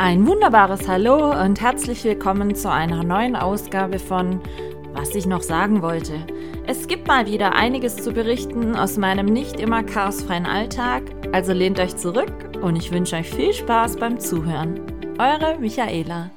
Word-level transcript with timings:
Ein 0.00 0.28
wunderbares 0.28 0.86
Hallo 0.86 1.32
und 1.42 1.60
herzlich 1.60 2.04
willkommen 2.04 2.54
zu 2.54 2.70
einer 2.70 3.02
neuen 3.02 3.34
Ausgabe 3.34 3.98
von 3.98 4.40
Was 4.92 5.12
ich 5.16 5.26
noch 5.26 5.42
sagen 5.42 5.82
wollte. 5.82 6.24
Es 6.68 6.86
gibt 6.86 7.08
mal 7.08 7.26
wieder 7.26 7.56
einiges 7.56 7.96
zu 7.96 8.12
berichten 8.12 8.76
aus 8.76 8.96
meinem 8.96 9.26
nicht 9.26 9.58
immer 9.58 9.82
chaosfreien 9.82 10.46
Alltag, 10.46 11.02
also 11.32 11.52
lehnt 11.52 11.80
euch 11.80 11.96
zurück 11.96 12.32
und 12.62 12.76
ich 12.76 12.92
wünsche 12.92 13.16
euch 13.16 13.28
viel 13.28 13.52
Spaß 13.52 13.96
beim 13.96 14.20
Zuhören. 14.20 14.80
Eure 15.18 15.58
Michaela. 15.58 16.30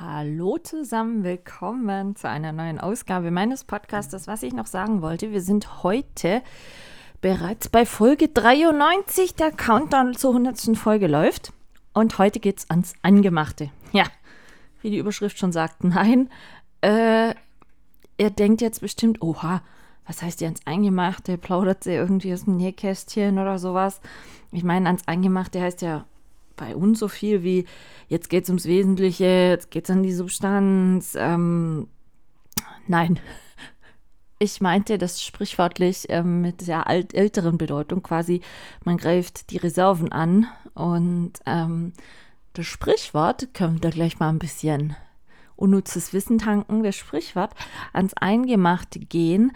Hallo 0.00 0.56
zusammen, 0.56 1.24
willkommen 1.24 2.16
zu 2.16 2.26
einer 2.26 2.52
neuen 2.52 2.80
Ausgabe 2.80 3.30
meines 3.30 3.64
Podcasts. 3.64 4.26
Was 4.26 4.42
ich 4.42 4.54
noch 4.54 4.66
sagen 4.66 5.02
wollte, 5.02 5.30
wir 5.30 5.42
sind 5.42 5.82
heute 5.82 6.40
bereits 7.24 7.70
bei 7.70 7.86
Folge 7.86 8.28
93. 8.28 9.34
Der 9.34 9.50
Countdown 9.50 10.14
zur 10.14 10.32
100. 10.32 10.76
Folge 10.76 11.06
läuft. 11.06 11.54
Und 11.94 12.18
heute 12.18 12.38
geht's 12.38 12.68
ans 12.68 12.92
Angemachte. 13.00 13.70
Ja, 13.92 14.04
wie 14.82 14.90
die 14.90 14.98
Überschrift 14.98 15.38
schon 15.38 15.50
sagt, 15.50 15.84
nein. 15.84 16.28
Äh, 16.82 17.34
er 18.18 18.30
denkt 18.30 18.60
jetzt 18.60 18.82
bestimmt, 18.82 19.22
oha, 19.22 19.62
was 20.06 20.20
heißt 20.20 20.42
die 20.42 20.44
ans 20.44 20.60
Eingemachte? 20.66 21.38
Plaudert 21.38 21.82
sie 21.84 21.94
irgendwie 21.94 22.34
aus 22.34 22.44
dem 22.44 22.58
Nähkästchen 22.58 23.38
oder 23.38 23.58
sowas? 23.58 24.02
Ich 24.52 24.62
meine, 24.62 24.86
ans 24.86 25.08
Eingemachte 25.08 25.62
heißt 25.62 25.80
ja 25.80 26.04
bei 26.56 26.76
uns 26.76 26.98
so 26.98 27.08
viel 27.08 27.42
wie, 27.42 27.64
jetzt 28.06 28.28
geht's 28.28 28.50
ums 28.50 28.66
Wesentliche, 28.66 29.48
jetzt 29.48 29.70
geht's 29.70 29.88
an 29.88 30.02
die 30.02 30.12
Substanz. 30.12 31.16
Ähm, 31.18 31.88
nein, 32.86 33.18
ich 34.38 34.60
meinte 34.60 34.98
das 34.98 35.22
sprichwörtlich 35.22 36.06
ähm, 36.08 36.40
mit 36.40 36.66
der 36.66 36.86
alt 36.86 37.14
älteren 37.14 37.58
Bedeutung 37.58 38.02
quasi, 38.02 38.40
man 38.84 38.96
greift 38.96 39.50
die 39.50 39.58
Reserven 39.58 40.12
an 40.12 40.46
und 40.74 41.32
ähm, 41.46 41.92
das 42.52 42.66
Sprichwort, 42.66 43.54
können 43.54 43.82
wir 43.82 43.90
gleich 43.90 44.18
mal 44.18 44.28
ein 44.28 44.38
bisschen 44.38 44.96
unnützes 45.56 46.12
Wissen 46.12 46.38
tanken, 46.38 46.82
das 46.82 46.96
Sprichwort 46.96 47.52
ans 47.92 48.14
Eingemachte 48.14 48.98
gehen 48.98 49.52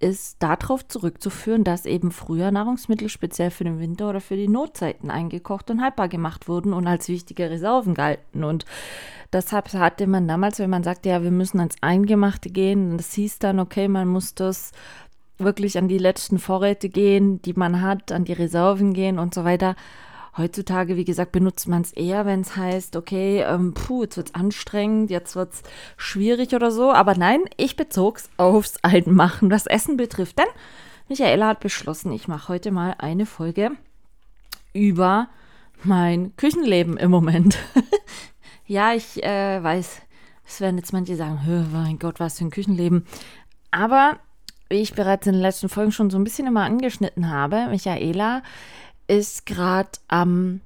ist 0.00 0.42
darauf 0.42 0.86
zurückzuführen, 0.86 1.64
dass 1.64 1.84
eben 1.84 2.12
früher 2.12 2.50
Nahrungsmittel 2.50 3.08
speziell 3.08 3.50
für 3.50 3.64
den 3.64 3.80
Winter 3.80 4.08
oder 4.08 4.20
für 4.20 4.36
die 4.36 4.48
Notzeiten 4.48 5.10
eingekocht 5.10 5.70
und 5.70 5.82
haltbar 5.82 6.08
gemacht 6.08 6.48
wurden 6.48 6.72
und 6.72 6.86
als 6.86 7.08
wichtige 7.08 7.50
Reserven 7.50 7.94
galten. 7.94 8.44
Und 8.44 8.64
deshalb 9.32 9.72
hatte 9.72 10.06
man 10.06 10.28
damals, 10.28 10.60
wenn 10.60 10.70
man 10.70 10.84
sagte, 10.84 11.08
ja, 11.08 11.22
wir 11.22 11.32
müssen 11.32 11.58
ans 11.58 11.76
Eingemachte 11.80 12.50
gehen, 12.50 12.96
das 12.96 13.12
hieß 13.14 13.40
dann, 13.40 13.58
okay, 13.58 13.88
man 13.88 14.06
muss 14.06 14.34
das 14.34 14.72
wirklich 15.38 15.78
an 15.78 15.88
die 15.88 15.98
letzten 15.98 16.38
Vorräte 16.38 16.88
gehen, 16.88 17.42
die 17.42 17.54
man 17.54 17.82
hat, 17.82 18.12
an 18.12 18.24
die 18.24 18.32
Reserven 18.32 18.92
gehen 18.92 19.18
und 19.18 19.34
so 19.34 19.44
weiter. 19.44 19.74
Heutzutage, 20.38 20.96
wie 20.96 21.04
gesagt, 21.04 21.32
benutzt 21.32 21.66
man 21.66 21.82
es 21.82 21.92
eher, 21.92 22.24
wenn 22.24 22.42
es 22.42 22.56
heißt, 22.56 22.94
okay, 22.94 23.42
ähm, 23.42 23.74
puh, 23.74 24.04
jetzt 24.04 24.16
wird 24.16 24.28
es 24.28 24.34
anstrengend, 24.34 25.10
jetzt 25.10 25.34
wird 25.34 25.52
es 25.52 25.62
schwierig 25.96 26.54
oder 26.54 26.70
so. 26.70 26.92
Aber 26.92 27.16
nein, 27.16 27.40
ich 27.56 27.74
bezog 27.74 28.18
es 28.18 28.30
aufs 28.36 28.76
Einmachen, 28.82 29.50
was 29.50 29.66
Essen 29.66 29.96
betrifft. 29.96 30.38
Denn 30.38 30.46
Michaela 31.08 31.48
hat 31.48 31.60
beschlossen, 31.60 32.12
ich 32.12 32.28
mache 32.28 32.48
heute 32.48 32.70
mal 32.70 32.94
eine 32.98 33.26
Folge 33.26 33.72
über 34.72 35.28
mein 35.82 36.36
Küchenleben 36.36 36.96
im 36.96 37.10
Moment. 37.10 37.58
ja, 38.66 38.92
ich 38.94 39.22
äh, 39.24 39.62
weiß, 39.62 40.02
es 40.46 40.60
werden 40.60 40.78
jetzt 40.78 40.92
manche 40.92 41.16
sagen, 41.16 41.40
mein 41.72 41.98
Gott, 41.98 42.20
was 42.20 42.38
für 42.38 42.44
ein 42.44 42.50
Küchenleben. 42.50 43.06
Aber 43.70 44.18
wie 44.70 44.82
ich 44.82 44.94
bereits 44.94 45.26
in 45.26 45.32
den 45.32 45.42
letzten 45.42 45.68
Folgen 45.68 45.92
schon 45.92 46.10
so 46.10 46.18
ein 46.18 46.24
bisschen 46.24 46.46
immer 46.46 46.64
angeschnitten 46.64 47.30
habe, 47.30 47.68
Michaela 47.70 48.42
ist 49.08 49.46
gerade 49.46 49.90
am 50.06 50.60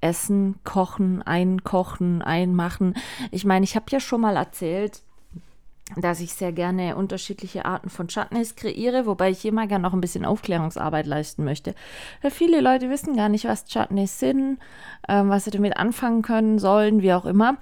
Essen, 0.00 0.56
Kochen, 0.64 1.22
Einkochen, 1.22 2.22
Einmachen. 2.22 2.94
Ich 3.30 3.44
meine, 3.44 3.64
ich 3.64 3.76
habe 3.76 3.86
ja 3.90 4.00
schon 4.00 4.20
mal 4.20 4.36
erzählt, 4.36 5.02
dass 5.96 6.20
ich 6.20 6.34
sehr 6.34 6.52
gerne 6.52 6.96
unterschiedliche 6.96 7.64
Arten 7.64 7.88
von 7.88 8.08
Chutneys 8.08 8.56
kreiere, 8.56 9.06
wobei 9.06 9.30
ich 9.30 9.50
mal 9.50 9.66
gerne 9.66 9.82
noch 9.82 9.94
ein 9.94 10.00
bisschen 10.00 10.24
Aufklärungsarbeit 10.24 11.06
leisten 11.06 11.44
möchte. 11.44 11.74
Weil 12.20 12.30
viele 12.30 12.60
Leute 12.60 12.90
wissen 12.90 13.16
gar 13.16 13.28
nicht, 13.28 13.46
was 13.46 13.64
Chutneys 13.64 14.18
sind, 14.18 14.58
ähm, 15.08 15.30
was 15.30 15.44
sie 15.44 15.50
damit 15.50 15.76
anfangen 15.76 16.22
können 16.22 16.58
sollen, 16.58 17.02
wie 17.02 17.12
auch 17.12 17.24
immer. 17.24 17.56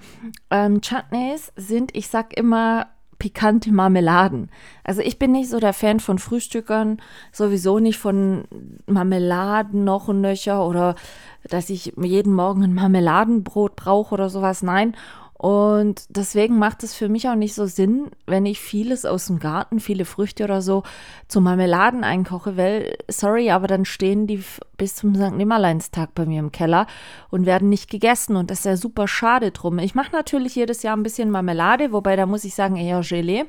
Ähm, 0.51 0.81
Chutneys 0.81 1.53
sind, 1.55 1.95
ich 1.95 2.09
sag 2.09 2.35
immer, 2.37 2.87
pikante 3.19 3.71
Marmeladen. 3.71 4.49
Also 4.83 5.01
ich 5.01 5.17
bin 5.17 5.31
nicht 5.31 5.49
so 5.49 5.59
der 5.59 5.73
Fan 5.73 5.99
von 5.99 6.19
Frühstückern, 6.19 7.01
sowieso 7.31 7.79
nicht 7.79 7.97
von 7.97 8.45
Marmeladen 8.85 9.83
noch 9.83 10.07
und 10.07 10.21
nöcher 10.21 10.65
oder 10.65 10.95
dass 11.43 11.69
ich 11.69 11.93
jeden 11.97 12.33
Morgen 12.33 12.63
ein 12.63 12.73
Marmeladenbrot 12.73 13.75
brauche 13.75 14.13
oder 14.13 14.29
sowas. 14.29 14.61
Nein. 14.63 14.95
Und 15.37 16.05
deswegen 16.09 16.57
macht 16.57 16.83
es 16.83 16.95
für 16.95 17.09
mich 17.09 17.29
auch 17.29 17.35
nicht 17.35 17.53
so 17.53 17.67
Sinn, 17.67 18.09
wenn 18.25 18.47
ich 18.47 18.59
vieles 18.59 19.05
aus 19.05 19.27
dem 19.27 19.37
Garten, 19.37 19.79
viele 19.79 20.05
Früchte 20.05 20.43
oder 20.43 20.63
so, 20.63 20.81
zu 21.27 21.41
Marmeladen 21.41 22.03
einkoche, 22.03 22.57
weil, 22.57 22.97
sorry, 23.07 23.51
aber 23.51 23.67
dann 23.67 23.85
stehen 23.85 24.25
die 24.25 24.43
bis 24.77 24.95
zum 24.95 25.13
St. 25.13 25.33
Nimmerleinstag 25.33 26.15
bei 26.15 26.25
mir 26.25 26.39
im 26.39 26.51
Keller 26.51 26.87
und 27.29 27.45
werden 27.45 27.69
nicht 27.69 27.89
gegessen 27.91 28.35
und 28.35 28.49
das 28.49 28.59
ist 28.59 28.65
ja 28.65 28.77
super 28.77 29.07
schade 29.07 29.51
drum. 29.51 29.77
Ich 29.77 29.93
mache 29.93 30.11
natürlich 30.11 30.55
jedes 30.55 30.81
Jahr 30.81 30.97
ein 30.97 31.03
bisschen 31.03 31.29
Marmelade, 31.29 31.91
wobei 31.91 32.15
da 32.15 32.25
muss 32.25 32.43
ich 32.43 32.55
sagen 32.55 32.75
eher 32.75 33.01
Gelee 33.01 33.45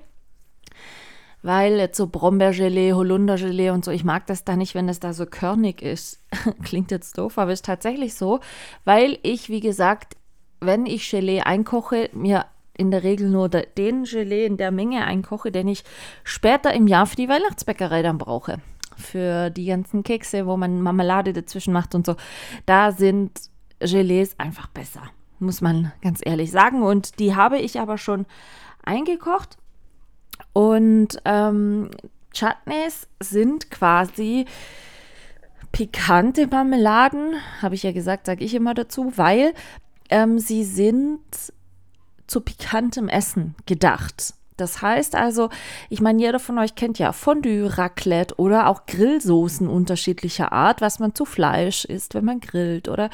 weil 1.41 1.77
jetzt 1.77 1.97
so 1.97 2.09
Brombeergelee, 2.09 2.93
Holundergelee 2.95 3.71
und 3.71 3.85
so, 3.85 3.93
ich 3.93 4.05
mag 4.05 4.27
das 4.27 4.45
da 4.45 4.57
nicht, 4.57 4.75
wenn 4.75 4.89
das 4.89 4.99
da 5.01 5.13
so 5.13 5.25
körnig 5.25 5.83
ist. 5.83 6.21
Klingt 6.65 6.91
jetzt 6.91 7.17
doof, 7.17 7.39
aber 7.39 7.53
ist 7.53 7.65
tatsächlich 7.65 8.15
so, 8.15 8.41
weil 8.85 9.19
ich, 9.23 9.49
wie 9.49 9.61
gesagt, 9.61 10.17
wenn 10.61 10.87
ich 10.87 11.11
Gelee 11.11 11.41
einkoche, 11.41 12.11
mir 12.13 12.47
in 12.77 12.91
der 12.91 13.03
Regel 13.03 13.29
nur 13.29 13.49
den 13.49 14.05
Gelee 14.05 14.47
in 14.47 14.57
der 14.57 14.71
Menge 14.71 15.05
einkoche, 15.05 15.51
den 15.51 15.69
ich 15.69 15.85
später 16.23 16.73
im 16.73 16.87
Jahr 16.87 17.07
für 17.07 17.17
die 17.17 17.29
Weihnachtsbäckerei 17.29 18.03
dann 18.03 18.19
brauche. 18.19 18.59
Für 18.97 19.51
die 19.51 19.67
ganzen 19.67 20.03
Kekse, 20.03 20.47
wo 20.47 20.57
man 20.57 20.81
Marmelade 20.81 21.33
dazwischen 21.33 21.73
macht 21.73 21.95
und 21.95 22.07
so. 22.07 22.17
Da 22.67 22.93
sind 22.93 23.33
Gelees 23.81 24.39
einfach 24.39 24.69
besser, 24.69 25.03
muss 25.39 25.61
man 25.61 25.93
ganz 26.03 26.21
ehrlich 26.25 26.51
sagen. 26.51 26.83
Und 26.83 27.19
die 27.19 27.35
habe 27.35 27.59
ich 27.59 27.81
aber 27.81 27.99
schon 27.99 28.27
eingekocht. 28.85 29.57
Und 30.53 31.21
ähm, 31.25 31.91
Chutneys 32.33 33.09
sind 33.21 33.71
quasi 33.71 34.47
pikante 35.73 36.47
Marmeladen, 36.47 37.35
habe 37.61 37.75
ich 37.75 37.83
ja 37.83 37.93
gesagt, 37.93 38.27
sage 38.27 38.45
ich 38.45 38.55
immer 38.55 38.75
dazu, 38.75 39.13
weil 39.17 39.53
ähm, 40.09 40.39
sie 40.39 40.65
sind 40.65 41.21
zu 42.27 42.41
pikantem 42.41 43.09
Essen 43.09 43.55
gedacht. 43.67 44.35
Das 44.61 44.83
heißt 44.83 45.15
also, 45.15 45.49
ich 45.89 46.01
meine, 46.01 46.21
jeder 46.21 46.39
von 46.39 46.59
euch 46.59 46.75
kennt 46.75 46.99
ja 46.99 47.13
Fondue, 47.13 47.79
Raclette 47.79 48.35
oder 48.37 48.69
auch 48.69 48.87
Grillsoßen 48.87 49.69
unterschiedlicher 49.69 50.53
Art, 50.53 50.81
was 50.81 50.99
man 50.99 51.15
zu 51.15 51.25
Fleisch 51.25 51.85
isst, 51.85 52.15
wenn 52.15 52.25
man 52.25 52.41
grillt 52.41 52.89
oder 52.89 53.11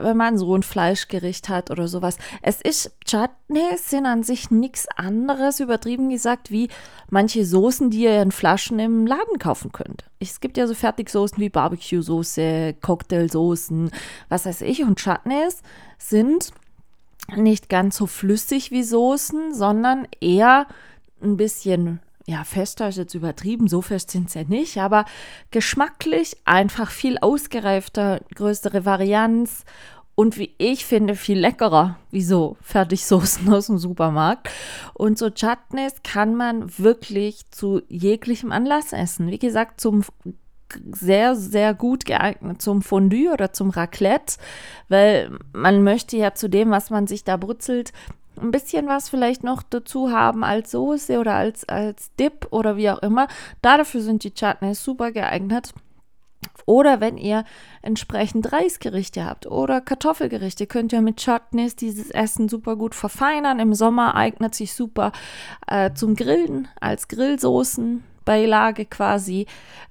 wenn 0.00 0.16
man 0.16 0.38
so 0.38 0.54
ein 0.56 0.62
Fleischgericht 0.62 1.48
hat 1.48 1.70
oder 1.70 1.86
sowas. 1.86 2.16
Es 2.42 2.60
ist, 2.60 2.92
Chutneys 3.04 3.90
sind 3.90 4.06
an 4.06 4.22
sich 4.22 4.50
nichts 4.50 4.88
anderes, 4.96 5.60
übertrieben 5.60 6.10
gesagt, 6.10 6.50
wie 6.50 6.68
manche 7.08 7.44
Soßen, 7.44 7.90
die 7.90 8.04
ihr 8.04 8.22
in 8.22 8.32
Flaschen 8.32 8.78
im 8.78 9.06
Laden 9.06 9.38
kaufen 9.38 9.72
könnt. 9.72 10.04
Es 10.18 10.40
gibt 10.40 10.56
ja 10.56 10.66
so 10.66 10.74
Fertigsoßen 10.74 11.38
wie 11.38 11.50
Barbecue-Soße, 11.50 12.74
Cocktailsoßen, 12.80 13.90
was 14.28 14.46
weiß 14.46 14.62
ich. 14.62 14.82
Und 14.82 14.98
Chutneys 14.98 15.62
sind 15.98 16.52
nicht 17.36 17.68
ganz 17.68 17.96
so 17.96 18.06
flüssig 18.06 18.70
wie 18.70 18.82
Soßen, 18.82 19.54
sondern 19.54 20.06
eher 20.20 20.66
ein 21.22 21.36
bisschen, 21.36 22.00
ja, 22.26 22.44
fester 22.44 22.88
ist 22.88 22.98
jetzt 22.98 23.14
übertrieben, 23.14 23.68
so 23.68 23.82
fest 23.82 24.10
sind 24.10 24.30
sie 24.30 24.40
ja 24.40 24.44
nicht, 24.46 24.78
aber 24.78 25.04
geschmacklich 25.50 26.36
einfach 26.44 26.90
viel 26.90 27.18
ausgereifter, 27.18 28.20
größere 28.34 28.84
Varianz 28.84 29.64
und 30.14 30.36
wie 30.36 30.54
ich 30.58 30.84
finde, 30.84 31.14
viel 31.14 31.38
leckerer 31.38 31.96
wie 32.10 32.22
so 32.22 32.58
Fertigsoßen 32.60 33.50
aus 33.52 33.68
dem 33.68 33.78
Supermarkt. 33.78 34.50
Und 34.92 35.16
so 35.16 35.30
Chutneys 35.30 35.94
kann 36.02 36.34
man 36.34 36.78
wirklich 36.78 37.50
zu 37.50 37.80
jeglichem 37.88 38.52
Anlass 38.52 38.92
essen. 38.92 39.30
Wie 39.30 39.38
gesagt, 39.38 39.80
zum 39.80 40.04
sehr, 40.92 41.36
sehr 41.36 41.74
gut 41.74 42.04
geeignet 42.04 42.60
zum 42.62 42.82
Fondue 42.82 43.32
oder 43.32 43.52
zum 43.52 43.70
Raclette, 43.70 44.36
weil 44.88 45.30
man 45.52 45.82
möchte 45.82 46.16
ja 46.16 46.34
zu 46.34 46.48
dem, 46.48 46.70
was 46.70 46.90
man 46.90 47.06
sich 47.06 47.24
da 47.24 47.36
brutzelt, 47.36 47.92
ein 48.40 48.50
bisschen 48.50 48.86
was 48.86 49.08
vielleicht 49.08 49.44
noch 49.44 49.62
dazu 49.62 50.10
haben 50.10 50.44
als 50.44 50.70
Soße 50.70 51.18
oder 51.18 51.34
als, 51.34 51.68
als 51.68 52.14
Dip 52.16 52.46
oder 52.50 52.76
wie 52.76 52.90
auch 52.90 53.02
immer. 53.02 53.28
dafür 53.62 54.00
sind 54.00 54.24
die 54.24 54.32
Chutneys 54.34 54.82
super 54.82 55.12
geeignet. 55.12 55.72
Oder 56.64 57.00
wenn 57.00 57.18
ihr 57.18 57.44
entsprechend 57.82 58.52
Reisgerichte 58.52 59.24
habt 59.24 59.46
oder 59.46 59.80
Kartoffelgerichte, 59.80 60.66
könnt 60.66 60.92
ihr 60.92 61.02
mit 61.02 61.22
Chutneys 61.22 61.76
dieses 61.76 62.10
Essen 62.10 62.48
super 62.48 62.76
gut 62.76 62.94
verfeinern. 62.94 63.58
Im 63.58 63.74
Sommer 63.74 64.14
eignet 64.14 64.54
sich 64.54 64.72
super 64.74 65.12
äh, 65.66 65.92
zum 65.92 66.14
Grillen 66.14 66.68
als 66.80 67.08
Grillsoßen. 67.08 68.04
Beilage 68.24 68.84
quasi. 68.84 69.46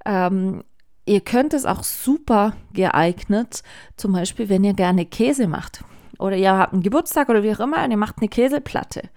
Ähm, 0.05 0.63
ihr 1.09 1.21
könnt 1.21 1.55
es 1.55 1.65
auch 1.65 1.83
super 1.83 2.53
geeignet, 2.73 3.63
zum 3.97 4.13
Beispiel, 4.13 4.47
wenn 4.47 4.63
ihr 4.63 4.73
gerne 4.73 5.05
Käse 5.05 5.47
macht. 5.47 5.83
Oder 6.19 6.37
ihr 6.37 6.53
habt 6.53 6.73
einen 6.73 6.83
Geburtstag 6.83 7.29
oder 7.29 7.41
wie 7.41 7.51
auch 7.53 7.59
immer 7.61 7.83
und 7.83 7.91
ihr 7.91 7.97
macht 7.97 8.17
eine 8.19 8.27
Käseplatte. 8.27 9.09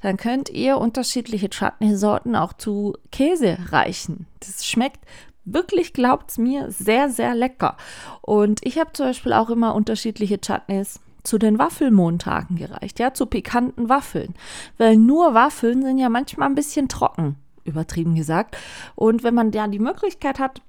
Dann 0.00 0.16
könnt 0.16 0.48
ihr 0.50 0.78
unterschiedliche 0.78 1.48
Chutney-Sorten 1.50 2.36
auch 2.36 2.52
zu 2.52 2.94
Käse 3.10 3.58
reichen. 3.70 4.26
Das 4.40 4.64
schmeckt 4.64 5.00
wirklich, 5.44 5.92
glaubt 5.92 6.30
es 6.30 6.38
mir, 6.38 6.70
sehr, 6.70 7.10
sehr 7.10 7.34
lecker. 7.34 7.76
Und 8.20 8.60
ich 8.64 8.78
habe 8.78 8.92
zum 8.92 9.06
Beispiel 9.06 9.32
auch 9.32 9.50
immer 9.50 9.74
unterschiedliche 9.74 10.38
Chutneys 10.38 11.00
zu 11.24 11.38
den 11.38 11.58
Waffelmontagen 11.58 12.56
gereicht, 12.56 13.00
ja, 13.00 13.12
zu 13.12 13.26
pikanten 13.26 13.88
Waffeln. 13.88 14.34
Weil 14.78 14.96
nur 14.96 15.34
Waffeln 15.34 15.82
sind 15.82 15.98
ja 15.98 16.10
manchmal 16.10 16.48
ein 16.48 16.54
bisschen 16.54 16.88
trocken, 16.88 17.36
übertrieben 17.64 18.14
gesagt. 18.14 18.56
Und 18.94 19.24
wenn 19.24 19.34
man 19.34 19.50
ja 19.50 19.66
die 19.66 19.78
Möglichkeit 19.78 20.38
hat, 20.38 20.60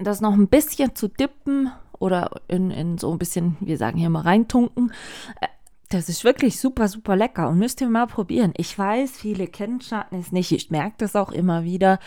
das 0.00 0.20
noch 0.20 0.34
ein 0.34 0.48
bisschen 0.48 0.94
zu 0.94 1.08
dippen 1.08 1.70
oder 1.98 2.30
in, 2.48 2.70
in 2.70 2.98
so 2.98 3.12
ein 3.12 3.18
bisschen, 3.18 3.56
wir 3.60 3.78
sagen 3.78 3.98
hier 3.98 4.10
mal 4.10 4.22
reintunken, 4.22 4.92
äh, 5.40 5.46
das 5.90 6.08
ist 6.08 6.24
wirklich 6.24 6.58
super, 6.58 6.88
super 6.88 7.14
lecker 7.14 7.48
und 7.48 7.58
müsst 7.58 7.80
ihr 7.80 7.88
mal 7.88 8.06
probieren. 8.06 8.52
Ich 8.56 8.76
weiß, 8.76 9.12
viele 9.12 9.46
kennen 9.46 9.78
Chutneys 9.78 10.32
nicht. 10.32 10.50
Ich 10.50 10.70
merke 10.70 10.96
das 10.98 11.14
auch 11.14 11.30
immer 11.30 11.62
wieder. 11.62 12.00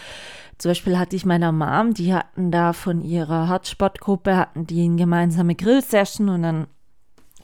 Zum 0.57 0.71
Beispiel 0.71 0.97
hatte 0.97 1.15
ich 1.15 1.25
meiner 1.25 1.51
Mom, 1.53 1.93
die 1.93 2.13
hatten 2.13 2.51
da 2.51 2.73
von 2.73 3.01
ihrer 3.01 3.49
Hotspot-Gruppe, 3.49 4.35
hatten 4.35 4.67
die 4.67 4.83
eine 4.83 4.97
gemeinsame 4.97 5.55
Grill-Session 5.55 6.27
und 6.27 6.43
dann 6.43 6.67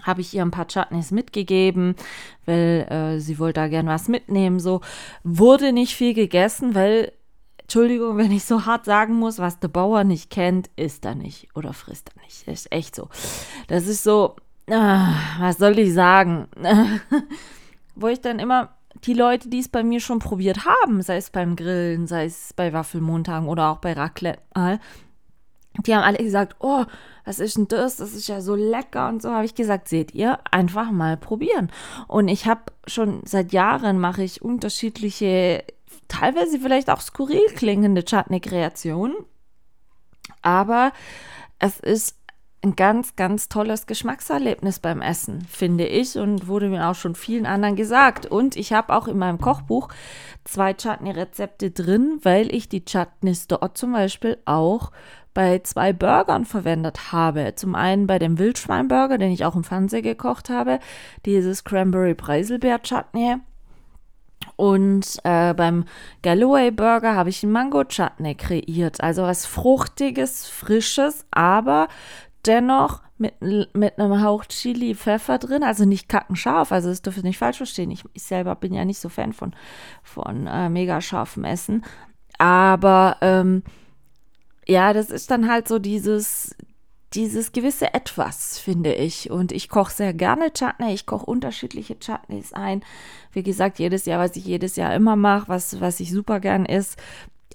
habe 0.02 0.22
ich 0.22 0.34
ihr 0.34 0.42
ein 0.42 0.52
paar 0.52 0.68
Chutneys 0.68 1.12
mitgegeben, 1.12 1.96
weil 2.46 2.88
äh, 2.90 3.20
sie 3.20 3.40
wollte 3.40 3.62
da 3.62 3.68
gern 3.68 3.88
was 3.88 4.08
mitnehmen. 4.08 4.60
So 4.60 4.82
wurde 5.24 5.72
nicht 5.72 5.96
viel 5.96 6.14
gegessen, 6.14 6.76
weil, 6.76 7.14
Entschuldigung, 7.64 8.18
wenn 8.18 8.32
ich 8.32 8.46
so 8.46 8.66
hart 8.66 8.86
sagen 8.86 9.16
muss, 9.16 9.40
was 9.40 9.60
der 9.60 9.68
Bauer 9.68 10.04
nicht 10.04 10.30
kennt, 10.30 10.70
isst 10.76 11.06
er 11.06 11.16
nicht 11.16 11.48
oder 11.56 11.74
frisst 11.74 12.12
er 12.16 12.22
nicht. 12.24 12.48
Das 12.48 12.62
ist 12.62 12.72
echt 12.72 12.96
so. 12.96 13.10
Das 13.68 13.88
ist 13.88 14.04
so, 14.04 14.36
ah, 14.70 15.14
was 15.40 15.58
soll 15.58 15.80
ich 15.80 15.94
sagen? 15.94 16.48
Wo 17.96 18.08
ich 18.08 18.22
dann 18.22 18.40
immer 18.40 18.76
die 19.06 19.14
Leute, 19.14 19.50
die 19.50 19.60
es 19.60 19.70
bei 19.70 19.84
mir 19.84 20.00
schon 20.00 20.20
probiert 20.20 20.66
haben, 20.66 21.02
sei 21.02 21.18
es 21.18 21.30
beim 21.30 21.56
Grillen, 21.56 22.08
sei 22.08 22.26
es 22.26 22.54
bei 22.54 22.74
Waffelmontagen 22.74 23.48
oder 23.48 23.70
auch 23.70 23.78
bei 23.78 23.94
Raclette, 23.94 24.40
die 25.86 25.96
haben 25.96 26.04
alle 26.04 26.18
gesagt, 26.18 26.56
oh, 26.60 26.86
was 27.26 27.40
ist 27.40 27.58
denn 27.58 27.68
das? 27.68 27.98
Das 27.98 28.14
ist 28.14 28.28
ja 28.28 28.42
so 28.42 28.56
lecker 28.56 29.10
und 29.10 29.22
so 29.22 29.32
habe 29.32 29.46
ich 29.46 29.56
gesagt, 29.56 29.88
seht 29.88 30.14
ihr, 30.14 30.40
einfach 30.52 30.92
mal 30.92 31.18
probieren. 31.18 31.72
Und 32.08 32.28
ich 32.28 32.46
habe 32.46 32.62
schon 32.86 33.22
seit 33.26 33.54
Jahren 33.54 34.00
mache 34.00 34.24
ich 34.24 34.42
unterschiedliche, 34.42 35.64
teilweise 36.14 36.60
vielleicht 36.60 36.90
auch 36.90 37.02
skurril 37.02 37.46
klingende 37.56 38.06
Chutney-Kreationen, 38.06 39.16
aber 40.42 40.92
es 41.60 41.80
ist 41.80 42.18
ein 42.64 42.76
ganz, 42.78 43.18
ganz 43.18 43.50
tolles 43.50 43.88
Geschmackserlebnis 43.88 44.80
beim 44.80 45.02
Essen, 45.02 45.42
finde 45.50 45.86
ich, 45.86 46.18
und 46.18 46.48
wurde 46.48 46.70
mir 46.70 46.88
auch 46.88 46.96
schon 46.96 47.14
vielen 47.14 47.46
anderen 47.46 47.76
gesagt. 47.76 48.26
Und 48.26 48.56
ich 48.56 48.72
habe 48.72 48.96
auch 48.96 49.08
in 49.10 49.18
meinem 49.18 49.40
Kochbuch 49.40 49.90
zwei 50.46 50.74
Chutney-Rezepte 50.74 51.72
drin, 51.72 52.20
weil 52.24 52.54
ich 52.56 52.70
die 52.70 52.86
Chutneys 52.86 53.48
dort 53.48 53.78
zum 53.78 53.92
Beispiel 53.92 54.38
auch 54.46 54.92
bei 55.34 55.60
zwei 55.60 55.92
Burgern 55.92 56.46
verwendet 56.46 57.12
habe. 57.12 57.54
Zum 57.56 57.76
einen 57.76 58.08
bei 58.08 58.18
dem 58.18 58.40
Wildschweinburger, 58.40 59.18
den 59.18 59.32
ich 59.32 59.44
auch 59.44 59.56
im 59.56 59.66
Fernsehen 59.66 60.04
gekocht 60.04 60.50
habe, 60.50 60.80
dieses 61.26 61.66
Cranberry 61.66 62.16
Preiselbeer 62.16 62.82
Chutney. 62.82 63.38
Und 64.56 65.18
äh, 65.24 65.54
beim 65.54 65.86
Galloway 66.22 66.72
Burger 66.72 67.16
habe 67.16 67.30
ich 67.30 67.44
einen 67.44 67.52
Mango 67.52 67.84
Chutney 67.84 68.36
kreiert. 68.36 69.02
Also 69.02 69.24
was 69.24 69.46
Fruchtiges, 69.46 70.48
Frisches, 70.48 71.26
aber 71.32 71.88
dennoch 72.46 73.02
mit, 73.18 73.42
mit 73.42 74.00
einem 74.00 74.22
Hauch 74.22 74.46
Chili, 74.46 74.96
Pfeffer 74.96 75.38
drin, 75.38 75.64
also 75.64 75.86
nicht 75.86 76.10
kackenscharf, 76.10 76.72
also 76.72 76.90
das 76.90 77.02
dürft 77.02 77.18
ihr 77.18 77.24
nicht 77.24 77.38
falsch 77.38 77.58
verstehen. 77.58 77.92
Ich, 77.92 78.04
ich 78.14 78.24
selber 78.24 78.56
bin 78.56 78.74
ja 78.74 78.86
nicht 78.86 79.00
so 79.00 79.10
Fan 79.10 79.34
von, 79.34 79.56
von 80.04 80.48
äh, 80.48 80.70
mega 80.70 81.00
scharfem 81.02 81.46
Essen. 81.46 81.84
Aber 82.38 83.18
ähm, 83.22 83.64
ja, 84.68 84.94
das 84.94 85.10
ist 85.10 85.32
dann 85.32 85.50
halt 85.50 85.68
so 85.68 85.80
dieses, 85.80 86.56
dieses 87.14 87.52
gewisse 87.52 87.94
Etwas, 87.94 88.60
finde 88.60 88.94
ich. 88.94 89.30
Und 89.30 89.52
ich 89.52 89.70
koche 89.70 89.94
sehr 89.94 90.14
gerne 90.14 90.52
Chutney. 90.52 90.94
Ich 90.94 91.06
koche 91.06 91.26
unterschiedliche 91.26 91.98
Chutneys 92.00 92.54
ein. 92.54 92.84
Wie 93.34 93.44
gesagt, 93.44 93.80
jedes 93.80 94.06
Jahr, 94.06 94.20
was 94.20 94.36
ich 94.36 94.46
jedes 94.46 94.76
Jahr 94.76 94.94
immer 94.96 95.16
mache, 95.16 95.48
was, 95.48 95.82
was 95.82 96.00
ich 96.00 96.12
super 96.12 96.40
gern 96.40 96.66
ist. 96.66 96.98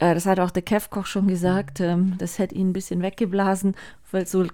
Äh, 0.00 0.14
das 0.14 0.26
hat 0.26 0.40
auch 0.40 0.50
der 0.50 0.62
Kev-Koch 0.62 1.06
schon 1.06 1.28
gesagt. 1.28 1.80
Ähm, 1.80 2.14
das 2.18 2.38
hätte 2.38 2.54
ihn 2.54 2.70
ein 2.70 2.72
bisschen 2.72 3.02
weggeblasen, 3.02 3.74
weil 4.10 4.24
es 4.24 4.32
so 4.32 4.44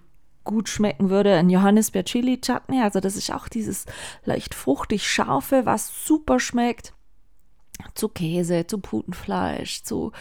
gut 0.44 0.68
schmecken 0.68 1.10
würde, 1.10 1.34
ein 1.34 1.50
Johannisbeer 1.50 2.04
Chili 2.04 2.40
Chutney. 2.40 2.82
Also 2.82 3.00
das 3.00 3.16
ist 3.16 3.32
auch 3.32 3.48
dieses 3.48 3.86
leicht 4.24 4.54
fruchtig 4.54 5.08
scharfe, 5.08 5.64
was 5.64 6.04
super 6.06 6.38
schmeckt. 6.38 6.92
Zu 7.94 8.08
Käse, 8.08 8.66
zu 8.68 8.78
Putenfleisch, 8.78 9.82
zu 9.82 10.12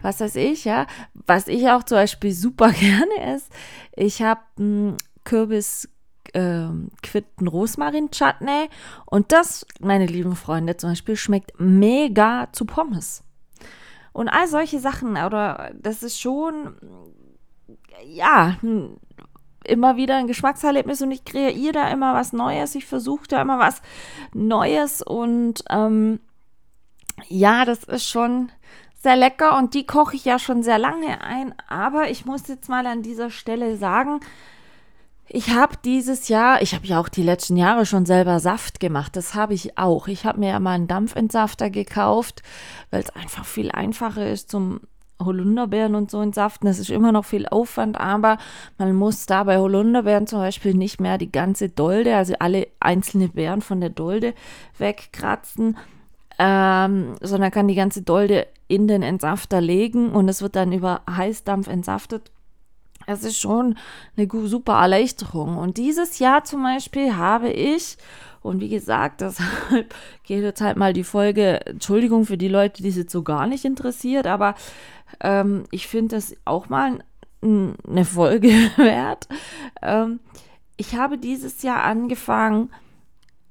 was 0.00 0.20
weiß 0.20 0.36
ich, 0.36 0.64
ja. 0.64 0.86
Was 1.26 1.46
ich 1.46 1.68
auch 1.68 1.82
zum 1.82 1.96
Beispiel 1.96 2.32
super 2.32 2.70
gerne 2.72 3.18
esse. 3.20 3.50
Ich 3.94 4.22
habe 4.22 4.40
hm, 4.56 4.96
Kürbis 5.24 5.88
äh, 6.32 6.68
Quitten 7.02 7.48
Rosmarin 7.48 8.10
Chutney 8.10 8.68
und 9.06 9.32
das, 9.32 9.66
meine 9.80 10.06
lieben 10.06 10.36
Freunde, 10.36 10.76
zum 10.76 10.90
Beispiel 10.90 11.16
schmeckt 11.16 11.58
mega 11.58 12.48
zu 12.52 12.64
Pommes. 12.64 13.24
Und 14.12 14.28
all 14.28 14.46
solche 14.46 14.78
Sachen, 14.78 15.16
oder 15.16 15.72
das 15.74 16.02
ist 16.02 16.20
schon, 16.20 16.74
ja, 18.04 18.56
hm, 18.60 18.96
immer 19.64 19.96
wieder 19.96 20.16
ein 20.16 20.26
Geschmackserlebnis 20.26 21.02
und 21.02 21.12
ich 21.12 21.24
kreiere 21.24 21.72
da 21.72 21.88
immer 21.88 22.14
was 22.14 22.32
Neues. 22.32 22.74
Ich 22.74 22.86
versuche 22.86 23.28
da 23.28 23.40
immer 23.40 23.58
was 23.58 23.80
Neues 24.34 25.02
und 25.02 25.64
ähm, 25.70 26.20
ja, 27.28 27.64
das 27.64 27.84
ist 27.84 28.08
schon 28.08 28.50
sehr 28.94 29.16
lecker 29.16 29.56
und 29.58 29.74
die 29.74 29.86
koche 29.86 30.16
ich 30.16 30.24
ja 30.24 30.38
schon 30.38 30.62
sehr 30.62 30.78
lange 30.78 31.22
ein. 31.22 31.54
Aber 31.68 32.10
ich 32.10 32.24
muss 32.24 32.48
jetzt 32.48 32.68
mal 32.68 32.86
an 32.86 33.02
dieser 33.02 33.30
Stelle 33.30 33.76
sagen, 33.76 34.20
ich 35.34 35.50
habe 35.50 35.76
dieses 35.82 36.28
Jahr, 36.28 36.60
ich 36.60 36.74
habe 36.74 36.86
ja 36.86 37.00
auch 37.00 37.08
die 37.08 37.22
letzten 37.22 37.56
Jahre 37.56 37.86
schon 37.86 38.04
selber 38.04 38.38
Saft 38.38 38.80
gemacht. 38.80 39.16
Das 39.16 39.34
habe 39.34 39.54
ich 39.54 39.78
auch. 39.78 40.06
Ich 40.06 40.26
habe 40.26 40.38
mir 40.38 40.50
ja 40.50 40.60
mal 40.60 40.72
einen 40.72 40.88
Dampfentsafter 40.88 41.70
gekauft, 41.70 42.42
weil 42.90 43.00
es 43.00 43.10
einfach 43.10 43.46
viel 43.46 43.70
einfacher 43.70 44.30
ist 44.30 44.50
zum 44.50 44.80
Holunderbeeren 45.24 45.94
und 45.94 46.10
so 46.10 46.20
entsaften. 46.20 46.66
Das 46.66 46.78
ist 46.78 46.90
immer 46.90 47.12
noch 47.12 47.24
viel 47.24 47.46
Aufwand, 47.46 47.98
aber 47.98 48.36
man 48.76 48.94
muss 48.94 49.24
da 49.24 49.44
bei 49.44 49.56
Holunderbeeren 49.56 50.26
zum 50.26 50.40
Beispiel 50.40 50.74
nicht 50.74 51.00
mehr 51.00 51.16
die 51.16 51.32
ganze 51.32 51.70
Dolde, 51.70 52.14
also 52.14 52.34
alle 52.38 52.68
einzelnen 52.78 53.30
Beeren 53.30 53.62
von 53.62 53.80
der 53.80 53.90
Dolde 53.90 54.34
wegkratzen, 54.76 55.78
ähm, 56.38 57.14
sondern 57.22 57.50
kann 57.50 57.68
die 57.68 57.74
ganze 57.74 58.02
Dolde 58.02 58.48
in 58.68 58.86
den 58.86 59.02
Entsafter 59.02 59.62
legen 59.62 60.10
und 60.10 60.28
es 60.28 60.42
wird 60.42 60.56
dann 60.56 60.72
über 60.72 61.00
Heißdampf 61.08 61.68
entsaftet. 61.68 62.30
Es 63.06 63.24
ist 63.24 63.38
schon 63.38 63.76
eine 64.16 64.28
super 64.48 64.80
Erleichterung. 64.80 65.56
Und 65.56 65.76
dieses 65.76 66.18
Jahr 66.18 66.44
zum 66.44 66.62
Beispiel 66.62 67.16
habe 67.16 67.50
ich 67.50 67.96
und 68.42 68.60
wie 68.60 68.68
gesagt, 68.68 69.20
deshalb 69.20 69.94
geht 70.24 70.42
jetzt 70.42 70.60
halt 70.60 70.76
mal 70.76 70.92
die 70.92 71.04
Folge, 71.04 71.64
Entschuldigung 71.66 72.26
für 72.26 72.38
die 72.38 72.48
Leute, 72.48 72.82
die 72.82 72.88
es 72.88 72.96
jetzt 72.96 73.12
so 73.12 73.22
gar 73.22 73.46
nicht 73.46 73.64
interessiert, 73.64 74.26
aber 74.26 74.54
ähm, 75.20 75.64
ich 75.70 75.86
finde 75.86 76.16
das 76.16 76.34
auch 76.44 76.68
mal 76.68 76.98
eine 77.42 78.04
Folge 78.04 78.48
wert. 78.76 79.28
Ähm, 79.82 80.20
ich 80.76 80.94
habe 80.94 81.18
dieses 81.18 81.62
Jahr 81.62 81.82
angefangen, 81.82 82.70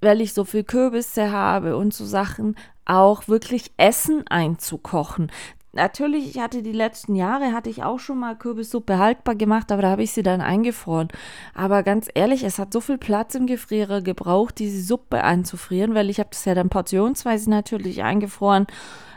weil 0.01 0.22
ich 0.22 0.34
so 0.34 0.43
viel 0.43 0.63
Kürbisse 0.63 1.31
habe 1.31 1.77
und 1.77 1.93
so 1.93 2.05
Sachen, 2.05 2.55
auch 2.86 3.27
wirklich 3.27 3.72
Essen 3.77 4.25
einzukochen. 4.27 5.31
Natürlich, 5.74 6.30
ich 6.30 6.42
hatte 6.42 6.63
die 6.63 6.74
letzten 6.74 7.16
Jahre, 7.16 7.54
hatte 7.54 7.70
ich 7.70 7.82
auch 7.82 8.00
schon 8.00 8.20
mal 8.20 8.36
Kürbissuppe 8.36 8.98
haltbar 8.98 9.36
gemacht, 9.36 9.72
aber 9.72 9.82
da 9.82 9.92
habe 9.92 10.04
ich 10.04 10.12
sie 10.12 10.24
dann 10.24 10.42
eingefroren. 10.42 11.08
Aber 11.54 11.82
ganz 11.84 12.10
ehrlich, 12.13 12.44
es 12.44 12.60
hat 12.60 12.74
so 12.74 12.82
viel 12.82 12.98
Platz 12.98 13.36
im 13.36 13.48
Gefrierer 13.48 14.01
gebraucht, 14.01 14.60
diese 14.60 14.82
Suppe 14.82 15.24
einzufrieren, 15.24 15.96
weil 15.96 16.10
ich 16.10 16.20
habe 16.20 16.30
das 16.32 16.44
ja 16.44 16.56
dann 16.56 16.68
portionsweise 16.68 17.50
natürlich 17.50 18.04
eingefroren. 18.04 18.68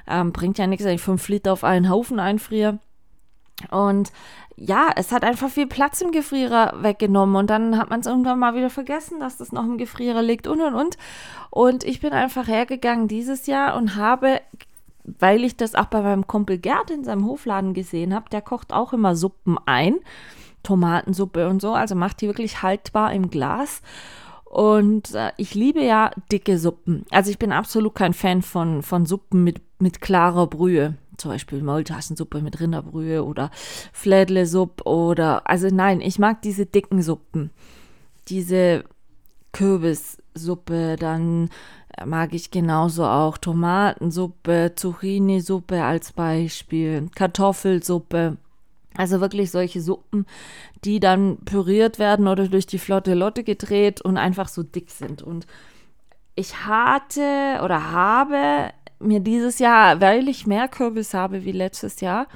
Ähm, 0.07 0.33
bringt 0.33 0.59
ja 0.59 0.69
nichts, 0.69 0.85
wenn 0.85 0.95
ich 0.95 1.03
fünf 1.03 1.27
Liter 1.29 1.53
auf 1.53 1.65
einen 1.65 1.89
Haufen 1.89 2.21
einfriere. 2.21 2.79
Und 3.71 4.13
ja, 4.57 4.91
es 4.95 5.11
hat 5.11 5.25
einfach 5.25 5.51
viel 5.51 5.67
Platz 5.67 6.01
im 6.01 6.13
Gefrierer 6.13 6.75
weggenommen 6.83 7.35
und 7.35 7.51
dann 7.51 7.77
hat 7.77 7.91
man 7.91 8.01
es 8.01 8.07
irgendwann 8.07 8.39
mal 8.39 8.55
wieder 8.55 8.71
vergessen, 8.71 9.19
dass 9.19 9.37
das 9.37 9.51
noch 9.51 9.65
im 9.65 9.79
Gefrierer 9.79 10.23
liegt 10.23 10.47
und 10.47 10.61
und 10.61 10.75
und. 10.75 10.97
Und 11.51 11.83
ich 11.83 12.01
bin 12.01 12.13
einfach 12.13 12.47
hergegangen 12.47 13.09
dieses 13.09 13.47
Jahr 13.47 13.77
und 13.77 13.97
habe, 13.97 14.41
weil 15.05 15.45
ich 15.45 15.57
das 15.57 15.75
auch 15.75 15.87
bei 15.87 16.03
meinem 16.03 16.27
Kumpel 16.27 16.59
Gerd 16.59 16.91
in 16.91 17.05
seinem 17.05 17.27
Hofladen 17.27 17.75
gesehen 17.75 18.15
habe, 18.15 18.31
der 18.31 18.43
kocht 18.43 18.73
auch 18.73 18.93
immer 18.93 19.15
Suppen 19.17 19.59
ein, 19.67 19.97
Tomatensuppe 20.63 21.49
und 21.49 21.61
so, 21.61 21.75
also 21.75 21.95
macht 21.95 22.21
die 22.21 22.27
wirklich 22.27 22.63
haltbar 22.63 23.13
im 23.13 23.31
Glas. 23.31 23.83
Und 24.45 25.15
äh, 25.15 25.33
ich 25.37 25.55
liebe 25.55 25.83
ja 25.83 26.11
dicke 26.31 26.59
Suppen. 26.59 27.05
Also 27.11 27.31
ich 27.31 27.39
bin 27.39 27.51
absolut 27.53 27.95
kein 27.95 28.13
Fan 28.13 28.41
von, 28.41 28.83
von 28.83 29.05
Suppen 29.05 29.43
mit, 29.43 29.61
mit 29.81 30.01
klarer 30.01 30.47
Brühe. 30.47 30.95
zum 31.17 31.33
Beispiel 31.33 31.61
Maultaschensuppe 31.61 32.41
mit 32.41 32.61
Rinderbrühe 32.61 33.25
oder 33.25 33.51
Flädlesuppe 33.93 34.85
oder, 34.85 35.49
also 35.51 35.69
nein, 35.73 36.01
ich 36.01 36.19
mag 36.19 36.41
diese 36.43 36.67
dicken 36.67 37.03
Suppen. 37.03 37.51
Diese 38.29 38.85
Kürbissuppe, 39.53 40.97
dann 40.99 41.51
mag 42.05 42.35
ich 42.35 42.51
genauso 42.51 43.05
auch 43.05 43.39
Tomatensuppe, 43.39 44.73
Zucchini-Suppe 44.75 45.83
als 45.83 46.13
Beispiel, 46.13 47.09
Kartoffelsuppe. 47.15 48.37
Also 48.97 49.21
wirklich 49.21 49.51
solche 49.51 49.81
Suppen, 49.81 50.25
die 50.85 51.01
dann 51.01 51.39
püriert 51.39 51.99
werden 51.99 52.29
oder 52.29 52.47
durch 52.47 52.67
die 52.67 52.79
flotte 52.79 53.15
Lotte 53.15 53.43
gedreht 53.43 54.01
und 54.01 54.17
einfach 54.17 54.49
so 54.49 54.63
dick 54.63 54.91
sind. 54.91 55.23
Und 55.23 55.47
ich 56.37 56.65
hatte 56.65 57.61
oder 57.63 57.91
habe 57.91 58.71
mir 59.01 59.21
dieses 59.21 59.59
Jahr, 59.59 60.01
weil 60.01 60.29
ich 60.29 60.47
mehr 60.47 60.69
Kürbis 60.69 61.13
habe 61.13 61.45
wie 61.45 61.53
letztes 61.53 62.01
Jahr, 62.01 62.27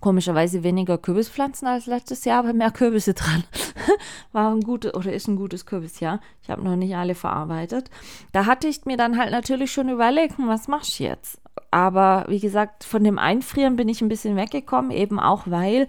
komischerweise 0.00 0.62
weniger 0.62 0.98
Kürbispflanzen 0.98 1.68
als 1.68 1.86
letztes 1.86 2.24
Jahr, 2.24 2.40
aber 2.40 2.52
mehr 2.52 2.70
Kürbisse 2.70 3.14
dran. 3.14 3.44
War 4.32 4.52
ein 4.52 4.60
gutes 4.60 4.94
oder 4.94 5.12
ist 5.12 5.28
ein 5.28 5.36
gutes 5.36 5.66
Kürbisjahr. 5.66 6.20
Ich 6.42 6.50
habe 6.50 6.62
noch 6.62 6.76
nicht 6.76 6.96
alle 6.96 7.14
verarbeitet. 7.14 7.90
Da 8.32 8.46
hatte 8.46 8.68
ich 8.68 8.84
mir 8.84 8.96
dann 8.96 9.18
halt 9.18 9.30
natürlich 9.30 9.72
schon 9.72 9.88
überlegt, 9.88 10.38
hm, 10.38 10.48
was 10.48 10.68
machst 10.68 10.98
du 10.98 11.04
jetzt? 11.04 11.40
Aber 11.70 12.24
wie 12.28 12.40
gesagt, 12.40 12.84
von 12.84 13.04
dem 13.04 13.18
Einfrieren 13.18 13.76
bin 13.76 13.88
ich 13.88 14.00
ein 14.00 14.08
bisschen 14.08 14.36
weggekommen, 14.36 14.90
eben 14.90 15.18
auch 15.18 15.42
weil, 15.46 15.88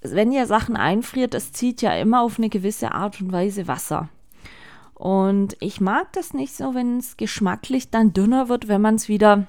wenn 0.00 0.32
ihr 0.32 0.46
Sachen 0.46 0.76
einfriert, 0.76 1.34
es 1.34 1.52
zieht 1.52 1.82
ja 1.82 1.92
immer 1.94 2.22
auf 2.22 2.38
eine 2.38 2.48
gewisse 2.48 2.92
Art 2.92 3.20
und 3.20 3.32
Weise 3.32 3.68
Wasser. 3.68 4.08
Und 4.94 5.56
ich 5.60 5.80
mag 5.80 6.12
das 6.12 6.34
nicht 6.34 6.54
so, 6.54 6.74
wenn 6.74 6.98
es 6.98 7.16
geschmacklich 7.16 7.90
dann 7.90 8.12
dünner 8.12 8.48
wird, 8.48 8.66
wenn 8.66 8.80
man 8.80 8.96
es 8.96 9.08
wieder 9.08 9.46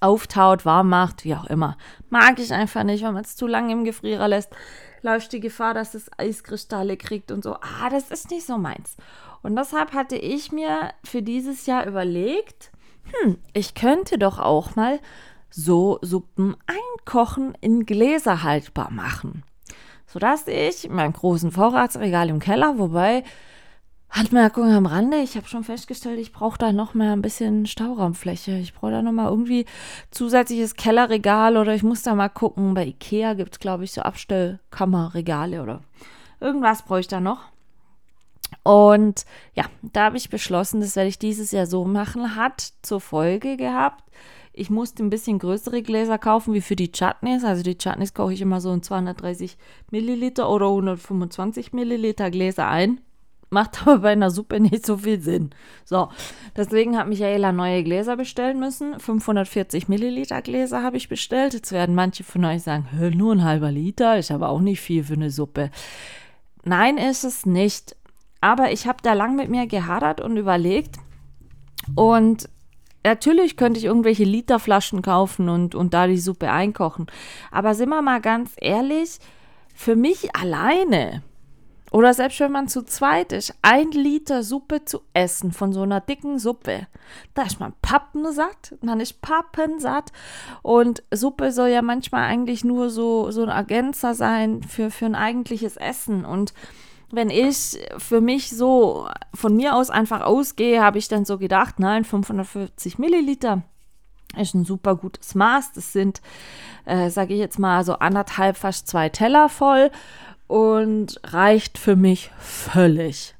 auftaut, 0.00 0.64
warm 0.64 0.88
macht, 0.88 1.24
wie 1.24 1.34
auch 1.34 1.46
immer. 1.46 1.76
Mag 2.08 2.38
ich 2.38 2.52
einfach 2.52 2.82
nicht, 2.84 3.04
wenn 3.04 3.14
man 3.14 3.24
es 3.24 3.36
zu 3.36 3.46
lange 3.46 3.72
im 3.72 3.84
Gefrierer 3.84 4.28
lässt, 4.28 4.50
läuft 5.02 5.32
die 5.32 5.40
Gefahr, 5.40 5.74
dass 5.74 5.94
es 5.94 6.10
Eiskristalle 6.18 6.96
kriegt 6.96 7.30
und 7.30 7.44
so. 7.44 7.54
Ah, 7.54 7.90
das 7.90 8.10
ist 8.10 8.30
nicht 8.30 8.46
so 8.46 8.58
meins. 8.58 8.96
Und 9.42 9.56
deshalb 9.56 9.92
hatte 9.92 10.16
ich 10.16 10.52
mir 10.52 10.90
für 11.04 11.22
dieses 11.22 11.66
Jahr 11.66 11.86
überlegt, 11.86 12.70
hm, 13.22 13.38
ich 13.52 13.74
könnte 13.74 14.18
doch 14.18 14.38
auch 14.38 14.76
mal 14.76 15.00
so 15.48 15.98
Suppen 16.02 16.56
einkochen 16.66 17.54
in 17.60 17.86
Gläser 17.86 18.42
haltbar 18.42 18.90
machen. 18.90 19.42
Sodass 20.06 20.46
ich 20.46 20.86
in 20.86 20.94
meinem 20.94 21.12
großen 21.12 21.52
Vorratsregal 21.52 22.28
im 22.28 22.40
Keller, 22.40 22.78
wobei 22.78 23.24
Handmerkung 24.10 24.72
am 24.72 24.86
Rande. 24.86 25.18
Ich 25.18 25.36
habe 25.36 25.46
schon 25.46 25.62
festgestellt, 25.62 26.18
ich 26.18 26.32
brauche 26.32 26.58
da 26.58 26.72
noch 26.72 26.94
mal 26.94 27.12
ein 27.12 27.22
bisschen 27.22 27.66
Stauraumfläche. 27.66 28.58
Ich 28.58 28.74
brauche 28.74 28.90
da 28.90 29.02
noch 29.02 29.12
mal 29.12 29.28
irgendwie 29.28 29.66
zusätzliches 30.10 30.74
Kellerregal 30.74 31.56
oder 31.56 31.74
ich 31.74 31.84
muss 31.84 32.02
da 32.02 32.14
mal 32.14 32.28
gucken. 32.28 32.74
Bei 32.74 32.84
Ikea 32.84 33.34
gibt 33.34 33.52
es, 33.52 33.58
glaube 33.60 33.84
ich, 33.84 33.92
so 33.92 34.02
Abstellkammerregale 34.02 35.62
oder 35.62 35.80
irgendwas 36.40 36.82
brauche 36.82 37.00
ich 37.00 37.08
da 37.08 37.20
noch. 37.20 37.38
Und 38.64 39.24
ja, 39.54 39.66
da 39.82 40.06
habe 40.06 40.16
ich 40.16 40.28
beschlossen, 40.28 40.80
das 40.80 40.96
werde 40.96 41.08
ich 41.08 41.20
dieses 41.20 41.52
Jahr 41.52 41.66
so 41.66 41.84
machen. 41.84 42.34
Hat 42.34 42.72
zur 42.82 43.00
Folge 43.00 43.56
gehabt, 43.56 44.02
ich 44.52 44.70
musste 44.70 45.04
ein 45.04 45.10
bisschen 45.10 45.38
größere 45.38 45.82
Gläser 45.82 46.18
kaufen 46.18 46.52
wie 46.52 46.60
für 46.60 46.74
die 46.74 46.90
Chutneys. 46.90 47.44
Also 47.44 47.62
die 47.62 47.78
Chutneys 47.78 48.12
koche 48.12 48.32
ich 48.32 48.40
immer 48.40 48.60
so 48.60 48.72
in 48.72 48.82
230 48.82 49.56
Milliliter 49.92 50.50
oder 50.50 50.66
125 50.66 51.72
Milliliter 51.72 52.32
Gläser 52.32 52.68
ein 52.68 53.00
macht 53.50 53.82
aber 53.82 53.98
bei 53.98 54.12
einer 54.12 54.30
Suppe 54.30 54.60
nicht 54.60 54.86
so 54.86 54.96
viel 54.96 55.20
Sinn. 55.20 55.50
So, 55.84 56.08
deswegen 56.56 56.96
hat 56.96 57.08
Michaela 57.08 57.52
neue 57.52 57.84
Gläser 57.84 58.16
bestellen 58.16 58.58
müssen. 58.58 58.98
540 58.98 59.88
Milliliter 59.88 60.40
Gläser 60.40 60.82
habe 60.82 60.96
ich 60.96 61.08
bestellt. 61.08 61.54
Jetzt 61.54 61.72
werden 61.72 61.94
manche 61.94 62.24
von 62.24 62.44
euch 62.44 62.62
sagen, 62.62 62.86
nur 63.14 63.34
ein 63.34 63.44
halber 63.44 63.70
Liter, 63.70 64.18
ist 64.18 64.30
aber 64.30 64.48
auch 64.48 64.60
nicht 64.60 64.80
viel 64.80 65.04
für 65.04 65.14
eine 65.14 65.30
Suppe. 65.30 65.70
Nein, 66.64 66.96
ist 66.96 67.24
es 67.24 67.44
nicht. 67.44 67.96
Aber 68.40 68.72
ich 68.72 68.86
habe 68.86 68.98
da 69.02 69.12
lang 69.12 69.36
mit 69.36 69.50
mir 69.50 69.66
gehadert 69.66 70.20
und 70.20 70.36
überlegt. 70.36 70.96
Und 71.94 72.48
natürlich 73.04 73.56
könnte 73.56 73.78
ich 73.78 73.86
irgendwelche 73.86 74.24
Literflaschen 74.24 75.02
kaufen 75.02 75.48
und, 75.48 75.74
und 75.74 75.92
da 75.92 76.06
die 76.06 76.18
Suppe 76.18 76.50
einkochen. 76.50 77.06
Aber 77.50 77.74
sind 77.74 77.88
wir 77.88 78.02
mal 78.02 78.20
ganz 78.20 78.52
ehrlich, 78.56 79.18
für 79.74 79.96
mich 79.96 80.34
alleine 80.36 81.22
oder 81.90 82.14
selbst 82.14 82.38
wenn 82.40 82.52
man 82.52 82.68
zu 82.68 82.82
zweit 82.84 83.32
ist, 83.32 83.54
ein 83.62 83.90
Liter 83.90 84.42
Suppe 84.42 84.84
zu 84.84 85.00
essen 85.12 85.52
von 85.52 85.72
so 85.72 85.82
einer 85.82 86.00
dicken 86.00 86.38
Suppe, 86.38 86.86
da 87.34 87.42
ist 87.42 87.58
man 87.58 87.72
pappensatt, 87.82 88.76
man 88.80 89.00
ist 89.00 89.20
pappensatt. 89.20 90.12
Und 90.62 91.02
Suppe 91.10 91.50
soll 91.50 91.68
ja 91.68 91.82
manchmal 91.82 92.24
eigentlich 92.24 92.64
nur 92.64 92.90
so, 92.90 93.30
so 93.32 93.42
ein 93.42 93.48
Ergänzer 93.48 94.14
sein 94.14 94.62
für, 94.62 94.90
für 94.90 95.06
ein 95.06 95.16
eigentliches 95.16 95.76
Essen. 95.76 96.24
Und 96.24 96.54
wenn 97.10 97.28
ich 97.28 97.78
für 97.98 98.20
mich 98.20 98.50
so 98.50 99.08
von 99.34 99.56
mir 99.56 99.74
aus 99.74 99.90
einfach 99.90 100.20
ausgehe, 100.20 100.80
habe 100.80 100.98
ich 100.98 101.08
dann 101.08 101.24
so 101.24 101.38
gedacht, 101.38 101.80
nein, 101.80 102.04
550 102.04 102.98
Milliliter 102.98 103.62
ist 104.36 104.54
ein 104.54 104.64
super 104.64 104.94
gutes 104.94 105.34
Maß. 105.34 105.72
Das 105.72 105.92
sind, 105.92 106.20
äh, 106.84 107.10
sage 107.10 107.34
ich 107.34 107.40
jetzt 107.40 107.58
mal, 107.58 107.82
so 107.84 107.94
anderthalb, 107.94 108.56
fast 108.56 108.86
zwei 108.86 109.08
Teller 109.08 109.48
voll 109.48 109.90
und 110.50 111.20
reicht 111.22 111.78
für 111.78 111.94
mich 111.94 112.32
völlig. 112.40 113.36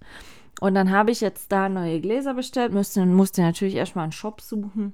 Und 0.60 0.76
dann 0.76 0.92
habe 0.92 1.10
ich 1.10 1.20
jetzt 1.20 1.50
da 1.50 1.68
neue 1.68 2.00
Gläser 2.00 2.34
bestellt, 2.34 2.72
müsste, 2.72 3.04
musste 3.04 3.42
natürlich 3.42 3.74
erstmal 3.74 4.04
einen 4.04 4.12
Shop 4.12 4.40
suchen, 4.40 4.92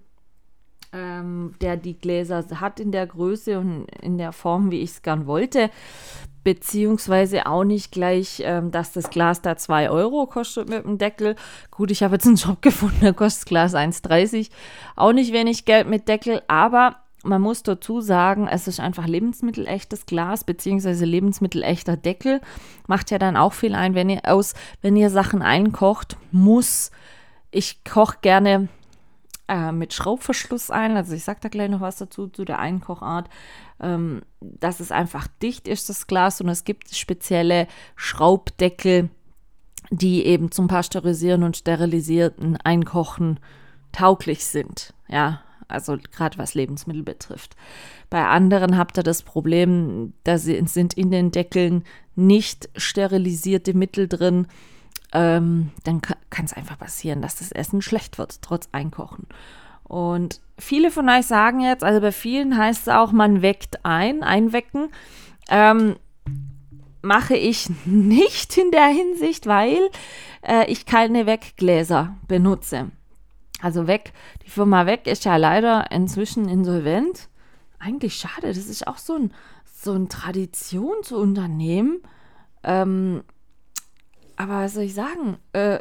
ähm, 0.94 1.54
der 1.60 1.76
die 1.76 1.98
Gläser 1.98 2.42
hat 2.58 2.80
in 2.80 2.90
der 2.90 3.06
Größe 3.06 3.58
und 3.58 3.86
in 4.00 4.16
der 4.16 4.32
Form, 4.32 4.70
wie 4.70 4.80
ich 4.80 4.92
es 4.92 5.02
gern 5.02 5.26
wollte. 5.26 5.68
Beziehungsweise 6.42 7.46
auch 7.46 7.64
nicht 7.64 7.92
gleich, 7.92 8.40
ähm, 8.42 8.70
dass 8.70 8.92
das 8.92 9.10
Glas 9.10 9.42
da 9.42 9.58
2 9.58 9.90
Euro 9.90 10.26
kostet 10.26 10.70
mit 10.70 10.84
dem 10.84 10.96
Deckel. 10.96 11.34
Gut, 11.70 11.90
ich 11.90 12.02
habe 12.02 12.14
jetzt 12.14 12.26
einen 12.26 12.38
Shop 12.38 12.62
gefunden, 12.62 13.00
da 13.02 13.12
kostet 13.12 13.42
das 13.42 13.46
Glas 13.46 13.74
1,30. 13.74 14.48
Auch 14.94 15.12
nicht 15.12 15.34
wenig 15.34 15.66
Geld 15.66 15.86
mit 15.86 16.08
Deckel, 16.08 16.40
aber 16.48 16.96
man 17.26 17.42
muss 17.42 17.62
dazu 17.62 18.00
sagen, 18.00 18.48
es 18.48 18.68
ist 18.68 18.80
einfach 18.80 19.06
lebensmittelechtes 19.06 20.06
Glas 20.06 20.44
beziehungsweise 20.44 21.04
lebensmittelechter 21.04 21.96
Deckel. 21.96 22.40
Macht 22.86 23.10
ja 23.10 23.18
dann 23.18 23.36
auch 23.36 23.52
viel 23.52 23.74
ein, 23.74 23.94
wenn 23.94 24.08
ihr 24.08 24.20
aus, 24.24 24.54
wenn 24.82 24.96
ihr 24.96 25.10
Sachen 25.10 25.42
einkocht, 25.42 26.16
muss. 26.30 26.90
Ich 27.50 27.84
koche 27.84 28.18
gerne 28.22 28.68
äh, 29.48 29.72
mit 29.72 29.92
Schraubverschluss 29.92 30.70
ein. 30.70 30.96
Also 30.96 31.14
ich 31.14 31.24
sage 31.24 31.40
da 31.42 31.48
gleich 31.48 31.70
noch 31.70 31.80
was 31.80 31.96
dazu 31.96 32.28
zu 32.28 32.44
der 32.44 32.58
Einkochart. 32.58 33.28
Ähm, 33.78 34.22
dass 34.40 34.80
es 34.80 34.90
einfach 34.90 35.26
dicht 35.42 35.68
ist, 35.68 35.88
das 35.88 36.06
Glas, 36.06 36.40
und 36.40 36.48
es 36.48 36.64
gibt 36.64 36.94
spezielle 36.94 37.66
Schraubdeckel, 37.94 39.10
die 39.90 40.24
eben 40.24 40.50
zum 40.50 40.66
Pasteurisieren 40.66 41.42
und 41.42 41.56
Sterilisierten 41.56 42.56
Einkochen 42.56 43.38
tauglich 43.92 44.46
sind. 44.46 44.94
Ja, 45.08 45.42
also 45.68 45.96
gerade 46.14 46.38
was 46.38 46.54
Lebensmittel 46.54 47.02
betrifft. 47.02 47.56
Bei 48.10 48.26
anderen 48.26 48.76
habt 48.76 48.98
ihr 48.98 49.02
das 49.02 49.22
Problem, 49.22 50.12
da 50.24 50.38
sind 50.38 50.94
in 50.94 51.10
den 51.10 51.30
Deckeln 51.30 51.84
nicht 52.14 52.68
sterilisierte 52.76 53.74
Mittel 53.74 54.08
drin. 54.08 54.46
Ähm, 55.12 55.70
dann 55.84 56.00
kann 56.02 56.44
es 56.44 56.52
einfach 56.52 56.78
passieren, 56.78 57.22
dass 57.22 57.36
das 57.36 57.52
Essen 57.52 57.82
schlecht 57.82 58.18
wird, 58.18 58.42
trotz 58.42 58.68
Einkochen. 58.72 59.26
Und 59.84 60.40
viele 60.58 60.90
von 60.90 61.08
euch 61.08 61.26
sagen 61.26 61.60
jetzt, 61.60 61.84
also 61.84 62.00
bei 62.00 62.12
vielen 62.12 62.56
heißt 62.56 62.82
es 62.82 62.88
auch, 62.88 63.12
man 63.12 63.42
weckt 63.42 63.84
ein, 63.84 64.22
einwecken. 64.22 64.88
Ähm, 65.48 65.96
mache 67.02 67.36
ich 67.36 67.68
nicht 67.84 68.56
in 68.58 68.70
der 68.72 68.88
Hinsicht, 68.88 69.46
weil 69.46 69.78
äh, 70.42 70.70
ich 70.70 70.86
keine 70.86 71.26
Weggläser 71.26 72.16
benutze. 72.26 72.90
Also 73.62 73.86
weg, 73.86 74.12
die 74.44 74.50
Firma 74.50 74.86
weg 74.86 75.06
ist 75.06 75.24
ja 75.24 75.36
leider 75.36 75.90
inzwischen 75.90 76.48
insolvent. 76.48 77.28
Eigentlich 77.78 78.16
schade, 78.16 78.48
das 78.48 78.58
ist 78.58 78.86
auch 78.86 78.98
so 78.98 79.14
ein, 79.14 79.32
so 79.64 79.92
ein 79.92 80.08
Traditionsunternehmen. 80.08 82.00
Ähm, 82.62 83.22
aber 84.36 84.62
was 84.64 84.74
soll 84.74 84.84
ich 84.84 84.94
sagen? 84.94 85.38
Äh, 85.52 85.80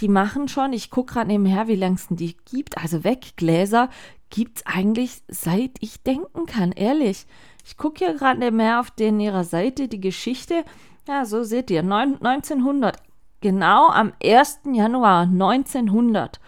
die 0.00 0.08
machen 0.08 0.48
schon, 0.48 0.72
ich 0.72 0.90
gucke 0.90 1.14
gerade 1.14 1.28
nebenher, 1.28 1.68
wie 1.68 1.76
lange 1.76 1.96
es 1.96 2.06
die 2.10 2.36
gibt. 2.44 2.78
Also 2.78 3.04
Weggläser 3.04 3.88
gibt 4.30 4.58
es 4.58 4.66
eigentlich 4.66 5.22
seit 5.28 5.72
ich 5.80 6.02
denken 6.02 6.46
kann, 6.46 6.72
ehrlich. 6.72 7.26
Ich 7.64 7.76
gucke 7.76 8.04
hier 8.04 8.14
gerade 8.14 8.40
nebenher 8.40 8.80
auf 8.80 8.90
den 8.90 9.20
ihrer 9.20 9.44
Seite 9.44 9.88
die 9.88 10.00
Geschichte. 10.00 10.64
Ja, 11.08 11.24
so 11.24 11.44
seht 11.44 11.70
ihr, 11.70 11.80
1900. 11.80 12.96
Genau 13.40 13.88
am 13.88 14.12
1. 14.22 14.60
Januar 14.72 15.22
1900 15.22 16.40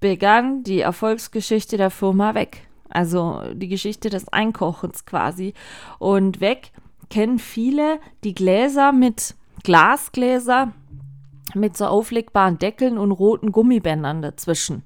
begann 0.00 0.62
die 0.62 0.80
Erfolgsgeschichte 0.80 1.76
der 1.76 1.90
Firma 1.90 2.34
weg. 2.34 2.66
Also 2.88 3.42
die 3.54 3.68
Geschichte 3.68 4.10
des 4.10 4.28
Einkochens 4.28 5.06
quasi. 5.06 5.54
Und 5.98 6.40
weg 6.40 6.72
kennen 7.08 7.38
viele 7.38 8.00
die 8.24 8.34
Gläser 8.34 8.92
mit 8.92 9.34
Glasgläser 9.62 10.72
mit 11.54 11.76
so 11.76 11.86
auflegbaren 11.86 12.58
Deckeln 12.58 12.98
und 12.98 13.12
roten 13.12 13.52
Gummibändern 13.52 14.22
dazwischen. 14.22 14.82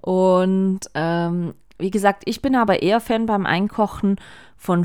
Und 0.00 0.80
ähm, 0.94 1.54
wie 1.78 1.90
gesagt, 1.90 2.22
ich 2.26 2.42
bin 2.42 2.54
aber 2.54 2.82
eher 2.82 3.00
Fan 3.00 3.26
beim 3.26 3.46
Einkochen 3.46 4.16
von 4.56 4.84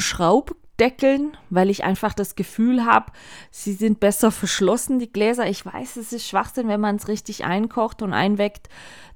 Schraubdeckeln, 0.82 1.38
weil 1.50 1.70
ich 1.70 1.84
einfach 1.84 2.14
das 2.14 2.36
Gefühl 2.36 2.86
habe, 2.86 3.12
sie 3.52 3.74
sind 3.74 4.00
besser 4.00 4.32
verschlossen, 4.32 5.00
die 5.00 5.12
Gläser. 5.12 5.48
Ich 5.48 5.66
weiß, 5.66 5.98
es 5.98 6.12
ist 6.12 6.28
Schwachsinn, 6.28 6.68
wenn 6.68 6.82
man 6.82 6.96
es 6.96 7.08
richtig 7.08 7.46
einkocht 7.46 8.02
und 8.02 8.14
einweckt, 8.14 8.68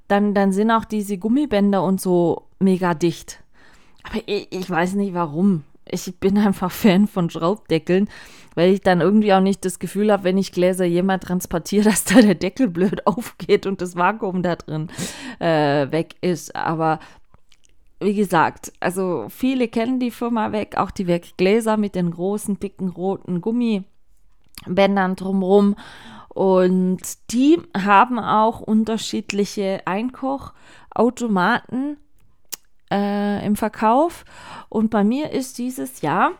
dann, 0.07 0.36
dann 0.36 0.51
sind 0.51 0.69
auch 0.69 0.86
diese 0.86 1.17
Gummibänder 1.17 1.84
und 1.84 2.00
so 2.00 2.43
mega 2.60 2.93
dicht. 2.93 3.41
Aber 4.03 4.22
ich, 4.27 4.48
ich 4.51 4.69
weiß 4.69 4.93
nicht 4.93 5.15
warum. 5.15 5.63
Ich 5.88 6.19
bin 6.19 6.38
einfach 6.38 6.72
Fan 6.72 7.07
von 7.07 7.29
Schraubdeckeln, 7.29 8.10
weil 8.53 8.72
ich 8.72 8.81
dann 8.81 9.01
irgendwie 9.01 9.34
auch 9.34 9.41
nicht 9.41 9.65
das 9.65 9.79
Gefühl 9.79 10.12
habe, 10.12 10.24
wenn 10.24 10.38
ich 10.38 10.51
Gläser 10.51 10.86
jemand 10.86 11.24
transportiere, 11.24 11.86
dass 11.89 12.03
da 12.03 12.22
der 12.22 12.36
Deckel 12.36 12.67
blöd 12.67 13.07
aufgeht 13.07 13.65
und 13.65 13.81
das 13.81 13.95
Vakuum 13.95 14.43
da 14.43 14.55
drin 14.55 14.89
äh, 15.39 15.91
weg 15.91 16.15
ist. 16.22 16.55
Aber 16.55 17.00
wie 17.99 18.13
gesagt, 18.13 18.71
also 18.79 19.25
viele 19.29 19.67
kennen 19.67 19.99
die 19.99 20.11
Firma 20.11 20.51
weg, 20.51 20.77
auch 20.77 20.91
die 20.91 21.07
Weggläser 21.07 21.77
mit 21.77 21.95
den 21.95 22.11
großen, 22.11 22.59
dicken, 22.59 22.89
roten 22.89 23.41
Gummibändern 23.41 25.15
drumherum. 25.15 25.75
Und 26.29 27.01
die 27.31 27.57
haben 27.75 28.19
auch 28.19 28.59
unterschiedliche 28.59 29.81
Einkochautomaten 29.85 31.97
äh, 32.91 33.43
im 33.45 33.55
Verkauf. 33.55 34.25
Und 34.67 34.89
bei 34.89 35.05
mir 35.05 35.31
ist 35.31 35.57
dieses 35.57 36.01
Jahr 36.01 36.33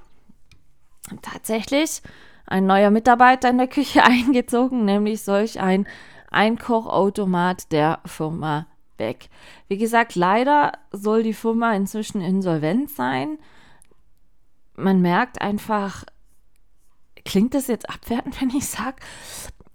tatsächlich 1.22 2.02
ein 2.46 2.66
neuer 2.66 2.92
Mitarbeiter 2.92 3.50
in 3.50 3.58
der 3.58 3.68
Küche 3.68 4.04
eingezogen, 4.04 4.84
nämlich 4.84 5.22
solch 5.22 5.62
ein 5.62 5.88
Einkochautomat 6.30 7.72
der 7.72 8.02
Firma 8.06 8.68
weg. 8.98 9.30
Wie 9.68 9.78
gesagt, 9.78 10.16
leider 10.16 10.74
soll 10.92 11.24
die 11.24 11.34
Firma 11.34 11.74
inzwischen 11.74 12.22
insolvent 12.22 12.90
sein. 12.90 13.38
Man 14.76 15.02
merkt 15.02 15.42
einfach, 15.42 16.06
klingt 17.24 17.54
das 17.54 17.68
jetzt 17.68 17.90
abwertend, 17.90 18.40
wenn 18.42 18.50
ich 18.50 18.68
sage, 18.68 18.98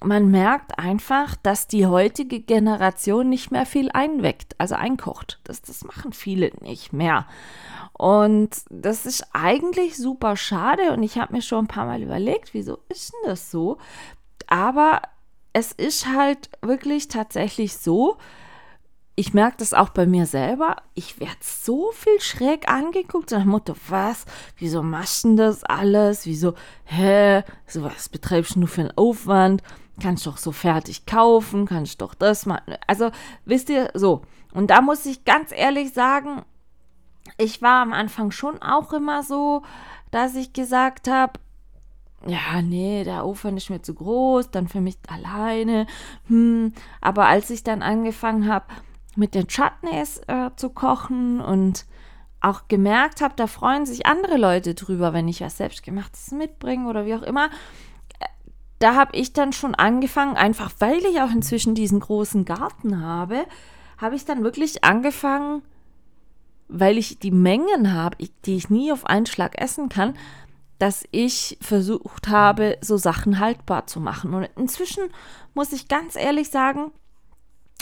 man 0.03 0.31
merkt 0.31 0.79
einfach, 0.79 1.37
dass 1.37 1.69
die 1.69 1.87
heutige 1.87 2.41
Generation 2.41 3.29
nicht 3.29 3.51
mehr 3.51 3.67
viel 3.67 3.91
einweckt, 3.93 4.55
also 4.59 4.75
einkocht. 4.75 5.41
Das, 5.45 5.61
das 5.61 5.85
machen 5.85 6.13
viele 6.13 6.51
nicht 6.61 6.93
mehr. 6.95 7.27
Und 7.93 8.63
das 8.71 9.05
ist 9.05 9.27
eigentlich 9.35 9.99
super 9.99 10.37
schade 10.37 10.93
und 10.93 11.03
ich 11.03 11.19
habe 11.19 11.35
mir 11.35 11.43
schon 11.43 11.67
ein 11.67 11.69
paar 11.69 11.85
Mal 11.85 12.03
überlegt, 12.03 12.55
wieso 12.55 12.79
ist 12.89 13.13
denn 13.13 13.31
das 13.31 13.51
so? 13.51 13.77
Aber 14.47 15.03
es 15.53 15.73
ist 15.73 16.07
halt 16.07 16.49
wirklich 16.63 17.09
tatsächlich 17.09 17.77
so, 17.77 18.17
ich 19.21 19.35
merke 19.35 19.59
das 19.59 19.75
auch 19.75 19.91
bei 19.91 20.07
mir 20.07 20.25
selber. 20.25 20.77
Ich 20.95 21.21
werde 21.21 21.37
so 21.43 21.93
viel 21.93 22.19
schräg 22.23 22.71
angeguckt. 22.71 23.33
Nach 23.33 23.45
Motto, 23.45 23.75
was? 23.91 24.25
Wieso 24.57 24.83
machst 24.83 25.25
du 25.25 25.37
das 25.37 25.63
alles? 25.63 26.25
Wieso, 26.25 26.55
hä? 26.87 27.45
So 27.67 27.83
was 27.83 28.09
betreibst 28.09 28.55
du 28.55 28.61
nur 28.61 28.69
für 28.69 28.81
einen 28.81 28.97
Aufwand? 28.97 29.63
Kannst 30.03 30.27
doch 30.27 30.39
so 30.39 30.53
fertig 30.53 31.05
kaufen, 31.05 31.67
kannst 31.67 32.01
doch 32.01 32.15
das 32.15 32.47
machen. 32.47 32.77
Also, 32.87 33.11
wisst 33.45 33.69
ihr, 33.69 33.91
so. 33.93 34.23
Und 34.55 34.71
da 34.71 34.81
muss 34.81 35.05
ich 35.05 35.27
ganz 35.27 35.53
ehrlich 35.53 35.93
sagen, 35.93 36.41
ich 37.37 37.61
war 37.61 37.83
am 37.83 37.93
Anfang 37.93 38.31
schon 38.31 38.63
auch 38.63 38.95
immer 38.95 39.23
so, 39.23 39.65
dass 40.11 40.35
ich 40.35 40.55
gesagt 40.55 41.09
habe, 41.11 41.35
ja, 42.27 42.63
nee, 42.63 43.05
der 43.05 43.23
Aufwand 43.23 43.59
ist 43.59 43.69
mir 43.69 43.83
zu 43.83 43.93
groß, 43.93 44.51
dann 44.51 44.67
für 44.67 44.81
mich 44.81 44.97
alleine. 45.09 45.87
Hm. 46.29 46.73
Aber 47.03 47.27
als 47.27 47.51
ich 47.51 47.65
dann 47.65 47.83
angefangen 47.83 48.49
habe, 48.49 48.65
mit 49.17 49.35
den 49.35 49.47
Chutneys 49.49 50.21
äh, 50.27 50.51
zu 50.57 50.71
kochen 50.71 51.41
und 51.41 51.87
auch 52.41 52.69
gemerkt 52.69 53.21
habe, 53.21 53.35
da 53.37 53.47
freuen 53.47 53.85
sich 53.85 54.07
andere 54.07 54.37
Leute 54.37 54.75
drüber, 54.75 55.13
wenn 55.13 55.29
ich 55.29 55.43
was 55.43 55.59
selbstgemachtes 55.59 56.31
mitbringe 56.33 56.89
oder 56.89 57.05
wie 57.05 57.15
auch 57.15 57.23
immer. 57.23 57.47
Äh, 58.19 58.27
da 58.79 58.95
habe 58.95 59.17
ich 59.17 59.33
dann 59.33 59.53
schon 59.53 59.75
angefangen, 59.75 60.37
einfach 60.37 60.73
weil 60.79 60.99
ich 60.99 61.21
auch 61.21 61.31
inzwischen 61.31 61.75
diesen 61.75 62.01
großen 62.01 62.45
Garten 62.45 63.03
habe, 63.03 63.45
habe 63.99 64.17
ich 64.17 64.25
dann 64.25 64.43
wirklich 64.43 64.85
angefangen, 64.85 65.63
weil 66.69 66.97
ich 66.97 67.19
die 67.19 67.33
Mengen 67.33 67.93
habe, 67.93 68.17
die 68.47 68.57
ich 68.57 68.71
nie 68.71 68.93
auf 68.93 69.05
einen 69.05 69.27
Schlag 69.27 69.61
essen 69.61 69.89
kann, 69.89 70.15
dass 70.79 71.05
ich 71.11 71.59
versucht 71.61 72.29
habe, 72.29 72.79
so 72.81 72.97
Sachen 72.97 73.39
haltbar 73.39 73.87
zu 73.87 74.01
machen. 74.01 74.33
Und 74.33 74.49
inzwischen 74.57 75.05
muss 75.53 75.73
ich 75.73 75.89
ganz 75.89 76.17
ehrlich 76.17 76.49
sagen, 76.49 76.91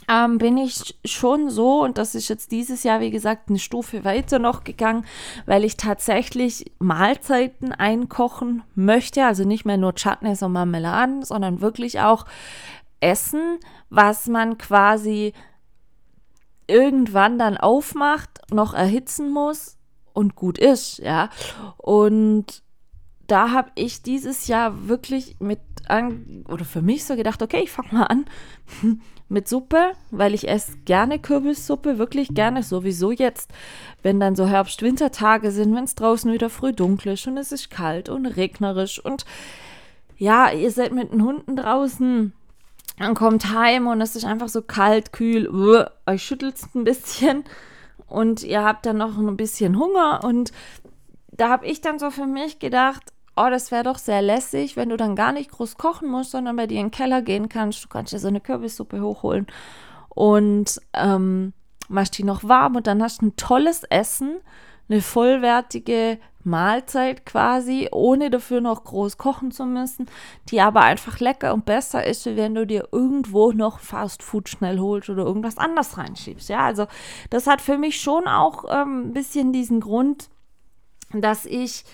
ähm, 0.09 0.38
bin 0.38 0.57
ich 0.57 0.99
schon 1.05 1.51
so, 1.51 1.83
und 1.83 1.99
das 1.99 2.14
ist 2.14 2.29
jetzt 2.29 2.51
dieses 2.51 2.83
Jahr, 2.83 3.01
wie 3.01 3.11
gesagt, 3.11 3.49
eine 3.49 3.59
Stufe 3.59 4.05
weiter 4.05 4.38
noch 4.38 4.64
gegangen, 4.64 5.05
weil 5.47 5.64
ich 5.64 5.77
tatsächlich 5.77 6.73
Mahlzeiten 6.79 7.73
einkochen 7.73 8.62
möchte, 8.75 9.25
also 9.25 9.44
nicht 9.44 9.64
mehr 9.64 9.77
nur 9.77 9.94
Chutneys 9.94 10.42
und 10.42 10.53
Marmeladen, 10.53 11.23
sondern 11.23 11.61
wirklich 11.61 12.01
auch 12.01 12.25
Essen, 13.01 13.59
was 13.90 14.27
man 14.27 14.59
quasi 14.59 15.35
irgendwann 16.66 17.38
dann 17.38 17.57
aufmacht, 17.57 18.31
noch 18.51 18.75
erhitzen 18.75 19.31
muss 19.31 19.77
und 20.14 20.35
gut 20.35 20.59
ist, 20.59 20.99
ja. 20.99 21.29
Und 21.77 22.62
da 23.27 23.51
habe 23.53 23.71
ich 23.75 24.03
dieses 24.03 24.47
Jahr 24.47 24.88
wirklich 24.88 25.37
mit 25.38 25.61
an, 25.87 26.44
oder 26.49 26.64
für 26.64 26.83
mich 26.83 27.05
so 27.05 27.16
gedacht, 27.16 27.42
okay, 27.42 27.61
ich 27.62 27.71
fange 27.71 27.88
mal 27.92 28.05
an 28.05 28.25
mit 29.28 29.48
Suppe, 29.48 29.92
weil 30.10 30.34
ich 30.34 30.48
esse 30.48 30.78
gerne 30.84 31.18
Kürbissuppe, 31.18 31.98
wirklich 31.98 32.28
gerne, 32.34 32.62
sowieso 32.62 33.10
jetzt, 33.10 33.50
wenn 34.02 34.20
dann 34.20 34.36
so 34.36 34.46
Herbst-Wintertage 34.46 35.50
sind, 35.50 35.74
wenn 35.74 35.84
es 35.84 35.94
draußen 35.94 36.32
wieder 36.32 36.50
früh 36.50 36.72
dunkel 36.72 37.12
ist 37.12 37.26
und 37.26 37.36
es 37.36 37.52
ist 37.52 37.70
kalt 37.70 38.08
und 38.08 38.26
regnerisch 38.26 39.04
und 39.04 39.24
ja, 40.16 40.50
ihr 40.50 40.70
seid 40.70 40.92
mit 40.92 41.12
den 41.12 41.22
Hunden 41.22 41.56
draußen, 41.56 42.32
dann 42.98 43.14
kommt 43.14 43.52
heim 43.52 43.86
und 43.86 44.00
es 44.00 44.16
ist 44.16 44.24
einfach 44.24 44.48
so 44.48 44.62
kalt, 44.62 45.12
kühl, 45.12 45.48
uh, 45.48 45.84
euch 46.06 46.22
schüttelt 46.22 46.56
es 46.56 46.74
ein 46.74 46.84
bisschen 46.84 47.44
und 48.06 48.42
ihr 48.42 48.64
habt 48.64 48.86
dann 48.86 48.96
noch 48.96 49.16
ein 49.18 49.36
bisschen 49.36 49.78
Hunger 49.78 50.24
und 50.24 50.52
da 51.30 51.50
habe 51.50 51.66
ich 51.66 51.80
dann 51.80 51.98
so 51.98 52.10
für 52.10 52.26
mich 52.26 52.58
gedacht, 52.58 53.12
oh, 53.38 53.51
das 53.51 53.70
wäre 53.70 53.85
doch 53.85 53.98
sehr 53.98 54.22
lässig, 54.22 54.77
wenn 54.77 54.88
du 54.88 54.96
dann 54.96 55.16
gar 55.16 55.33
nicht 55.33 55.51
groß 55.51 55.77
kochen 55.77 56.09
musst, 56.09 56.33
sondern 56.33 56.57
bei 56.57 56.66
dir 56.66 56.81
in 56.81 56.87
den 56.87 56.90
Keller 56.90 57.22
gehen 57.22 57.48
kannst. 57.48 57.85
Du 57.85 57.88
kannst 57.88 58.12
dir 58.12 58.18
so 58.18 58.29
eine 58.29 58.40
Kürbissuppe 58.40 59.01
hochholen 59.01 59.46
und 60.09 60.81
ähm, 60.94 61.53
machst 61.88 62.18
die 62.18 62.24
noch 62.24 62.44
warm 62.44 62.77
und 62.77 62.87
dann 62.87 63.03
hast 63.03 63.22
du 63.22 63.27
ein 63.27 63.37
tolles 63.37 63.85
Essen, 63.85 64.38
eine 64.88 65.01
vollwertige 65.01 66.18
Mahlzeit 66.44 67.27
quasi, 67.27 67.88
ohne 67.92 68.31
dafür 68.31 68.61
noch 68.61 68.85
groß 68.85 69.18
kochen 69.18 69.51
zu 69.51 69.66
müssen, 69.66 70.07
die 70.48 70.61
aber 70.61 70.81
einfach 70.81 71.20
lecker 71.20 71.53
und 71.53 71.66
besser 71.66 72.07
ist, 72.07 72.24
wenn 72.27 72.55
du 72.55 72.66
dir 72.66 72.88
irgendwo 72.90 73.53
noch 73.53 73.81
Fast 73.81 74.22
Food 74.22 74.48
schnell 74.48 74.79
holst 74.79 75.11
oder 75.11 75.24
irgendwas 75.24 75.59
anderes 75.59 75.98
reinschiebst. 75.98 76.48
Ja, 76.48 76.64
also 76.64 76.87
das 77.31 77.46
hat 77.46 77.61
für 77.61 77.77
mich 77.77 78.01
schon 78.01 78.27
auch 78.27 78.64
ähm, 78.68 79.09
ein 79.09 79.12
bisschen 79.12 79.53
diesen 79.53 79.81
Grund, 79.81 80.31
dass 81.12 81.44
ich 81.44 81.85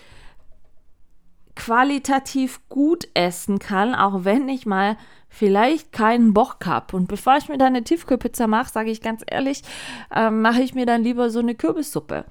qualitativ 1.56 2.60
gut 2.68 3.08
essen 3.14 3.58
kann, 3.58 3.94
auch 3.94 4.24
wenn 4.24 4.48
ich 4.48 4.66
mal 4.66 4.96
vielleicht 5.28 5.92
keinen 5.92 6.32
Bock 6.32 6.58
habe. 6.64 6.96
Und 6.96 7.08
bevor 7.08 7.36
ich 7.36 7.48
mir 7.48 7.58
dann 7.58 7.68
eine 7.68 7.84
Tiefkühlpizza 7.84 8.46
mache, 8.46 8.70
sage 8.70 8.90
ich 8.90 9.00
ganz 9.00 9.22
ehrlich, 9.26 9.62
äh, 10.14 10.30
mache 10.30 10.62
ich 10.62 10.74
mir 10.74 10.86
dann 10.86 11.02
lieber 11.02 11.30
so 11.30 11.40
eine 11.40 11.54
Kürbissuppe. 11.54 12.24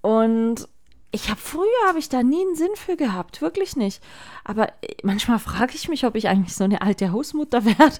Und 0.00 0.68
ich 1.12 1.28
habe 1.28 1.40
früher 1.40 1.88
habe 1.88 1.98
ich 1.98 2.08
da 2.08 2.22
nie 2.22 2.40
einen 2.40 2.54
Sinn 2.54 2.70
für 2.76 2.96
gehabt, 2.96 3.42
wirklich 3.42 3.76
nicht. 3.76 4.02
Aber 4.44 4.68
äh, 4.82 4.94
manchmal 5.02 5.38
frage 5.38 5.74
ich 5.74 5.88
mich, 5.88 6.06
ob 6.06 6.14
ich 6.14 6.28
eigentlich 6.28 6.54
so 6.54 6.64
eine 6.64 6.82
alte 6.82 7.10
Hausmutter 7.12 7.64
werde. 7.64 7.96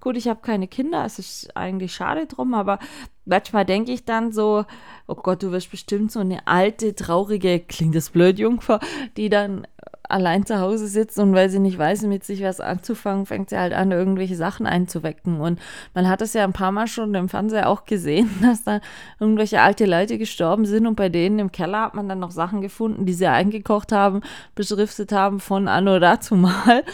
Gut, 0.00 0.16
ich 0.16 0.28
habe 0.28 0.40
keine 0.40 0.66
Kinder, 0.66 1.04
es 1.04 1.18
ist 1.18 1.56
eigentlich 1.56 1.94
schade 1.94 2.26
drum, 2.26 2.54
aber 2.54 2.78
manchmal 3.26 3.66
denke 3.66 3.92
ich 3.92 4.04
dann 4.04 4.32
so, 4.32 4.64
oh 5.06 5.14
Gott, 5.14 5.42
du 5.42 5.52
wirst 5.52 5.70
bestimmt 5.70 6.10
so 6.10 6.20
eine 6.20 6.46
alte, 6.46 6.94
traurige, 6.94 7.60
klingt 7.60 7.94
das 7.94 8.10
blöd, 8.10 8.38
Jungfer, 8.38 8.80
die 9.16 9.28
dann 9.28 9.66
allein 10.08 10.46
zu 10.46 10.60
Hause 10.60 10.86
sitzt 10.86 11.18
und 11.18 11.34
weil 11.34 11.48
sie 11.50 11.58
nicht 11.58 11.78
weiß, 11.78 12.02
mit 12.02 12.24
sich 12.24 12.42
was 12.42 12.60
anzufangen, 12.60 13.26
fängt 13.26 13.50
sie 13.50 13.58
halt 13.58 13.72
an, 13.72 13.90
irgendwelche 13.92 14.36
Sachen 14.36 14.66
einzuwecken. 14.66 15.40
Und 15.40 15.60
man 15.94 16.08
hat 16.08 16.22
es 16.22 16.32
ja 16.32 16.44
ein 16.44 16.52
paar 16.52 16.72
Mal 16.72 16.86
schon 16.86 17.14
im 17.14 17.28
Fernseher 17.28 17.68
auch 17.68 17.84
gesehen, 17.84 18.30
dass 18.42 18.64
da 18.64 18.80
irgendwelche 19.20 19.60
alte 19.60 19.86
Leute 19.86 20.18
gestorben 20.18 20.66
sind 20.66 20.86
und 20.86 20.96
bei 20.96 21.08
denen 21.08 21.38
im 21.38 21.52
Keller 21.52 21.82
hat 21.82 21.94
man 21.94 22.08
dann 22.08 22.20
noch 22.20 22.30
Sachen 22.30 22.60
gefunden, 22.60 23.06
die 23.06 23.14
sie 23.14 23.26
eingekocht 23.26 23.92
haben, 23.92 24.20
beschriftet 24.54 25.12
haben 25.12 25.40
von 25.40 25.68
Anno 25.68 25.98
dazu 25.98 26.34
mal. 26.36 26.84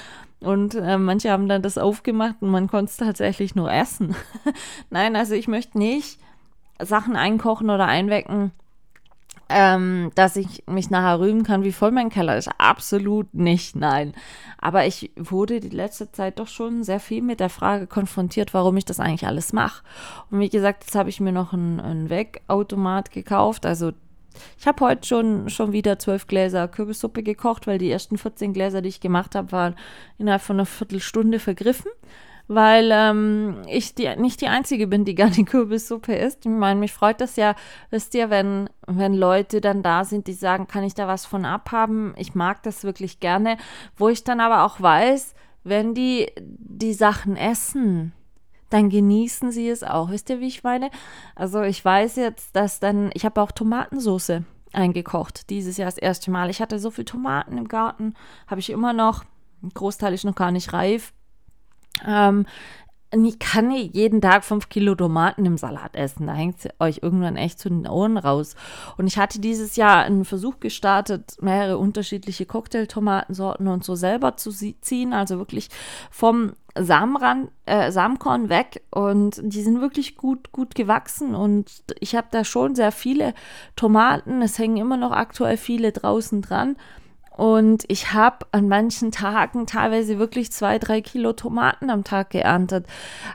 Und 0.40 0.74
äh, 0.74 0.98
manche 0.98 1.30
haben 1.30 1.48
dann 1.48 1.62
das 1.62 1.78
aufgemacht 1.78 2.36
und 2.40 2.50
man 2.50 2.68
konnte 2.68 2.90
es 2.90 2.96
tatsächlich 2.96 3.54
nur 3.54 3.72
essen. 3.72 4.16
Nein, 4.90 5.14
also 5.14 5.34
ich 5.34 5.46
möchte 5.46 5.78
nicht 5.78 6.18
Sachen 6.80 7.14
einkochen 7.14 7.70
oder 7.70 7.86
einwecken, 7.86 8.50
ähm, 9.52 10.10
dass 10.14 10.36
ich 10.36 10.64
mich 10.66 10.90
nachher 10.90 11.20
rühmen 11.20 11.42
kann, 11.44 11.64
wie 11.64 11.72
voll 11.72 11.90
mein 11.90 12.10
Keller 12.10 12.36
ist. 12.36 12.48
Absolut 12.58 13.32
nicht, 13.34 13.76
nein. 13.76 14.12
Aber 14.58 14.86
ich 14.86 15.10
wurde 15.16 15.60
die 15.60 15.68
letzte 15.68 16.10
Zeit 16.12 16.38
doch 16.38 16.48
schon 16.48 16.84
sehr 16.84 17.00
viel 17.00 17.22
mit 17.22 17.40
der 17.40 17.50
Frage 17.50 17.86
konfrontiert, 17.86 18.54
warum 18.54 18.76
ich 18.76 18.84
das 18.84 19.00
eigentlich 19.00 19.26
alles 19.26 19.52
mache. 19.52 19.82
Und 20.30 20.40
wie 20.40 20.48
gesagt, 20.48 20.84
jetzt 20.84 20.94
habe 20.94 21.08
ich 21.08 21.20
mir 21.20 21.32
noch 21.32 21.52
einen, 21.52 21.80
einen 21.80 22.10
Wegautomat 22.10 23.10
gekauft. 23.10 23.66
Also 23.66 23.92
ich 24.58 24.66
habe 24.66 24.84
heute 24.84 25.06
schon, 25.06 25.50
schon 25.50 25.72
wieder 25.72 25.98
zwölf 25.98 26.26
Gläser 26.26 26.68
Kürbissuppe 26.68 27.22
gekocht, 27.22 27.66
weil 27.66 27.78
die 27.78 27.90
ersten 27.90 28.18
14 28.18 28.52
Gläser, 28.52 28.82
die 28.82 28.88
ich 28.88 29.00
gemacht 29.00 29.34
habe, 29.34 29.52
waren 29.52 29.76
innerhalb 30.18 30.42
von 30.42 30.56
einer 30.56 30.66
Viertelstunde 30.66 31.38
vergriffen 31.38 31.90
weil 32.48 32.90
ähm, 32.92 33.62
ich 33.66 33.94
die, 33.94 34.14
nicht 34.16 34.40
die 34.40 34.48
Einzige 34.48 34.86
bin, 34.86 35.04
die 35.04 35.14
gerne 35.16 35.44
Kürbissuppe 35.44 36.14
isst. 36.14 36.44
Ich 36.44 36.50
meine, 36.50 36.80
mich 36.80 36.92
freut 36.92 37.20
das 37.20 37.36
ja, 37.36 37.54
wisst 37.90 38.14
ihr, 38.14 38.30
wenn, 38.30 38.68
wenn 38.86 39.14
Leute 39.14 39.60
dann 39.60 39.82
da 39.82 40.04
sind, 40.04 40.26
die 40.26 40.32
sagen, 40.32 40.66
kann 40.66 40.84
ich 40.84 40.94
da 40.94 41.08
was 41.08 41.26
von 41.26 41.44
abhaben? 41.44 42.14
Ich 42.16 42.34
mag 42.34 42.62
das 42.62 42.84
wirklich 42.84 43.20
gerne. 43.20 43.56
Wo 43.96 44.08
ich 44.08 44.24
dann 44.24 44.40
aber 44.40 44.64
auch 44.64 44.80
weiß, 44.80 45.34
wenn 45.64 45.94
die 45.94 46.30
die 46.36 46.94
Sachen 46.94 47.36
essen, 47.36 48.12
dann 48.70 48.88
genießen 48.88 49.52
sie 49.52 49.68
es 49.68 49.82
auch. 49.82 50.10
Wisst 50.10 50.30
ihr, 50.30 50.40
wie 50.40 50.48
ich 50.48 50.64
meine? 50.64 50.90
Also 51.34 51.62
ich 51.62 51.84
weiß 51.84 52.16
jetzt, 52.16 52.56
dass 52.56 52.80
dann, 52.80 53.10
ich 53.14 53.24
habe 53.24 53.40
auch 53.40 53.52
Tomatensauce 53.52 54.42
eingekocht, 54.72 55.50
dieses 55.50 55.76
Jahr 55.76 55.86
das 55.86 55.98
erste 55.98 56.30
Mal. 56.30 56.50
Ich 56.50 56.60
hatte 56.60 56.78
so 56.78 56.90
viel 56.90 57.04
Tomaten 57.04 57.58
im 57.58 57.68
Garten, 57.68 58.14
habe 58.46 58.60
ich 58.60 58.70
immer 58.70 58.92
noch. 58.92 59.24
Ein 59.62 59.70
Großteil 59.70 60.14
ist 60.14 60.24
noch 60.24 60.34
gar 60.34 60.50
nicht 60.50 60.72
reif. 60.72 61.12
Ähm, 62.06 62.46
ich 63.14 63.38
kann 63.38 63.68
nicht 63.68 63.94
jeden 63.94 64.22
Tag 64.22 64.42
fünf 64.42 64.70
Kilo 64.70 64.94
Tomaten 64.94 65.44
im 65.44 65.58
Salat 65.58 65.96
essen. 65.96 66.26
Da 66.26 66.32
hängt 66.32 66.56
euch 66.78 67.00
irgendwann 67.02 67.36
echt 67.36 67.58
zu 67.58 67.68
den 67.68 67.86
Ohren 67.86 68.16
raus. 68.16 68.56
Und 68.96 69.06
ich 69.06 69.18
hatte 69.18 69.38
dieses 69.38 69.76
Jahr 69.76 70.04
einen 70.04 70.24
Versuch 70.24 70.60
gestartet, 70.60 71.36
mehrere 71.42 71.76
unterschiedliche 71.76 72.46
Cocktailtomatensorten 72.46 73.68
und 73.68 73.84
so 73.84 73.96
selber 73.96 74.38
zu 74.38 74.50
ziehen. 74.50 75.12
Also 75.12 75.36
wirklich 75.36 75.68
vom 76.10 76.52
Samenrand, 76.74 77.50
äh, 77.66 77.92
Samenkorn 77.92 78.48
weg. 78.48 78.82
Und 78.90 79.40
die 79.42 79.60
sind 79.60 79.82
wirklich 79.82 80.16
gut, 80.16 80.50
gut 80.50 80.74
gewachsen. 80.74 81.34
Und 81.34 81.84
ich 82.00 82.16
habe 82.16 82.28
da 82.30 82.44
schon 82.44 82.74
sehr 82.74 82.92
viele 82.92 83.34
Tomaten. 83.76 84.40
Es 84.40 84.58
hängen 84.58 84.78
immer 84.78 84.96
noch 84.96 85.12
aktuell 85.12 85.58
viele 85.58 85.92
draußen 85.92 86.40
dran. 86.40 86.76
Und 87.36 87.84
ich 87.88 88.12
habe 88.12 88.46
an 88.52 88.68
manchen 88.68 89.10
Tagen 89.10 89.66
teilweise 89.66 90.18
wirklich 90.18 90.52
zwei, 90.52 90.78
drei 90.78 91.00
Kilo 91.00 91.32
Tomaten 91.32 91.88
am 91.88 92.04
Tag 92.04 92.30
geerntet. 92.30 92.86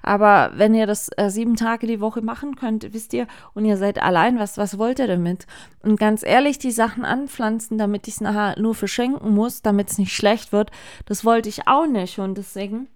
Aber 0.04 0.52
wenn 0.56 0.76
ihr 0.76 0.86
das 0.86 1.10
äh, 1.18 1.30
sieben 1.30 1.56
Tage 1.56 1.88
die 1.88 2.00
Woche 2.00 2.22
machen 2.22 2.56
könnt, 2.56 2.94
wisst 2.94 3.14
ihr, 3.14 3.28
und 3.56 3.66
ihr 3.66 3.78
seid 3.78 4.02
allein, 4.02 4.38
was, 4.38 4.58
was 4.58 4.78
wollt 4.78 5.00
ihr 5.00 5.08
damit? 5.08 5.48
Und 5.82 6.00
ganz 6.00 6.24
ehrlich, 6.24 6.60
die 6.60 6.72
Sachen 6.72 7.06
anpflanzen, 7.06 7.78
damit 7.78 8.08
ich 8.08 8.16
es 8.16 8.22
nachher 8.22 8.60
nur 8.60 8.76
verschenken 8.76 9.34
muss, 9.34 9.64
damit 9.64 9.90
es 9.90 9.98
nicht 9.98 10.16
schlecht 10.16 10.52
wird, 10.52 10.70
das 11.06 11.26
wollte 11.26 11.50
ich 11.50 11.68
auch 11.68 11.88
nicht. 11.88 12.20
Und 12.20 12.38
deswegen 12.38 12.88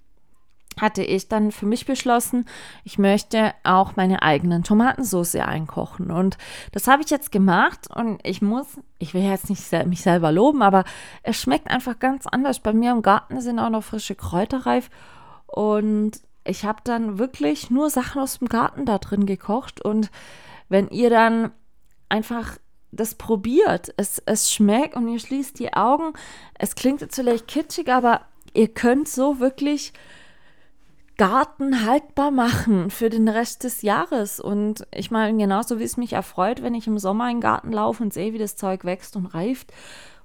hatte 0.79 1.03
ich 1.03 1.27
dann 1.27 1.51
für 1.51 1.65
mich 1.65 1.85
beschlossen, 1.85 2.45
ich 2.83 2.97
möchte 2.97 3.53
auch 3.63 3.95
meine 3.95 4.21
eigenen 4.21 4.63
Tomatensauce 4.63 5.35
einkochen. 5.35 6.11
Und 6.11 6.37
das 6.71 6.87
habe 6.87 7.03
ich 7.03 7.09
jetzt 7.09 7.31
gemacht 7.31 7.87
und 7.93 8.19
ich 8.23 8.41
muss, 8.41 8.67
ich 8.97 9.13
will 9.13 9.23
jetzt 9.23 9.49
nicht 9.49 9.71
mich 9.87 10.01
selber 10.01 10.31
loben, 10.31 10.61
aber 10.61 10.85
es 11.23 11.39
schmeckt 11.39 11.69
einfach 11.69 11.99
ganz 11.99 12.25
anders. 12.25 12.59
Bei 12.59 12.73
mir 12.73 12.91
im 12.91 13.01
Garten 13.01 13.41
sind 13.41 13.59
auch 13.59 13.69
noch 13.69 13.83
frische 13.83 14.15
Kräuter 14.15 14.65
reif 14.65 14.89
und 15.45 16.11
ich 16.43 16.65
habe 16.65 16.79
dann 16.83 17.19
wirklich 17.19 17.69
nur 17.69 17.89
Sachen 17.89 18.21
aus 18.21 18.39
dem 18.39 18.47
Garten 18.47 18.85
da 18.85 18.97
drin 18.97 19.25
gekocht. 19.25 19.81
Und 19.81 20.09
wenn 20.69 20.87
ihr 20.89 21.09
dann 21.09 21.51
einfach 22.09 22.57
das 22.91 23.15
probiert, 23.15 23.93
es, 23.97 24.21
es 24.25 24.51
schmeckt 24.51 24.95
und 24.95 25.07
ihr 25.07 25.19
schließt 25.19 25.59
die 25.59 25.73
Augen, 25.73 26.13
es 26.57 26.75
klingt 26.75 27.01
jetzt 27.01 27.15
vielleicht 27.15 27.47
kitschig, 27.47 27.89
aber 27.89 28.21
ihr 28.53 28.67
könnt 28.69 29.07
so 29.07 29.39
wirklich 29.39 29.93
Garten 31.21 31.85
haltbar 31.85 32.31
machen 32.31 32.89
für 32.89 33.11
den 33.11 33.29
Rest 33.29 33.63
des 33.63 33.83
Jahres. 33.83 34.39
Und 34.39 34.87
ich 34.91 35.11
meine, 35.11 35.37
genauso 35.37 35.77
wie 35.77 35.83
es 35.83 35.95
mich 35.95 36.13
erfreut, 36.13 36.63
wenn 36.63 36.73
ich 36.73 36.87
im 36.87 36.97
Sommer 36.97 37.29
in 37.29 37.35
den 37.35 37.41
Garten 37.41 37.71
laufe 37.71 38.01
und 38.01 38.11
sehe, 38.11 38.33
wie 38.33 38.39
das 38.39 38.55
Zeug 38.55 38.85
wächst 38.85 39.15
und 39.15 39.27
reift, 39.27 39.71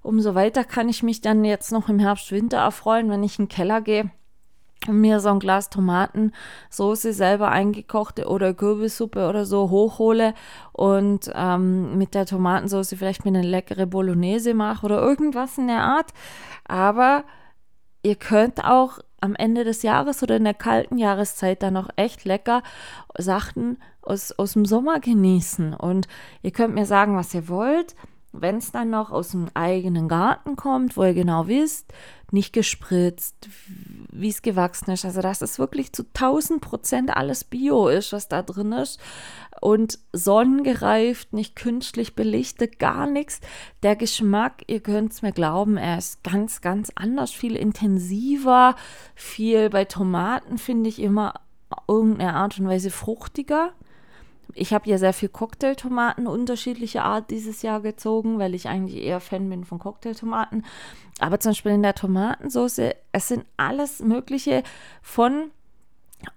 umso 0.01 0.35
weiter 0.35 0.65
kann 0.65 0.89
ich 0.89 1.03
mich 1.03 1.21
dann 1.21 1.45
jetzt 1.45 1.71
noch 1.71 1.91
im 1.91 1.99
Herbst, 1.99 2.33
Winter 2.33 2.57
erfreuen, 2.57 3.11
wenn 3.11 3.23
ich 3.23 3.39
in 3.39 3.45
den 3.45 3.51
Keller 3.51 3.83
gehe 3.83 4.11
und 4.89 4.99
mir 4.99 5.21
so 5.21 5.29
ein 5.29 5.39
Glas 5.39 5.69
Tomatensoße 5.69 7.13
selber 7.13 7.51
eingekochte 7.51 8.27
oder 8.27 8.55
Kürbissuppe 8.55 9.29
oder 9.29 9.45
so 9.45 9.69
hochhole 9.69 10.33
und 10.73 11.31
ähm, 11.35 11.99
mit 11.99 12.15
der 12.15 12.25
Tomatensoße 12.25 12.97
vielleicht 12.97 13.27
mir 13.27 13.37
eine 13.37 13.43
leckere 13.43 13.85
Bolognese 13.85 14.55
mache 14.55 14.87
oder 14.87 15.03
irgendwas 15.03 15.59
in 15.59 15.67
der 15.67 15.83
Art. 15.83 16.15
Aber 16.65 17.25
ihr 18.03 18.15
könnt 18.15 18.65
auch 18.65 19.01
am 19.27 19.35
Ende 19.35 19.65
des 19.65 19.83
Jahres 19.83 20.23
oder 20.23 20.37
in 20.37 20.45
der 20.45 20.55
kalten 20.55 20.97
Jahreszeit 20.97 21.63
dann 21.63 21.75
noch 21.75 21.91
echt 21.97 22.25
lecker 22.25 22.63
Sachen 23.19 23.79
aus, 24.01 24.33
aus 24.33 24.55
dem 24.55 24.65
Sommer 24.65 25.01
genießen. 25.01 25.75
Und 25.75 26.09
ihr 26.43 26.53
könnt 26.53 26.75
mir 26.75 26.87
sagen, 26.87 27.17
was 27.17 27.35
ihr 27.35 27.49
wollt. 27.49 27.95
Wenn 28.33 28.59
es 28.59 28.71
dann 28.71 28.91
noch 28.91 29.11
aus 29.11 29.31
dem 29.31 29.49
eigenen 29.55 30.09
Garten 30.09 30.57
kommt, 30.57 30.97
wo 30.97 31.05
ihr 31.05 31.15
genau 31.15 31.47
wisst, 31.47 31.93
nicht 32.33 32.53
gespritzt, 32.53 33.49
wie 34.11 34.29
es 34.29 34.43
gewachsen 34.43 34.91
ist. 34.91 35.05
Also, 35.05 35.23
dass 35.23 35.41
es 35.41 35.59
wirklich 35.59 35.93
zu 35.93 36.03
1000 36.03 36.61
Prozent 36.61 37.17
alles 37.17 37.45
Bio 37.45 37.89
ist, 37.89 38.13
was 38.13 38.29
da 38.29 38.43
drin 38.43 38.73
ist. 38.73 39.01
Und 39.61 39.99
sonnengereift, 40.13 41.33
nicht 41.33 41.57
künstlich 41.57 42.15
belichtet, 42.15 42.79
gar 42.79 43.07
nichts. 43.07 43.41
Der 43.83 43.97
Geschmack, 43.97 44.65
ihr 44.67 44.81
könnt 44.81 45.13
es 45.13 45.23
mir 45.23 45.33
glauben, 45.33 45.77
er 45.77 45.99
ist 45.99 46.23
ganz, 46.23 46.61
ganz 46.61 46.93
anders, 46.95 47.33
viel 47.33 47.57
intensiver. 47.57 48.77
Viel 49.15 49.71
bei 49.71 49.85
Tomaten 49.85 50.59
finde 50.59 50.89
ich 50.89 51.01
immer 51.01 51.35
irgendeine 51.89 52.35
Art 52.35 52.59
und 52.59 52.69
Weise 52.69 52.91
fruchtiger. 52.91 53.73
Ich 54.55 54.73
habe 54.73 54.89
ja 54.89 54.97
sehr 54.97 55.13
viel 55.13 55.29
Cocktailtomaten 55.29 56.27
unterschiedlicher 56.27 57.05
Art 57.05 57.31
dieses 57.31 57.63
Jahr 57.63 57.81
gezogen, 57.81 58.39
weil 58.39 58.55
ich 58.55 58.69
eigentlich 58.69 59.03
eher 59.03 59.21
Fan 59.21 59.49
bin 59.51 59.65
von 59.65 59.79
Cocktailtomaten. 59.79 60.65
Aber 61.19 61.41
zum 61.41 61.51
Beispiel 61.51 61.73
in 61.73 61.83
der 61.83 61.95
Tomatensauce, 61.95 62.95
es 63.13 63.29
sind 63.29 63.45
alles 63.57 64.01
Mögliche 64.01 64.63
von 65.03 65.51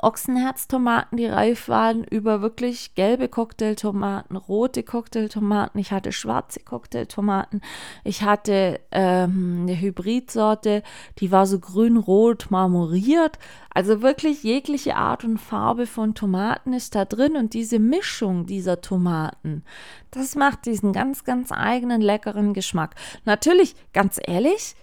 Ochsenherztomaten, 0.01 1.17
die 1.17 1.25
reif 1.25 1.67
waren, 1.67 2.03
über 2.03 2.41
wirklich 2.41 2.95
gelbe 2.95 3.27
Cocktailtomaten, 3.27 4.35
rote 4.35 4.83
Cocktailtomaten. 4.83 5.79
Ich 5.79 5.91
hatte 5.91 6.11
schwarze 6.11 6.59
Cocktailtomaten. 6.61 7.61
Ich 8.03 8.23
hatte 8.23 8.79
ähm, 8.91 9.59
eine 9.63 9.79
Hybridsorte, 9.79 10.83
die 11.19 11.31
war 11.31 11.45
so 11.45 11.59
grün-rot 11.59 12.47
marmoriert. 12.49 13.39
Also 13.73 14.01
wirklich 14.01 14.43
jegliche 14.43 14.95
Art 14.95 15.23
und 15.23 15.37
Farbe 15.37 15.85
von 15.85 16.15
Tomaten 16.15 16.73
ist 16.73 16.95
da 16.95 17.05
drin 17.05 17.35
und 17.35 17.53
diese 17.53 17.79
Mischung 17.79 18.45
dieser 18.45 18.81
Tomaten, 18.81 19.63
das 20.11 20.35
macht 20.35 20.65
diesen 20.65 20.91
ganz, 20.91 21.23
ganz 21.23 21.51
eigenen 21.51 22.01
leckeren 22.01 22.53
Geschmack. 22.53 22.95
Natürlich, 23.25 23.75
ganz 23.93 24.19
ehrlich, 24.25 24.75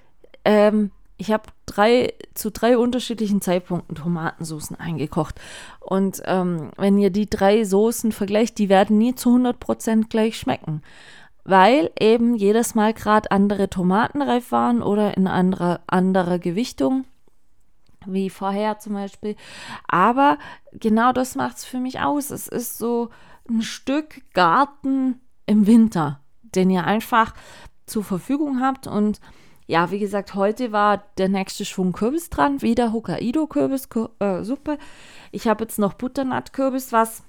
ähm, 0.44 0.90
ich 1.18 1.32
habe 1.32 1.44
drei 1.64 2.12
zu 2.34 2.50
drei 2.50 2.76
unterschiedlichen 2.76 3.40
Zeitpunkten 3.40 3.96
Tomatensoßen 3.96 4.76
eingekocht. 4.76 5.40
Und 5.80 6.22
ähm, 6.26 6.70
wenn 6.76 6.98
ihr 6.98 7.10
die 7.10 7.28
drei 7.28 7.64
Soßen 7.64 8.12
vergleicht, 8.12 8.58
die 8.58 8.68
werden 8.68 8.98
nie 8.98 9.14
zu 9.14 9.30
100% 9.30 10.08
gleich 10.08 10.38
schmecken. 10.38 10.82
Weil 11.44 11.90
eben 11.98 12.34
jedes 12.34 12.74
Mal 12.74 12.92
gerade 12.92 13.30
andere 13.30 13.70
Tomaten 13.70 14.20
reif 14.20 14.52
waren 14.52 14.82
oder 14.82 15.16
in 15.16 15.26
anderer, 15.26 15.80
anderer 15.86 16.38
Gewichtung, 16.38 17.04
wie 18.04 18.30
vorher 18.30 18.78
zum 18.78 18.94
Beispiel. 18.94 19.36
Aber 19.88 20.38
genau 20.72 21.12
das 21.12 21.34
macht 21.34 21.58
es 21.58 21.64
für 21.64 21.78
mich 21.78 22.00
aus. 22.00 22.30
Es 22.30 22.48
ist 22.48 22.78
so 22.78 23.10
ein 23.48 23.62
Stück 23.62 24.22
Garten 24.34 25.20
im 25.46 25.66
Winter, 25.66 26.20
den 26.42 26.68
ihr 26.68 26.84
einfach 26.84 27.32
zur 27.86 28.02
Verfügung 28.02 28.60
habt 28.60 28.88
und 28.88 29.20
ja, 29.66 29.90
wie 29.90 29.98
gesagt, 29.98 30.34
heute 30.34 30.72
war 30.72 31.02
der 31.18 31.28
nächste 31.28 31.64
Schwung 31.64 31.92
Kürbis 31.92 32.30
dran, 32.30 32.62
wieder 32.62 32.92
Hokkaido-Kürbis-Suppe. 32.92 34.72
Äh, 34.72 34.78
ich 35.32 35.48
habe 35.48 35.64
jetzt 35.64 35.78
noch 35.78 35.94
Butternut-Kürbis, 35.94 36.92
was 36.92 37.24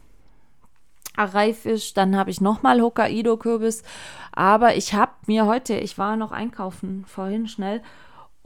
reif 1.17 1.65
ist. 1.65 1.97
Dann 1.97 2.15
habe 2.15 2.29
ich 2.29 2.41
nochmal 2.41 2.81
Hokkaido-Kürbis. 2.81 3.81
Aber 4.31 4.75
ich 4.75 4.93
habe 4.93 5.13
mir 5.25 5.45
heute, 5.47 5.79
ich 5.79 5.97
war 5.97 6.15
noch 6.15 6.31
einkaufen 6.31 7.05
vorhin 7.07 7.47
schnell, 7.47 7.81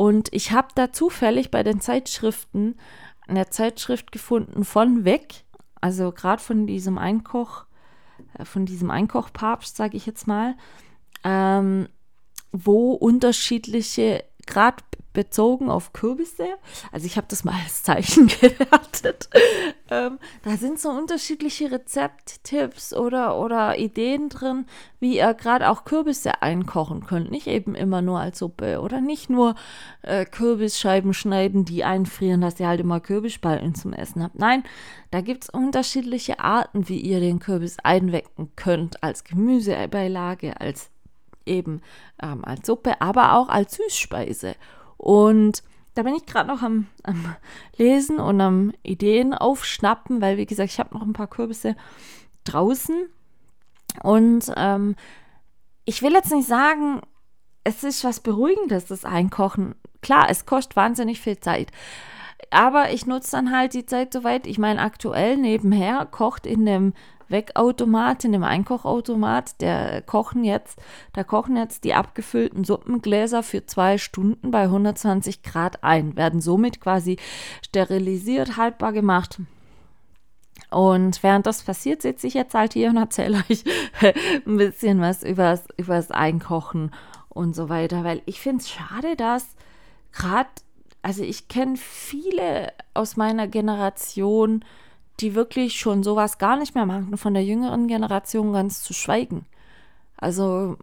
und 0.02 0.34
ich 0.34 0.52
habe 0.52 0.70
da 0.74 0.92
zufällig 0.92 1.52
bei 1.52 1.62
den 1.62 1.80
Zeitschriften 1.80 2.76
eine 3.28 3.50
Zeitschrift 3.50 4.12
gefunden 4.12 4.66
von 4.66 5.06
Weg, 5.06 5.44
also 5.80 6.12
gerade 6.12 6.42
von 6.42 6.66
diesem 6.66 6.98
Einkoch, 6.98 7.66
äh, 8.34 8.46
von 8.46 8.66
diesem 8.66 8.90
Einkochpapst, 8.90 9.78
sage 9.78 9.98
ich 9.98 10.08
jetzt 10.08 10.26
mal. 10.26 10.56
Ähm, 11.24 11.88
wo 12.52 12.94
unterschiedliche, 12.94 14.24
gerade 14.46 14.84
bezogen 15.14 15.70
auf 15.70 15.94
Kürbisse. 15.94 16.48
Also 16.92 17.06
ich 17.06 17.18
habe 17.18 17.28
das 17.30 17.44
mal 17.44 17.56
als 17.64 17.84
Zeichen 17.84 18.28
gewertet. 18.42 19.30
Ähm, 19.90 20.20
da 20.44 20.52
sind 20.58 20.80
so 20.80 20.90
unterschiedliche 20.90 21.72
Rezepttipps 21.72 22.94
oder, 22.94 23.38
oder 23.38 23.78
Ideen 23.78 24.30
drin, 24.30 24.66
wie 25.00 25.18
ihr 25.18 25.34
gerade 25.34 25.70
auch 25.70 25.84
Kürbisse 25.84 26.42
einkochen 26.42 27.06
könnt. 27.06 27.30
Nicht 27.30 27.48
eben 27.48 27.76
immer 27.76 28.02
nur 28.02 28.20
als 28.20 28.40
Suppe 28.40 28.80
oder 28.82 29.02
nicht 29.02 29.30
nur 29.30 29.56
äh, 30.02 30.26
Kürbisscheiben 30.26 31.14
schneiden, 31.14 31.66
die 31.66 31.84
einfrieren, 31.84 32.42
dass 32.42 32.60
ihr 32.60 32.68
halt 32.68 32.80
immer 32.80 33.00
Kürbisspalten 33.00 33.76
zum 33.76 33.94
Essen 33.94 34.24
habt. 34.24 34.40
Nein, 34.40 34.64
da 35.12 35.22
gibt 35.22 35.44
es 35.44 35.50
unterschiedliche 35.50 36.40
Arten, 36.40 36.88
wie 36.88 37.00
ihr 37.00 37.20
den 37.20 37.40
Kürbis 37.40 37.78
einwecken 37.84 38.54
könnt. 38.56 39.04
Als 39.04 39.26
Gemüsebeilage, 39.26 40.60
als 40.62 40.91
eben 41.46 41.82
ähm, 42.22 42.44
als 42.46 42.68
Suppe, 42.68 43.02
aber 43.02 43.34
auch 43.34 43.50
als 43.50 43.76
Süßspeise. 43.76 44.56
Und 44.98 45.64
da 45.94 46.04
bin 46.04 46.16
ich 46.16 46.26
gerade 46.26 46.48
noch 46.48 46.62
am, 46.62 46.88
am, 47.04 47.36
Lesen 47.76 48.20
und 48.20 48.40
am 48.40 48.74
Ideen 48.84 49.34
aufschnappen, 49.34 50.22
weil, 50.22 50.38
wie 50.38 50.46
gesagt, 50.46 50.72
ich 50.72 50.80
habe 50.80 50.96
noch 50.96 51.02
ein 51.02 51.14
paar 51.14 51.28
Kürbisse 51.28 51.76
draußen. 52.44 53.10
Und 54.04 54.52
ähm, 54.56 54.96
ich 55.86 56.02
will 56.02 56.14
jetzt 56.14 56.32
nicht 56.32 56.48
sagen, 56.48 57.02
es 57.64 57.84
ist 57.84 58.04
was 58.04 58.22
Beruhigendes, 58.22 58.86
das 58.86 59.06
Einkochen. 59.06 59.76
Klar, 60.02 60.30
es 60.30 60.46
kostet 60.46 60.76
wahnsinnig 60.76 61.20
viel 61.20 61.40
Zeit. 61.40 61.72
Aber 62.50 62.92
ich 62.92 63.06
nutze 63.06 63.32
dann 63.32 63.56
halt 63.56 63.74
die 63.74 63.86
Zeit 63.86 64.14
soweit. 64.14 64.48
Ich 64.48 64.58
meine, 64.58 64.82
aktuell 64.82 65.38
nebenher 65.38 66.06
kocht 66.06 66.46
in 66.46 66.66
dem 66.66 66.94
Wegautomat, 67.32 68.26
in 68.26 68.34
dem 68.34 68.44
Einkochautomat, 68.44 69.62
der 69.62 70.02
kochen 70.02 70.44
jetzt, 70.44 70.80
da 71.14 71.24
kochen 71.24 71.56
jetzt 71.56 71.84
die 71.84 71.94
abgefüllten 71.94 72.64
Suppengläser 72.64 73.44
für 73.44 73.66
zwei 73.66 73.98
Stunden 73.98 74.52
bei 74.52 74.64
120 74.64 75.44
Grad 75.44 75.84
ein, 75.84 76.16
werden 76.16 76.42
somit 76.42 76.82
quasi 76.82 77.18
sterilisiert, 77.62 78.58
haltbar 78.58 78.94
gemacht. 78.94 79.40
Und 80.70 81.22
während 81.22 81.46
das 81.46 81.64
passiert, 81.64 82.02
sitze 82.02 82.28
ich 82.28 82.34
jetzt 82.34 82.54
halt 82.54 82.74
hier 82.74 82.90
und 82.90 82.98
erzähle 82.98 83.44
euch 83.50 83.64
ein 84.46 84.58
bisschen 84.58 85.02
was 85.02 85.24
übers, 85.24 85.66
übers 85.78 86.12
Einkochen 86.12 86.92
und 87.30 87.56
so 87.56 87.70
weiter, 87.70 88.04
weil 88.04 88.22
ich 88.26 88.40
finde 88.40 88.62
es 88.62 88.70
schade, 88.70 89.16
dass 89.16 89.56
gerade, 90.12 90.50
also 91.02 91.24
ich 91.24 91.48
kenne 91.48 91.78
viele 91.78 92.74
aus 92.94 93.18
meiner 93.18 93.48
Generation, 93.48 94.64
die 95.22 95.36
wirklich 95.36 95.80
schon 95.80 96.04
sowas 96.04 96.38
gar 96.38 96.58
nicht 96.58 96.76
mehr 96.76 96.86
machen, 96.86 97.18
von 97.18 97.34
der 97.34 97.44
jüngeren 97.44 97.88
Generation 97.88 98.54
ganz 98.54 98.82
zu 98.82 98.94
schweigen. 98.94 99.46
Also 100.18 100.78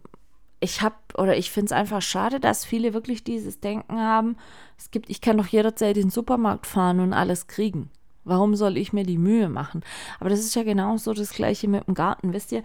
ich 0.59 0.81
habe 0.81 0.95
oder 1.17 1.37
ich 1.37 1.51
finde 1.51 1.67
es 1.67 1.71
einfach 1.71 2.01
schade, 2.01 2.39
dass 2.39 2.65
viele 2.65 2.93
wirklich 2.93 3.23
dieses 3.23 3.59
Denken 3.59 3.99
haben, 3.99 4.37
es 4.77 4.91
gibt, 4.91 5.09
ich 5.09 5.21
kann 5.21 5.37
doch 5.37 5.47
jederzeit 5.47 5.97
in 5.97 6.05
den 6.05 6.09
Supermarkt 6.09 6.67
fahren 6.67 6.99
und 6.99 7.13
alles 7.13 7.47
kriegen. 7.47 7.89
Warum 8.25 8.55
soll 8.55 8.77
ich 8.77 8.93
mir 8.93 9.03
die 9.03 9.17
Mühe 9.17 9.49
machen? 9.49 9.81
Aber 10.19 10.29
das 10.29 10.39
ist 10.39 10.55
ja 10.55 10.63
genauso 10.63 11.13
das 11.13 11.31
gleiche 11.31 11.67
mit 11.67 11.87
dem 11.87 11.93
Garten. 11.93 12.33
Wisst 12.33 12.51
ihr, 12.51 12.63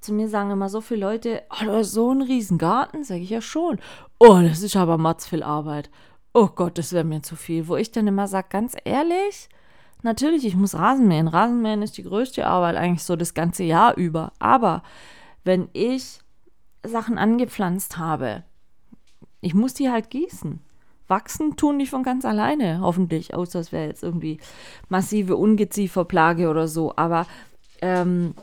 zu 0.00 0.12
mir 0.12 0.28
sagen 0.28 0.50
immer 0.50 0.68
so 0.68 0.80
viele 0.80 1.00
Leute, 1.00 1.42
oh, 1.50 1.64
du 1.64 1.72
hast 1.72 1.92
so 1.92 2.10
einen 2.10 2.22
riesen 2.22 2.58
Garten, 2.58 3.04
sage 3.04 3.20
ich 3.20 3.30
ja 3.30 3.40
schon. 3.40 3.78
Oh, 4.18 4.40
das 4.40 4.62
ist 4.62 4.76
aber 4.76 4.98
matz 4.98 5.26
viel 5.26 5.42
Arbeit. 5.42 5.90
Oh 6.32 6.48
Gott, 6.48 6.78
das 6.78 6.92
wäre 6.92 7.04
mir 7.04 7.22
zu 7.22 7.36
viel. 7.36 7.68
Wo 7.68 7.76
ich 7.76 7.92
dann 7.92 8.06
immer 8.06 8.26
sage, 8.26 8.48
ganz 8.50 8.74
ehrlich, 8.84 9.48
Natürlich, 10.02 10.44
ich 10.44 10.56
muss 10.56 10.74
Rasen 10.74 11.08
mähen. 11.08 11.28
Rasenmähen 11.28 11.82
ist 11.82 11.96
die 11.96 12.02
größte 12.02 12.46
Arbeit 12.46 12.76
eigentlich 12.76 13.04
so 13.04 13.16
das 13.16 13.34
ganze 13.34 13.62
Jahr 13.62 13.96
über. 13.96 14.32
Aber 14.38 14.82
wenn 15.44 15.68
ich 15.72 16.18
Sachen 16.84 17.18
angepflanzt 17.18 17.98
habe, 17.98 18.42
ich 19.40 19.54
muss 19.54 19.74
die 19.74 19.90
halt 19.90 20.10
gießen. 20.10 20.60
Wachsen 21.08 21.56
tun 21.56 21.78
die 21.78 21.86
von 21.86 22.02
ganz 22.02 22.24
alleine, 22.24 22.80
hoffentlich, 22.80 23.34
außer 23.34 23.60
es 23.60 23.70
wäre 23.70 23.86
jetzt 23.86 24.02
irgendwie 24.02 24.40
massive 24.88 25.36
Ungezieferplage 25.36 26.48
oder 26.48 26.68
so. 26.68 26.94
Aber, 26.96 27.26
ähm, 27.82 28.34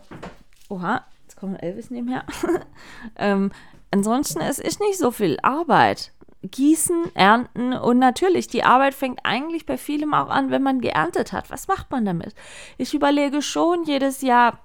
oha, 0.67 1.03
jetzt 1.23 1.37
kommt 1.37 1.61
Elvis 1.63 1.89
nebenher. 1.89 2.25
ähm, 3.15 3.51
ansonsten, 3.91 4.41
es 4.41 4.59
ist 4.59 4.79
nicht 4.81 4.97
so 4.97 5.11
viel 5.11 5.39
Arbeit. 5.41 6.11
Gießen, 6.41 7.15
Ernten 7.15 7.73
und 7.73 7.99
natürlich, 7.99 8.47
die 8.47 8.63
Arbeit 8.63 8.93
fängt 8.93 9.19
eigentlich 9.23 9.65
bei 9.65 9.77
vielem 9.77 10.13
auch 10.13 10.29
an, 10.29 10.51
wenn 10.51 10.63
man 10.63 10.79
geerntet 10.79 11.33
hat. 11.33 11.49
Was 11.49 11.67
macht 11.67 11.91
man 11.91 12.05
damit? 12.05 12.33
Ich 12.77 12.93
überlege 12.93 13.41
schon 13.41 13.83
jedes 13.83 14.21
Jahr, 14.21 14.59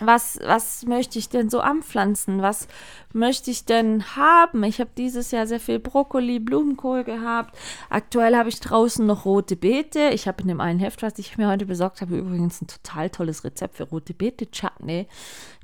was, 0.00 0.38
was 0.44 0.84
möchte 0.86 1.18
ich 1.18 1.28
denn 1.28 1.50
so 1.50 1.60
anpflanzen? 1.60 2.40
Was 2.40 2.68
möchte 3.12 3.50
ich 3.50 3.64
denn 3.64 4.04
haben? 4.16 4.62
Ich 4.62 4.80
habe 4.80 4.90
dieses 4.96 5.30
Jahr 5.30 5.46
sehr 5.46 5.60
viel 5.60 5.78
Brokkoli, 5.80 6.38
Blumenkohl 6.38 7.04
gehabt. 7.04 7.56
Aktuell 7.90 8.36
habe 8.36 8.48
ich 8.48 8.60
draußen 8.60 9.04
noch 9.04 9.24
rote 9.24 9.56
Beete. 9.56 10.10
Ich 10.10 10.28
habe 10.28 10.42
in 10.42 10.48
dem 10.48 10.60
einen 10.60 10.78
Heft, 10.78 11.02
was 11.02 11.18
ich 11.18 11.36
mir 11.36 11.48
heute 11.48 11.66
besorgt 11.66 12.00
habe, 12.00 12.16
übrigens 12.16 12.60
ein 12.60 12.68
total 12.68 13.10
tolles 13.10 13.44
Rezept 13.44 13.76
für 13.76 13.84
rote 13.84 14.14
Beete 14.14 14.50
Chutney 14.50 15.08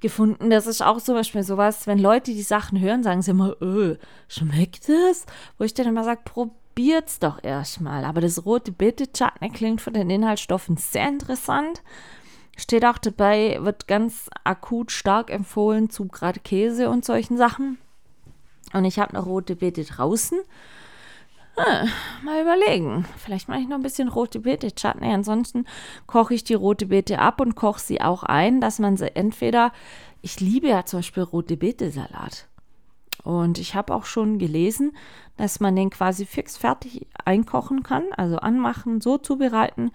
gefunden. 0.00 0.50
Das 0.50 0.66
ist 0.66 0.82
auch 0.82 1.00
zum 1.00 1.14
Beispiel 1.14 1.44
sowas, 1.44 1.86
wenn 1.86 1.98
Leute 1.98 2.32
die 2.32 2.42
Sachen 2.42 2.80
hören, 2.80 3.02
sagen 3.02 3.22
sie 3.22 3.30
immer, 3.30 3.60
öh, 3.62 3.96
schmeckt 4.28 4.88
es? 4.88 5.26
Wo 5.58 5.64
ich 5.64 5.74
dann 5.74 5.86
immer 5.86 6.04
sage, 6.04 6.22
probiert's 6.24 7.20
doch 7.20 7.42
erstmal. 7.42 8.04
Aber 8.04 8.20
das 8.20 8.44
rote 8.44 8.72
Beete 8.72 9.12
Chutney 9.12 9.50
klingt 9.50 9.80
von 9.80 9.92
den 9.92 10.10
Inhaltsstoffen 10.10 10.76
sehr 10.76 11.08
interessant. 11.08 11.82
Steht 12.56 12.84
auch 12.84 12.98
dabei, 12.98 13.58
wird 13.62 13.88
ganz 13.88 14.30
akut 14.44 14.92
stark 14.92 15.30
empfohlen 15.30 15.90
zu 15.90 16.06
gerade 16.06 16.40
Käse 16.40 16.88
und 16.88 17.04
solchen 17.04 17.36
Sachen. 17.36 17.78
Und 18.72 18.84
ich 18.84 18.98
habe 18.98 19.14
noch 19.14 19.26
rote 19.26 19.56
Beete 19.56 19.84
draußen. 19.84 20.38
Hm, 21.56 21.88
mal 22.24 22.42
überlegen. 22.42 23.04
Vielleicht 23.16 23.48
mache 23.48 23.60
ich 23.60 23.68
noch 23.68 23.76
ein 23.76 23.82
bisschen 23.82 24.08
rote 24.08 24.40
Beete 24.40 24.74
Chutney. 24.74 25.12
Ansonsten 25.12 25.66
koche 26.06 26.34
ich 26.34 26.44
die 26.44 26.54
rote 26.54 26.86
Beete 26.86 27.18
ab 27.18 27.40
und 27.40 27.54
koche 27.54 27.80
sie 27.80 28.00
auch 28.00 28.22
ein, 28.22 28.60
dass 28.60 28.78
man 28.78 28.96
sie 28.96 29.14
entweder. 29.14 29.72
Ich 30.22 30.40
liebe 30.40 30.68
ja 30.68 30.84
zum 30.84 31.00
Beispiel 31.00 31.22
rote 31.22 31.56
Beete 31.56 31.90
Salat. 31.90 32.48
Und 33.22 33.58
ich 33.58 33.74
habe 33.74 33.94
auch 33.94 34.04
schon 34.04 34.38
gelesen, 34.38 34.96
dass 35.36 35.60
man 35.60 35.76
den 35.76 35.90
quasi 35.90 36.26
fix 36.26 36.56
fertig 36.56 37.06
einkochen 37.24 37.82
kann, 37.82 38.04
also 38.16 38.36
anmachen, 38.36 39.00
so 39.00 39.18
zubereiten 39.18 39.92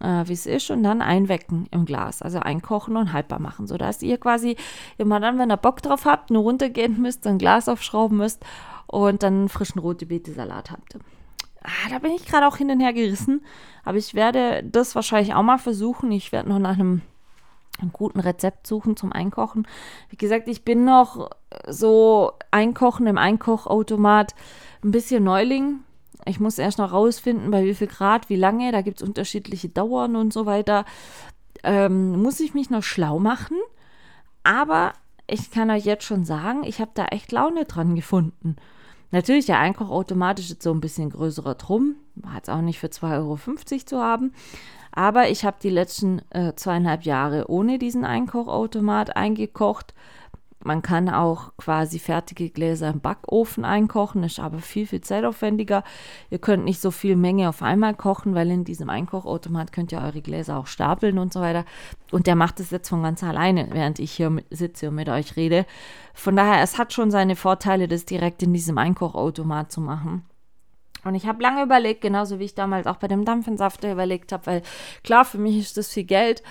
äh, 0.00 0.24
wie 0.26 0.32
es 0.32 0.46
ist, 0.46 0.70
und 0.70 0.82
dann 0.82 1.02
einwecken 1.02 1.66
im 1.70 1.84
Glas. 1.84 2.22
Also 2.22 2.38
einkochen 2.40 2.96
und 2.96 3.12
haltbar 3.12 3.40
machen, 3.40 3.66
sodass 3.66 4.02
ihr 4.02 4.18
quasi 4.18 4.56
immer 4.98 5.20
dann, 5.20 5.38
wenn 5.38 5.50
ihr 5.50 5.56
Bock 5.56 5.82
drauf 5.82 6.04
habt, 6.04 6.30
nur 6.30 6.42
runtergehen 6.42 7.00
müsst, 7.00 7.26
ein 7.26 7.38
Glas 7.38 7.68
aufschrauben 7.68 8.18
müsst 8.18 8.44
und 8.86 9.22
dann 9.22 9.34
einen 9.34 9.48
frischen 9.48 9.80
rote 9.80 10.06
Beete-Salat 10.06 10.70
habt. 10.70 10.96
Ah, 11.62 11.88
da 11.90 11.98
bin 11.98 12.12
ich 12.12 12.26
gerade 12.26 12.46
auch 12.46 12.58
hin 12.58 12.70
und 12.70 12.80
her 12.80 12.92
gerissen. 12.92 13.42
Aber 13.84 13.96
ich 13.96 14.14
werde 14.14 14.62
das 14.64 14.94
wahrscheinlich 14.94 15.34
auch 15.34 15.42
mal 15.42 15.58
versuchen. 15.58 16.12
Ich 16.12 16.30
werde 16.30 16.50
noch 16.50 16.58
nach 16.58 16.74
einem, 16.74 17.00
einem 17.80 17.92
guten 17.92 18.20
Rezept 18.20 18.66
suchen 18.66 18.96
zum 18.96 19.12
Einkochen. 19.12 19.66
Wie 20.10 20.16
gesagt, 20.16 20.46
ich 20.48 20.64
bin 20.64 20.84
noch 20.84 21.30
so 21.66 22.32
Einkochen 22.50 23.06
im 23.06 23.16
Einkochautomat 23.16 24.34
ein 24.84 24.90
bisschen 24.90 25.24
Neuling. 25.24 25.80
Ich 26.26 26.40
muss 26.40 26.58
erst 26.58 26.78
noch 26.78 26.92
rausfinden, 26.92 27.50
bei 27.50 27.64
wie 27.64 27.74
viel 27.74 27.86
Grad, 27.86 28.28
wie 28.28 28.36
lange, 28.36 28.72
da 28.72 28.82
gibt 28.82 29.00
es 29.00 29.06
unterschiedliche 29.06 29.68
Dauern 29.68 30.16
und 30.16 30.32
so 30.32 30.46
weiter. 30.46 30.84
Ähm, 31.62 32.22
muss 32.22 32.40
ich 32.40 32.54
mich 32.54 32.70
noch 32.70 32.82
schlau 32.82 33.18
machen. 33.18 33.56
Aber 34.42 34.92
ich 35.26 35.50
kann 35.50 35.70
euch 35.70 35.84
jetzt 35.84 36.04
schon 36.04 36.24
sagen, 36.24 36.64
ich 36.64 36.80
habe 36.80 36.90
da 36.94 37.06
echt 37.06 37.32
Laune 37.32 37.64
dran 37.64 37.94
gefunden. 37.94 38.56
Natürlich, 39.10 39.46
der 39.46 39.60
Einkochautomat 39.60 40.40
ist 40.40 40.50
jetzt 40.50 40.62
so 40.62 40.72
ein 40.72 40.80
bisschen 40.80 41.10
größerer 41.10 41.54
Drum. 41.54 41.96
Hat 42.26 42.44
es 42.44 42.48
auch 42.48 42.60
nicht 42.60 42.78
für 42.80 42.88
2,50 42.88 43.12
Euro 43.16 43.38
zu 43.84 44.00
haben. 44.00 44.32
Aber 44.90 45.28
ich 45.28 45.44
habe 45.44 45.56
die 45.62 45.70
letzten 45.70 46.20
äh, 46.30 46.54
zweieinhalb 46.54 47.02
Jahre 47.04 47.48
ohne 47.48 47.78
diesen 47.78 48.04
Einkochautomat 48.04 49.16
eingekocht. 49.16 49.94
Man 50.64 50.80
kann 50.80 51.10
auch 51.10 51.52
quasi 51.58 51.98
fertige 51.98 52.48
Gläser 52.48 52.88
im 52.88 53.00
Backofen 53.00 53.66
einkochen, 53.66 54.24
ist 54.24 54.40
aber 54.40 54.58
viel, 54.58 54.86
viel 54.86 55.02
zeitaufwendiger. 55.02 55.84
Ihr 56.30 56.38
könnt 56.38 56.64
nicht 56.64 56.80
so 56.80 56.90
viel 56.90 57.16
Menge 57.16 57.50
auf 57.50 57.62
einmal 57.62 57.94
kochen, 57.94 58.34
weil 58.34 58.50
in 58.50 58.64
diesem 58.64 58.88
Einkochautomat 58.88 59.72
könnt 59.72 59.92
ihr 59.92 60.00
eure 60.00 60.22
Gläser 60.22 60.56
auch 60.56 60.66
stapeln 60.66 61.18
und 61.18 61.34
so 61.34 61.42
weiter. 61.42 61.66
Und 62.10 62.26
der 62.26 62.34
macht 62.34 62.60
es 62.60 62.70
jetzt 62.70 62.88
von 62.88 63.02
ganz 63.02 63.22
alleine, 63.22 63.68
während 63.72 63.98
ich 63.98 64.12
hier 64.12 64.34
sitze 64.50 64.88
und 64.88 64.94
mit 64.94 65.10
euch 65.10 65.36
rede. 65.36 65.66
Von 66.14 66.34
daher, 66.34 66.62
es 66.62 66.78
hat 66.78 66.94
schon 66.94 67.10
seine 67.10 67.36
Vorteile, 67.36 67.86
das 67.86 68.06
direkt 68.06 68.42
in 68.42 68.54
diesem 68.54 68.78
Einkochautomat 68.78 69.70
zu 69.70 69.82
machen. 69.82 70.24
Und 71.04 71.14
ich 71.14 71.26
habe 71.26 71.42
lange 71.42 71.62
überlegt, 71.62 72.00
genauso 72.00 72.38
wie 72.38 72.44
ich 72.44 72.54
damals 72.54 72.86
auch 72.86 72.96
bei 72.96 73.08
dem 73.08 73.26
Dampfensafter 73.26 73.92
überlegt 73.92 74.32
habe, 74.32 74.46
weil 74.46 74.62
klar, 75.02 75.26
für 75.26 75.36
mich 75.36 75.58
ist 75.58 75.76
das 75.76 75.92
viel 75.92 76.04
Geld. 76.04 76.42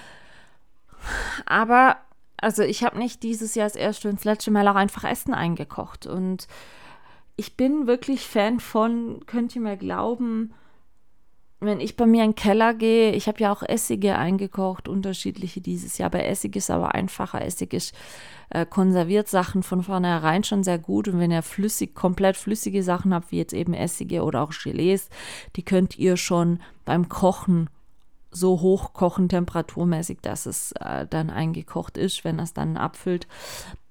Aber 1.48 1.98
also 2.44 2.64
ich 2.64 2.84
habe 2.84 2.98
nicht 2.98 3.24
dieses 3.24 3.56
Jahr 3.56 3.68
das 3.68 3.76
erste 3.76 4.10
und 4.10 4.20
das 4.20 4.26
letzte 4.26 4.52
Mal 4.52 4.68
auch 4.68 4.76
einfach 4.76 5.04
Essen 5.04 5.34
eingekocht. 5.34 6.06
Und 6.06 6.48
ich 7.36 7.56
bin 7.56 7.88
wirklich 7.88 8.28
Fan 8.28 8.60
von, 8.60 9.26
könnt 9.26 9.56
ihr 9.56 9.62
mir 9.62 9.78
glauben, 9.78 10.54
wenn 11.60 11.80
ich 11.80 11.96
bei 11.96 12.06
mir 12.06 12.26
in 12.26 12.32
den 12.32 12.36
Keller 12.36 12.74
gehe, 12.74 13.14
ich 13.14 13.28
habe 13.28 13.40
ja 13.40 13.54
auch 13.54 13.64
Essige 13.64 14.18
eingekocht, 14.18 14.90
unterschiedliche 14.90 15.62
dieses 15.62 15.98
Jahr. 15.98 16.10
Bei 16.10 16.26
Essig 16.26 16.58
ist 16.58 16.70
aber 16.70 16.94
einfacher. 16.94 17.42
Essig 17.42 17.74
ist 17.74 17.96
äh, 18.50 18.66
konserviert 18.66 19.30
Sachen 19.30 19.64
von 19.64 19.82
vornherein 19.82 20.44
schon 20.44 20.64
sehr 20.64 20.78
gut. 20.78 21.08
Und 21.08 21.20
wenn 21.20 21.32
ihr 21.32 21.42
flüssig, 21.42 21.96
komplett 21.96 22.36
flüssige 22.36 22.84
Sachen 22.84 23.14
habt, 23.14 23.32
wie 23.32 23.38
jetzt 23.38 23.54
eben 23.54 23.74
Essige 23.74 24.24
oder 24.24 24.42
auch 24.42 24.52
Gelees, 24.52 25.10
die 25.56 25.64
könnt 25.64 25.98
ihr 25.98 26.18
schon 26.18 26.60
beim 26.84 27.08
Kochen 27.08 27.70
so 28.34 28.62
hoch 28.62 28.94
kochen 28.94 29.30
temperaturmäßig, 29.30 30.20
dass 30.22 30.46
es 30.46 30.74
äh, 30.74 31.06
dann 31.08 31.30
eingekocht 31.30 31.98
ist, 31.98 32.24
wenn 32.24 32.40
es 32.40 32.54
dann 32.54 32.78
abfüllt. 32.78 33.28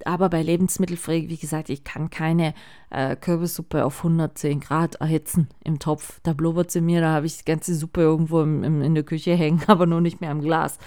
Aber 0.05 0.29
bei 0.29 0.43
Lebensmittelpflege, 0.43 1.29
wie 1.29 1.37
gesagt, 1.37 1.71
ich 1.71 1.85
kann 1.85 2.11
keine 2.11 2.55
äh, 2.91 3.17
Kürbissuppe 3.17 3.85
auf 3.85 3.99
110 3.99 4.61
Grad 4.61 4.97
erhitzen 4.97 5.49
im 5.65 5.79
Topf. 5.79 6.21
Da 6.25 6.33
blubbert 6.33 6.71
sie 6.71 6.81
mir, 6.81 7.01
da 7.01 7.13
habe 7.13 7.27
ich 7.27 7.39
die 7.39 7.45
ganze 7.45 7.75
Suppe 7.75 8.01
irgendwo 8.01 8.43
im, 8.43 8.65
im, 8.65 8.83
in 8.83 8.95
der 8.95 9.05
Küche 9.05 9.35
hängen, 9.35 9.63
aber 9.67 9.87
nur 9.87 10.01
nicht 10.01 10.21
mehr 10.21 10.33
im 10.33 10.43
Glas. 10.43 10.79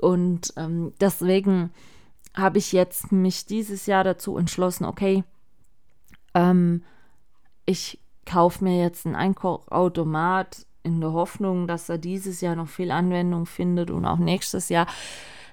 Und 0.00 0.52
ähm, 0.56 0.92
deswegen 1.00 1.70
habe 2.34 2.58
ich 2.58 2.72
jetzt 2.72 3.12
mich 3.12 3.46
dieses 3.46 3.86
Jahr 3.86 4.04
dazu 4.04 4.36
entschlossen, 4.36 4.84
okay, 4.84 5.24
ähm, 6.34 6.82
ich 7.66 8.00
kaufe 8.24 8.64
mir 8.64 8.80
jetzt 8.82 9.06
einen 9.06 9.16
Einkochautomat 9.16 10.66
in 10.82 11.00
der 11.00 11.12
Hoffnung, 11.12 11.66
dass 11.66 11.88
er 11.88 11.98
dieses 11.98 12.40
Jahr 12.40 12.56
noch 12.56 12.68
viel 12.68 12.90
Anwendung 12.90 13.46
findet 13.46 13.90
und 13.90 14.04
auch 14.04 14.18
nächstes 14.18 14.68
Jahr. 14.68 14.86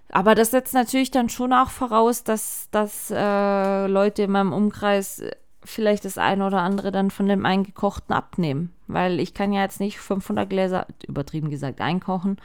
Aber 0.10 0.36
das 0.36 0.52
setzt 0.52 0.74
natürlich 0.74 1.12
dann 1.12 1.30
schon 1.30 1.52
auch 1.54 1.70
voraus, 1.70 2.24
dass, 2.24 2.70
dass 2.72 3.12
äh, 3.12 3.88
Leute 3.88 4.24
in 4.24 4.32
meinem 4.32 4.54
Umkreis 4.54 5.22
vielleicht 5.64 6.06
das 6.06 6.18
eine 6.18 6.46
oder 6.46 6.62
andere 6.62 6.92
dann 6.92 7.12
von 7.12 7.28
dem 7.28 7.46
Eingekochten 7.46 8.16
abnehmen. 8.16 8.74
Weil 8.88 9.20
ich 9.20 9.34
kann 9.34 9.52
ja 9.52 9.64
jetzt 9.64 9.82
nicht 9.82 10.00
500 10.00 10.50
Gläser, 10.50 10.88
übertrieben 11.08 11.50
gesagt, 11.50 11.82
einkochen. 11.82 12.38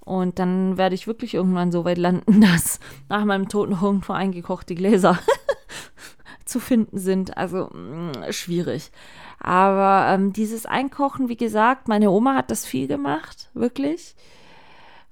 Und 0.00 0.38
dann 0.38 0.76
werde 0.76 0.94
ich 0.94 1.06
wirklich 1.06 1.34
irgendwann 1.34 1.72
so 1.72 1.84
weit 1.84 1.98
landen, 1.98 2.40
dass 2.52 2.80
nach 3.08 3.24
meinem 3.24 3.48
Tod 3.48 3.68
noch 3.68 3.82
irgendwo 3.82 4.12
eingekochte 4.14 4.74
Gläser 4.74 5.18
zu 6.44 6.60
finden 6.60 6.98
sind. 6.98 7.36
Also 7.36 7.66
mm, 7.66 8.30
schwierig. 8.30 8.90
Aber 9.38 10.12
ähm, 10.12 10.32
dieses 10.32 10.66
Einkochen, 10.66 11.28
wie 11.28 11.36
gesagt, 11.36 11.88
meine 11.88 12.10
Oma 12.10 12.34
hat 12.34 12.50
das 12.50 12.66
viel 12.66 12.86
gemacht, 12.86 13.50
wirklich. 13.54 14.14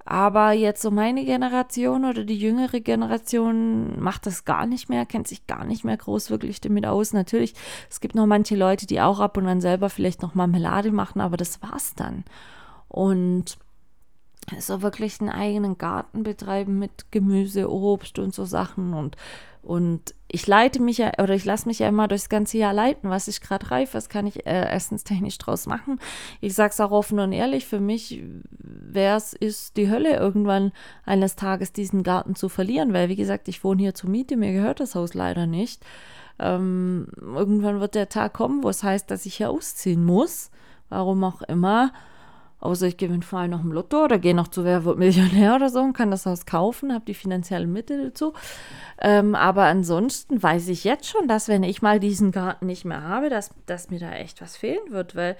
Aber 0.05 0.53
jetzt 0.53 0.83
so 0.83 0.91
meine 0.91 1.25
Generation 1.25 2.05
oder 2.05 2.25
die 2.25 2.39
jüngere 2.39 2.81
Generation 2.81 4.01
macht 4.01 4.27
das 4.27 4.45
gar 4.45 4.67
nicht 4.67 4.89
mehr, 4.89 5.07
kennt 5.07 5.29
sich 5.29 5.47
gar 5.47 5.65
nicht 5.65 5.85
mehr 5.85 5.97
groß 5.97 6.31
wirklich 6.31 6.61
damit 6.61 6.87
aus. 6.87 7.13
Natürlich, 7.13 7.55
es 7.89 8.01
gibt 8.01 8.17
noch 8.17 8.27
manche 8.27 8.57
Leute, 8.57 8.87
die 8.87 9.01
auch 9.01 9.21
ab 9.21 9.37
und 9.37 9.47
an 9.47 9.61
selber 9.61 9.91
vielleicht 9.91 10.23
noch 10.23 10.35
Marmelade 10.35 10.91
machen, 10.91 11.21
aber 11.21 11.37
das 11.37 11.63
war's 11.63 11.95
dann. 11.95 12.25
Und 12.89 13.59
so 14.59 14.83
wirklich 14.83 15.21
einen 15.21 15.31
eigenen 15.31 15.79
Garten 15.79 16.25
betreiben 16.25 16.79
mit 16.81 17.13
Gemüse, 17.13 17.71
Obst 17.71 18.19
und 18.19 18.35
so 18.35 18.45
Sachen 18.45 18.95
und 18.95 19.17
und 19.63 20.15
ich 20.33 20.47
leite 20.47 20.81
mich 20.81 20.99
ja, 20.99 21.13
oder 21.19 21.35
ich 21.35 21.45
lasse 21.45 21.69
mich 21.69 21.79
ja 21.79 21.89
immer 21.89 22.09
durchs 22.09 22.31
ganze 22.31 22.57
Jahr 22.57 22.73
leiten, 22.73 23.11
was 23.11 23.29
ist 23.29 23.43
gerade 23.43 23.71
reif, 23.71 23.93
was 23.93 24.09
kann 24.09 24.27
ich 24.27 24.47
äh, 24.47 24.65
essenstechnisch 24.71 25.37
draus 25.37 25.67
machen. 25.67 26.01
Ich 26.41 26.55
sage 26.55 26.71
es 26.73 26.81
auch 26.81 26.91
offen 26.91 27.19
und 27.21 27.33
ehrlich, 27.33 27.67
für 27.67 27.81
mich 27.81 28.23
wäre 28.59 29.19
es, 29.19 29.35
ist 29.35 29.77
die 29.77 29.91
Hölle, 29.91 30.17
irgendwann 30.17 30.73
eines 31.05 31.37
Tages 31.37 31.75
diesen 31.75 32.03
Garten 32.03 32.35
zu 32.35 32.49
verlieren, 32.49 32.95
weil 32.95 33.11
wie 33.11 33.17
gesagt, 33.17 33.47
ich 33.49 33.63
wohne 33.63 33.83
hier 33.83 33.95
zur 33.95 34.09
Miete, 34.09 34.37
mir 34.37 34.53
gehört 34.53 34.81
das 34.81 34.95
Haus 34.95 35.13
leider 35.13 35.47
nicht. 35.47 35.85
Ähm, 36.39 37.09
irgendwann 37.21 37.81
wird 37.81 37.95
der 37.95 38.09
Tag 38.09 38.33
kommen, 38.33 38.63
wo 38.63 38.71
es 38.71 38.83
heißt, 38.83 39.11
dass 39.11 39.27
ich 39.27 39.37
hier 39.37 39.51
ausziehen 39.51 40.03
muss, 40.03 40.51
warum 40.89 41.23
auch 41.25 41.43
immer. 41.43 41.93
Außer 42.63 42.87
ich 42.87 42.97
gewinne 42.97 43.23
vor 43.23 43.41
allem 43.41 43.51
noch 43.51 43.65
im 43.65 43.73
Lotto 43.73 44.05
oder 44.05 44.21
gehe 44.21 44.37
noch 44.37 44.47
zu 44.47 44.65
Wer 44.65 44.85
wird 44.85 44.97
Millionär 44.97 45.57
oder 45.57 45.69
so 45.69 45.81
und 45.81 45.95
kann 45.95 46.13
das 46.13 46.27
Haus 46.27 46.47
kaufen, 46.47 46.95
habe 46.95 47.05
die 47.05 47.15
finanziellen 47.15 47.73
Mittel 47.73 48.11
dazu. 48.11 48.35
Ähm, 49.01 49.35
aber 49.35 49.65
ansonsten 49.65 50.41
weiß 50.41 50.69
ich 50.69 50.85
jetzt 50.85 51.09
schon, 51.09 51.27
dass 51.27 51.49
wenn 51.49 51.65
ich 51.65 51.83
mal 51.83 51.99
diesen 51.99 52.31
Garten 52.31 52.67
nicht 52.67 52.85
mehr 52.85 53.03
habe, 53.03 53.31
dass, 53.31 53.51
dass 53.67 53.91
mir 53.91 53.99
da 53.99 54.13
echt 54.13 54.41
was 54.41 54.57
fehlen 54.57 54.91
wird, 54.91 55.17
weil 55.17 55.37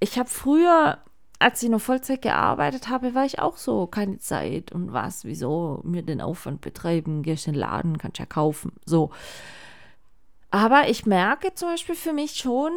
ich 0.00 0.18
habe 0.18 0.30
früher, 0.30 0.96
als 1.38 1.62
ich 1.62 1.68
noch 1.68 1.82
Vollzeit 1.82 2.22
gearbeitet 2.22 2.88
habe, 2.88 3.14
war 3.14 3.26
ich 3.26 3.38
auch 3.38 3.58
so, 3.58 3.86
keine 3.86 4.18
Zeit 4.20 4.72
und 4.72 4.94
was, 4.94 5.26
wieso 5.26 5.82
mir 5.84 6.02
den 6.02 6.22
Aufwand 6.22 6.62
betreiben, 6.62 7.22
gehst 7.22 7.46
in 7.46 7.52
den 7.52 7.60
Laden, 7.60 7.98
kannst 7.98 8.18
ja 8.18 8.24
kaufen, 8.24 8.72
so. 8.86 9.10
Aber 10.50 10.88
ich 10.88 11.04
merke 11.04 11.54
zum 11.54 11.68
Beispiel 11.68 11.94
für 11.94 12.14
mich 12.14 12.36
schon, 12.36 12.72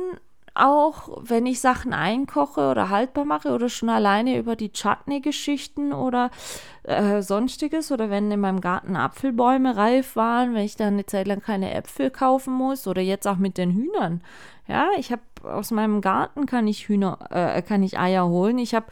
auch 0.56 1.10
wenn 1.22 1.46
ich 1.46 1.60
Sachen 1.60 1.94
einkoche 1.94 2.70
oder 2.70 2.90
haltbar 2.90 3.26
mache 3.26 3.50
oder 3.50 3.70
schon 3.70 3.90
alleine 3.90 4.38
über 4.38 4.56
die 4.56 4.72
Chutney-Geschichten 4.72 5.94
oder 5.94 6.30
äh, 6.84 7.22
sonstiges 7.22 7.92
oder 7.92 8.10
wenn 8.10 8.30
in 8.30 8.40
meinem 8.40 8.62
Garten 8.62 8.96
Apfelbäume 8.96 9.76
reif 9.76 10.16
waren, 10.16 10.54
wenn 10.54 10.64
ich 10.64 10.76
dann 10.76 10.94
eine 10.94 11.06
Zeit 11.06 11.28
lang 11.28 11.42
keine 11.42 11.74
Äpfel 11.74 12.12
kaufen 12.12 12.54
muss 12.54 12.88
oder 12.88 13.02
jetzt 13.02 13.28
auch 13.28 13.38
mit 13.38 13.58
den 13.58 13.72
Hühnern. 13.72 14.22
Ja, 14.68 14.90
ich 14.98 15.12
habe 15.12 15.22
aus 15.44 15.72
meinem 15.72 16.02
Garten 16.02 16.46
kann 16.46 16.68
ich 16.68 16.88
Hühner, 16.88 17.18
äh, 17.32 17.62
kann 17.62 17.84
ich 17.84 18.00
Eier 18.00 18.28
holen. 18.28 18.60
Ich 18.60 18.76
habe 18.76 18.86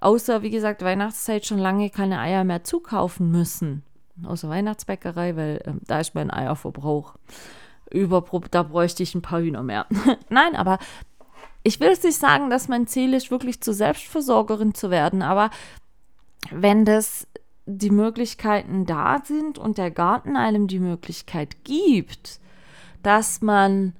außer, 0.00 0.42
wie 0.42 0.50
gesagt, 0.50 0.82
Weihnachtszeit 0.82 1.46
schon 1.46 1.58
lange 1.58 1.90
keine 1.90 2.20
Eier 2.20 2.44
mehr 2.44 2.64
zukaufen 2.64 3.30
müssen. 3.30 3.82
Außer 4.24 4.48
Weihnachtsbäckerei, 4.48 5.36
weil 5.36 5.62
äh, 5.64 5.72
da 5.86 6.00
ist 6.00 6.14
mein 6.14 6.30
Eierverbrauch 6.30 7.14
über, 7.90 8.24
da 8.50 8.62
bräuchte 8.62 9.02
ich 9.02 9.14
ein 9.14 9.22
paar 9.22 9.40
Hühner 9.40 9.62
mehr. 9.62 9.86
Nein, 10.28 10.56
aber 10.56 10.78
ich 11.62 11.80
will 11.80 11.90
es 11.90 12.02
nicht 12.02 12.18
sagen, 12.18 12.50
dass 12.50 12.68
mein 12.68 12.86
Ziel 12.86 13.14
ist, 13.14 13.30
wirklich 13.30 13.60
zur 13.60 13.74
Selbstversorgerin 13.74 14.74
zu 14.74 14.90
werden, 14.90 15.22
aber 15.22 15.50
wenn 16.50 16.84
das 16.84 17.26
die 17.66 17.90
Möglichkeiten 17.90 18.86
da 18.86 19.20
sind 19.22 19.58
und 19.58 19.76
der 19.76 19.90
Garten 19.90 20.36
einem 20.36 20.68
die 20.68 20.78
Möglichkeit 20.78 21.64
gibt, 21.64 22.40
dass 23.02 23.42
man 23.42 23.94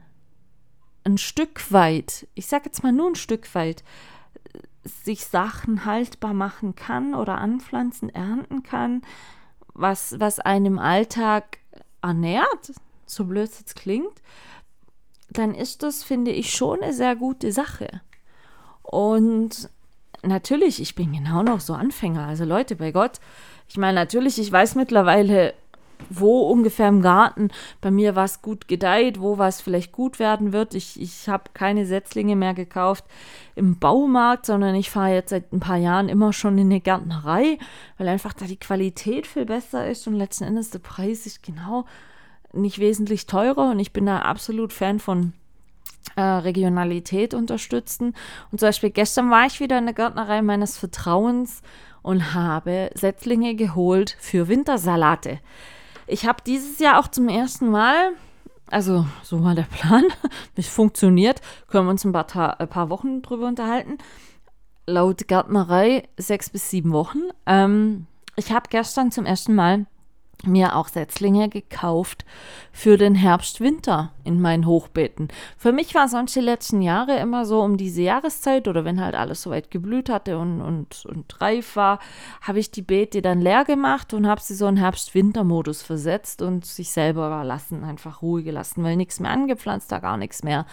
ein 1.05 1.19
Stück 1.19 1.71
weit, 1.71 2.27
ich 2.35 2.47
sage 2.47 2.67
jetzt 2.67 2.83
mal 2.83 2.93
nur 2.93 3.09
ein 3.09 3.15
Stück 3.15 3.55
weit, 3.55 3.85
sich 4.85 5.27
Sachen 5.27 5.85
haltbar 5.85 6.33
machen 6.33 6.75
kann 6.75 7.15
oder 7.15 7.39
anpflanzen, 7.39 8.09
ernten 8.09 8.63
kann, 8.63 9.03
was, 9.75 10.19
was 10.19 10.41
einem 10.41 10.79
Alltag 10.79 11.59
ernährt, 12.01 12.73
so 13.11 13.25
blöd 13.25 13.49
es 13.49 13.59
jetzt 13.59 13.77
klingt, 13.77 14.23
dann 15.31 15.55
ist 15.55 15.83
das, 15.83 16.03
finde 16.03 16.31
ich, 16.31 16.53
schon 16.53 16.83
eine 16.83 16.93
sehr 16.93 17.17
gute 17.17 17.53
Sache. 17.53 18.01
Und 18.83 19.69
natürlich, 20.23 20.81
ich 20.81 20.95
bin 20.95 21.13
genau 21.13 21.43
noch 21.43 21.61
so 21.61 21.75
Anfänger. 21.75 22.27
Also 22.27 22.45
Leute, 22.45 22.77
bei 22.77 22.93
Gott, 22.93 23.21
ich 23.69 23.77
meine, 23.77 23.95
natürlich, 23.95 24.39
ich 24.39 24.51
weiß 24.51 24.75
mittlerweile, 24.75 25.55
wo 26.11 26.49
ungefähr 26.49 26.89
im 26.89 27.03
Garten 27.03 27.51
bei 27.81 27.91
mir 27.91 28.17
was 28.17 28.41
gut 28.41 28.69
gedeiht, 28.69 29.21
wo 29.21 29.37
was 29.37 29.61
vielleicht 29.61 29.93
gut 29.93 30.19
werden 30.19 30.53
wird. 30.53 30.75
Ich, 30.75 31.01
ich 31.01 31.29
habe 31.29 31.45
keine 31.55 31.87
Setzlinge 31.87 32.37
mehr 32.37 32.55
gekauft 32.55 33.05
im 33.57 33.79
Baumarkt, 33.79 34.47
sondern 34.47 34.75
ich 34.75 34.91
fahre 34.91 35.15
jetzt 35.15 35.31
seit 35.31 35.53
ein 35.53 35.61
paar 35.61 35.77
Jahren 35.77 36.09
immer 36.09 36.33
schon 36.33 36.57
in 36.57 36.69
eine 36.69 36.81
Gärtnerei, 36.81 37.59
weil 37.99 38.09
einfach 38.09 38.33
da 38.33 38.47
die 38.47 38.59
Qualität 38.59 39.27
viel 39.27 39.45
besser 39.45 39.89
ist 39.89 40.07
und 40.07 40.15
letzten 40.15 40.45
Endes 40.45 40.71
der 40.71 40.79
Preis 40.79 41.27
ist 41.27 41.43
genau 41.43 41.85
nicht 42.53 42.79
wesentlich 42.79 43.27
teurer 43.27 43.71
und 43.71 43.79
ich 43.79 43.93
bin 43.93 44.07
da 44.07 44.21
absolut 44.21 44.73
Fan 44.73 44.99
von 44.99 45.33
äh, 46.17 46.21
Regionalität 46.21 47.35
unterstützen. 47.35 48.15
Und 48.51 48.61
zum 48.61 48.69
Beispiel 48.69 48.91
gestern 48.91 49.31
war 49.31 49.47
ich 49.47 49.61
wieder 49.61 49.79
in 49.79 49.87
der 49.87 49.95
Gärtnerei 49.95 50.43
meines 50.43 50.79
Vertrauens 50.79 51.63
und 52.03 52.35
habe 52.35 52.91
Setzlinge 52.95 53.55
geholt 53.55 54.17
für 54.19 54.49
Wintersalate. 54.49 55.41
Ich 56.07 56.27
habe 56.27 56.43
dieses 56.47 56.79
Jahr 56.79 56.99
auch 56.99 57.09
zum 57.09 57.29
ersten 57.29 57.71
Mal, 57.71 58.13
also 58.67 59.07
so 59.23 59.45
war 59.45 59.55
der 59.55 59.65
Plan, 59.65 60.05
es 60.57 60.69
funktioniert, 60.69 61.43
können 61.69 61.87
wir 61.87 61.91
uns 61.91 62.05
ein 62.05 62.13
paar, 62.13 62.61
ein 62.61 62.69
paar 62.69 62.91
Wochen 62.91 63.23
drüber 63.23 63.47
unterhalten. 63.47 63.99
Laut 64.87 65.29
Gärtnerei 65.29 66.09
sechs 66.17 66.49
bis 66.49 66.71
sieben 66.71 66.93
Wochen. 66.93 67.19
Ähm, 67.45 68.07
ich 68.37 68.53
habe 68.53 68.71
gestern 68.71 69.11
zum 69.11 69.27
ersten 69.27 69.55
Mal 69.55 69.87
mir 70.45 70.77
auch 70.77 70.89
Setzlinge 70.89 71.49
gekauft 71.49 72.25
für 72.73 72.97
den 72.97 73.17
Herbst-Winter 73.17 74.13
in 74.23 74.41
meinen 74.41 74.67
Hochbeeten. 74.67 75.29
Für 75.57 75.73
mich 75.73 75.95
war 75.95 76.09
sonst 76.09 76.37
die 76.37 76.41
letzten 76.41 76.81
Jahre 76.81 77.19
immer 77.19 77.45
so 77.45 77.61
um 77.61 77.77
diese 77.77 78.03
Jahreszeit 78.03 78.69
oder 78.69 78.85
wenn 78.85 79.03
halt 79.03 79.17
alles 79.17 79.43
soweit 79.43 79.71
geblüht 79.71 80.09
hatte 80.09 80.39
und, 80.39 80.61
und, 80.61 81.05
und 81.07 81.41
reif 81.41 81.75
war, 81.75 81.99
habe 82.41 82.61
ich 82.61 82.71
die 82.71 82.83
Beete 82.83 83.21
dann 83.21 83.41
leer 83.41 83.65
gemacht 83.65 84.15
und 84.15 84.29
habe 84.29 84.41
sie 84.41 84.55
so 84.55 84.69
in 84.69 84.77
Herbst-Winter-Modus 84.77 85.83
versetzt 85.83 86.41
und 86.41 86.65
sich 86.65 86.93
selber 86.93 87.27
überlassen, 87.27 87.83
einfach 87.83 88.23
Ruhe 88.23 88.45
gelassen, 88.45 88.85
weil 88.85 88.97
nichts 88.97 89.19
mehr 89.19 89.33
angepflanzt, 89.33 89.91
da 89.91 89.99
gar 89.99 90.19
nichts 90.19 90.45
mehr. 90.45 90.67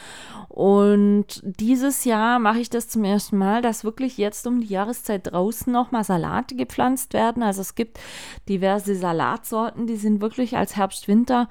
Und 0.47 1.41
dieses 1.43 2.05
Jahr 2.05 2.37
mache 2.37 2.59
ich 2.59 2.69
das 2.69 2.87
zum 2.87 3.03
ersten 3.03 3.37
Mal, 3.37 3.63
dass 3.63 3.83
wirklich 3.83 4.17
jetzt 4.17 4.45
um 4.45 4.61
die 4.61 4.67
Jahreszeit 4.67 5.31
draußen 5.31 5.73
nochmal 5.73 6.03
Salate 6.03 6.55
gepflanzt 6.55 7.13
werden. 7.13 7.41
Also 7.41 7.61
es 7.61 7.73
gibt 7.73 7.99
diverse 8.47 8.95
Salatsorten 8.95 9.54
Sorten, 9.55 9.87
die 9.87 9.95
sind 9.95 10.19
wirklich 10.19 10.57
als 10.57 10.75
Herbst-Winter 10.75 11.47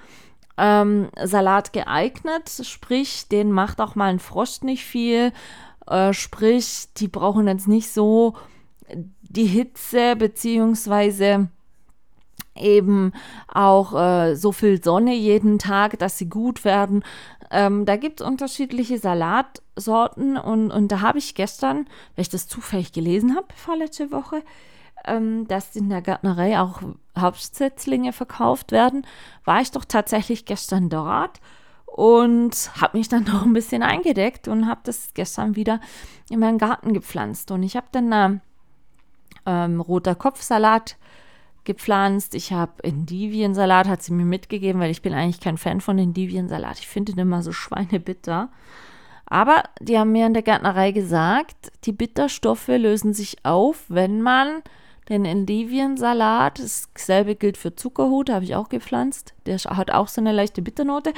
ähm, 0.58 1.08
Salat 1.22 1.72
geeignet, 1.72 2.50
sprich, 2.62 3.28
den 3.28 3.50
macht 3.50 3.80
auch 3.80 3.94
mal 3.94 4.10
ein 4.10 4.18
Frost 4.18 4.62
nicht 4.62 4.84
viel. 4.84 5.32
Äh, 5.86 6.12
sprich, 6.12 6.88
die 6.98 7.08
brauchen 7.08 7.48
jetzt 7.48 7.66
nicht 7.66 7.90
so 7.90 8.34
die 9.22 9.46
Hitze 9.46 10.16
beziehungsweise 10.16 11.48
eben 12.54 13.12
auch 13.48 13.98
äh, 13.98 14.34
so 14.36 14.52
viel 14.52 14.84
Sonne 14.84 15.14
jeden 15.14 15.58
Tag, 15.58 15.98
dass 15.98 16.18
sie 16.18 16.28
gut 16.28 16.66
werden. 16.66 17.04
Ähm, 17.50 17.86
da 17.86 17.96
gibt 17.96 18.20
es 18.20 18.26
unterschiedliche 18.26 18.98
Salatsorten 18.98 20.36
und, 20.36 20.70
und 20.70 20.92
da 20.92 21.00
habe 21.00 21.16
ich 21.16 21.34
gestern, 21.34 21.86
weil 22.14 22.22
ich 22.22 22.28
das 22.28 22.48
zufällig 22.48 22.92
gelesen 22.92 23.34
habe, 23.34 23.46
vorletzte 23.56 24.12
Woche, 24.12 24.42
ähm, 25.06 25.46
dass 25.48 25.76
in 25.76 25.88
der 25.88 26.02
Gärtnerei 26.02 26.60
auch 26.60 26.82
Hauptsetzlinge 27.18 28.12
verkauft 28.12 28.72
werden, 28.72 29.06
war 29.44 29.60
ich 29.60 29.70
doch 29.70 29.84
tatsächlich 29.84 30.44
gestern 30.44 30.88
dort 30.88 31.40
und 31.86 32.70
habe 32.80 32.98
mich 32.98 33.08
dann 33.08 33.24
noch 33.32 33.44
ein 33.44 33.52
bisschen 33.52 33.82
eingedeckt 33.82 34.48
und 34.48 34.68
habe 34.68 34.80
das 34.84 35.14
gestern 35.14 35.56
wieder 35.56 35.80
in 36.28 36.40
meinen 36.40 36.58
Garten 36.58 36.92
gepflanzt. 36.92 37.50
Und 37.50 37.62
ich 37.62 37.76
habe 37.76 37.86
dann 37.92 38.12
äh, 38.12 38.38
ähm, 39.46 39.80
roter 39.80 40.14
Kopfsalat 40.14 40.96
gepflanzt. 41.64 42.34
Ich 42.34 42.52
habe 42.52 42.82
Endiviensalat, 42.82 43.88
hat 43.88 44.02
sie 44.02 44.12
mir 44.12 44.24
mitgegeben, 44.24 44.80
weil 44.80 44.90
ich 44.90 45.02
bin 45.02 45.14
eigentlich 45.14 45.40
kein 45.40 45.56
Fan 45.56 45.80
von 45.80 45.98
Endiviensalat. 45.98 46.78
Ich 46.78 46.88
finde 46.88 47.12
den 47.12 47.20
immer 47.20 47.42
so 47.42 47.52
schweinebitter. 47.52 48.50
Aber 49.26 49.62
die 49.80 49.98
haben 49.98 50.12
mir 50.12 50.26
in 50.26 50.34
der 50.34 50.42
Gärtnerei 50.42 50.92
gesagt, 50.92 51.72
die 51.84 51.92
Bitterstoffe 51.92 52.68
lösen 52.68 53.14
sich 53.14 53.44
auf, 53.44 53.84
wenn 53.88 54.20
man 54.20 54.62
den 55.08 55.24
Endiviensalat, 55.24 56.58
dasselbe 56.58 57.34
gilt 57.36 57.56
für 57.56 57.74
Zuckerhut, 57.74 58.30
habe 58.30 58.44
ich 58.44 58.54
auch 58.54 58.68
gepflanzt. 58.68 59.34
Der 59.46 59.56
hat 59.58 59.90
auch 59.90 60.08
so 60.08 60.20
eine 60.20 60.32
leichte 60.32 60.62
Bitternote. 60.62 61.12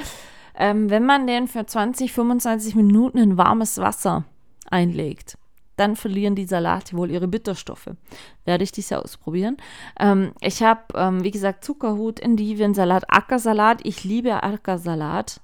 Ähm, 0.55 0.89
wenn 0.89 1.05
man 1.05 1.27
den 1.27 1.47
für 1.47 1.65
20, 1.65 2.11
25 2.11 2.75
Minuten 2.75 3.17
in 3.17 3.37
warmes 3.37 3.77
Wasser 3.77 4.25
einlegt, 4.69 5.37
dann 5.77 5.95
verlieren 5.95 6.35
die 6.35 6.45
Salate 6.45 6.97
wohl 6.97 7.11
ihre 7.11 7.27
Bitterstoffe. 7.27 7.91
Werde 8.45 8.63
ich 8.63 8.71
dies 8.71 8.89
ja 8.89 8.99
ausprobieren. 8.99 9.57
Ähm, 9.99 10.33
ich 10.41 10.63
habe, 10.63 10.81
ähm, 10.95 11.23
wie 11.23 11.31
gesagt, 11.31 11.63
Zuckerhut, 11.63 12.19
Endiviensalat, 12.19 13.05
Ackersalat. 13.09 13.81
Ich 13.83 14.03
liebe 14.03 14.43
Ackersalat. 14.43 15.39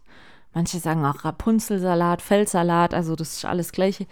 Manche 0.56 0.80
sagen 0.80 1.06
auch 1.06 1.26
Rapunzelsalat, 1.26 2.22
Feldsalat, 2.22 2.94
also 2.94 3.16
das 3.16 3.38
ist 3.38 3.46
alles 3.46 3.72
gleiche. 3.72 4.06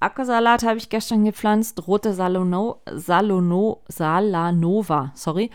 Ackersalat 0.00 0.62
habe 0.62 0.78
ich 0.78 0.90
gestern 0.90 1.24
gepflanzt, 1.24 1.86
rote 1.88 2.14
Salono, 2.14 2.82
Salono, 2.92 3.82
Salanova, 3.88 5.10
sorry. 5.14 5.50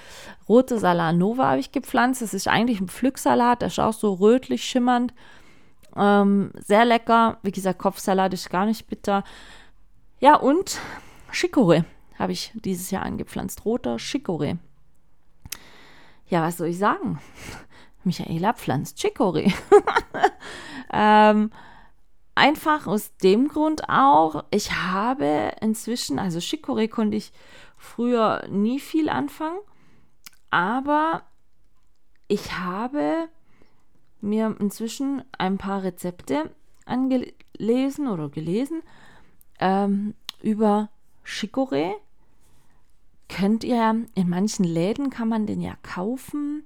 Rote 0.50 0.80
Salanova 0.80 1.52
habe 1.52 1.60
ich 1.60 1.72
gepflanzt. 1.72 2.22
Das 2.22 2.34
ist 2.34 2.50
eigentlich 2.50 2.82
ein 2.82 2.90
Pflücksalat, 2.90 3.62
der 3.62 3.70
ist 3.70 3.80
auch 3.80 3.94
so 3.94 4.14
rötlich 4.14 4.64
schimmernd. 4.66 5.14
Ähm, 5.96 6.52
sehr 6.56 6.84
lecker. 6.84 7.38
Wie 7.44 7.52
gesagt, 7.52 7.80
Kopfsalat 7.80 8.34
ist 8.34 8.50
gar 8.50 8.66
nicht 8.66 8.88
bitter. 8.88 9.24
Ja, 10.20 10.36
und 10.36 10.78
Chicorée 11.32 11.86
habe 12.20 12.34
ich 12.34 12.52
dieses 12.56 12.92
Jahr 12.92 13.04
angepflanzt. 13.04 13.64
Roter 13.66 13.96
Chicorée. 13.96 14.58
Ja, 16.28 16.42
was 16.42 16.58
soll 16.58 16.68
ich 16.68 16.78
sagen? 16.78 17.20
Michaela 18.04 18.54
pflanzt 18.54 18.98
Chicorée. 18.98 19.54
ähm, 20.94 21.52
Einfach 22.36 22.88
aus 22.88 23.16
dem 23.18 23.48
Grund 23.48 23.90
auch, 23.90 24.44
ich 24.50 24.72
habe 24.72 25.52
inzwischen, 25.62 26.18
also 26.18 26.40
Chicorée 26.40 26.88
konnte 26.88 27.16
ich 27.16 27.32
früher 27.78 28.48
nie 28.50 28.80
viel 28.80 29.10
anfangen, 29.10 29.60
aber 30.50 31.24
ich 32.28 32.58
habe 32.58 33.30
mir 34.22 34.56
inzwischen 34.60 35.24
ein 35.38 35.58
paar 35.58 35.84
Rezepte 35.84 36.50
angelesen 36.86 38.08
oder 38.08 38.30
gelesen 38.30 38.82
ähm, 39.60 40.16
über 40.42 40.90
Chicorée. 41.26 41.94
Könnt 43.30 43.64
ihr, 43.64 44.06
in 44.16 44.30
manchen 44.30 44.64
Läden 44.66 45.10
kann 45.10 45.30
man 45.30 45.46
den 45.46 45.62
ja 45.62 45.76
kaufen. 45.84 46.66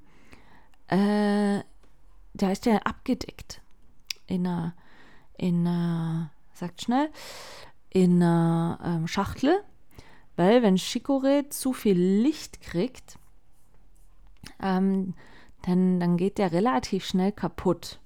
Äh, 0.88 1.61
da 2.34 2.51
ist 2.51 2.65
der 2.65 2.88
abgedeckt 2.88 3.61
in 4.28 4.45
einer 4.47 4.74
in 5.38 5.68
einer, 5.68 6.32
sagt 6.54 6.82
schnell, 6.82 7.10
in 7.90 8.22
einer 8.22 8.80
ähm, 8.84 9.08
Schachtel, 9.08 9.64
weil 10.36 10.62
wenn 10.62 10.78
Chicorée 10.78 11.50
zu 11.50 11.74
viel 11.74 11.98
Licht 11.98 12.62
kriegt, 12.62 13.18
ähm, 14.62 15.14
dann, 15.64 16.00
dann 16.00 16.18
geht 16.18 16.38
der 16.38 16.52
relativ 16.52 17.06
schnell 17.06 17.32
kaputt. 17.32 18.00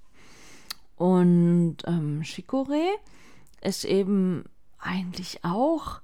Und 0.95 1.77
ähm, 1.85 2.21
Chicorée 2.23 2.89
ist 3.61 3.85
eben 3.85 4.45
eigentlich 4.79 5.43
auch 5.43 6.01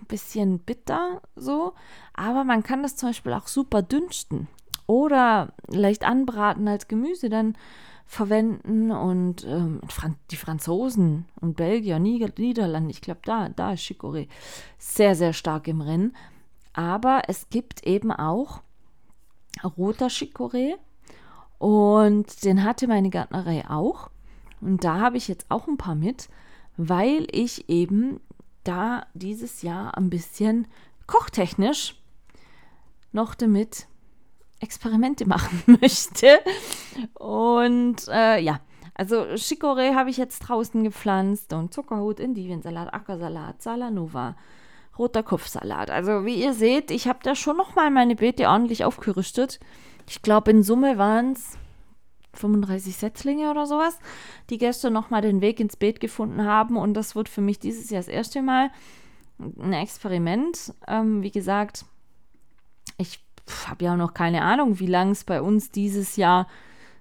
ein 0.00 0.06
bisschen 0.06 0.58
bitter 0.60 1.20
so, 1.36 1.74
aber 2.14 2.44
man 2.44 2.62
kann 2.62 2.82
das 2.82 2.96
zum 2.96 3.10
Beispiel 3.10 3.32
auch 3.32 3.48
super 3.48 3.82
dünsten. 3.82 4.48
Oder 4.86 5.52
leicht 5.68 6.04
anbraten 6.04 6.68
als 6.68 6.88
Gemüse, 6.88 7.28
dann 7.28 7.56
verwenden 8.12 8.90
und 8.90 9.42
ähm, 9.44 9.80
die 10.30 10.36
Franzosen 10.36 11.24
und 11.40 11.56
Belgier, 11.56 11.98
Niederlande, 11.98 12.90
ich 12.90 13.00
glaube, 13.00 13.20
da, 13.24 13.48
da 13.48 13.72
ist 13.72 13.84
Chicorée 13.84 14.28
sehr, 14.76 15.14
sehr 15.14 15.32
stark 15.32 15.66
im 15.66 15.80
Rennen. 15.80 16.14
Aber 16.74 17.22
es 17.28 17.48
gibt 17.48 17.86
eben 17.86 18.12
auch 18.12 18.60
roter 19.78 20.08
Chicorée 20.08 20.74
und 21.56 22.44
den 22.44 22.64
hatte 22.64 22.86
meine 22.86 23.08
Gärtnerei 23.08 23.64
auch. 23.70 24.10
Und 24.60 24.84
da 24.84 25.00
habe 25.00 25.16
ich 25.16 25.26
jetzt 25.26 25.46
auch 25.48 25.66
ein 25.66 25.78
paar 25.78 25.94
mit, 25.94 26.28
weil 26.76 27.26
ich 27.30 27.70
eben 27.70 28.20
da 28.62 29.06
dieses 29.14 29.62
Jahr 29.62 29.96
ein 29.96 30.10
bisschen 30.10 30.68
kochtechnisch 31.06 31.98
noch 33.10 33.34
damit 33.34 33.86
Experimente 34.62 35.26
machen 35.26 35.62
möchte. 35.80 36.40
Und 37.14 38.08
äh, 38.08 38.40
ja, 38.40 38.60
also 38.94 39.22
Chicorée 39.34 39.94
habe 39.94 40.10
ich 40.10 40.16
jetzt 40.16 40.40
draußen 40.40 40.84
gepflanzt 40.84 41.52
und 41.52 41.72
Zuckerhut, 41.72 42.20
Indiensalat, 42.20 42.92
Ackersalat, 42.92 43.62
Salanova, 43.62 44.36
roter 44.98 45.22
Kopfsalat. 45.22 45.90
Also 45.90 46.24
wie 46.24 46.42
ihr 46.42 46.54
seht, 46.54 46.90
ich 46.90 47.08
habe 47.08 47.20
da 47.22 47.34
schon 47.34 47.56
nochmal 47.56 47.90
meine 47.90 48.16
Beete 48.16 48.48
ordentlich 48.48 48.84
aufgerüstet. 48.84 49.60
Ich 50.08 50.22
glaube, 50.22 50.50
in 50.50 50.62
Summe 50.62 50.98
waren 50.98 51.32
es 51.32 51.58
35 52.34 52.96
Setzlinge 52.96 53.50
oder 53.50 53.66
sowas, 53.66 53.98
die 54.50 54.58
gestern 54.58 54.92
nochmal 54.92 55.22
den 55.22 55.40
Weg 55.40 55.60
ins 55.60 55.76
Beet 55.76 56.00
gefunden 56.00 56.44
haben. 56.44 56.76
Und 56.76 56.94
das 56.94 57.14
wird 57.14 57.28
für 57.28 57.40
mich 57.40 57.58
dieses 57.58 57.90
Jahr 57.90 58.00
das 58.00 58.08
erste 58.08 58.42
Mal 58.42 58.70
ein 59.38 59.72
Experiment. 59.72 60.74
Ähm, 60.86 61.22
wie 61.22 61.30
gesagt, 61.30 61.84
ich 62.98 63.20
habe 63.68 63.84
ja 63.84 63.96
noch 63.96 64.14
keine 64.14 64.42
Ahnung, 64.42 64.78
wie 64.78 64.86
lange 64.86 65.12
es 65.12 65.24
bei 65.24 65.40
uns 65.40 65.70
dieses 65.70 66.16
Jahr 66.16 66.46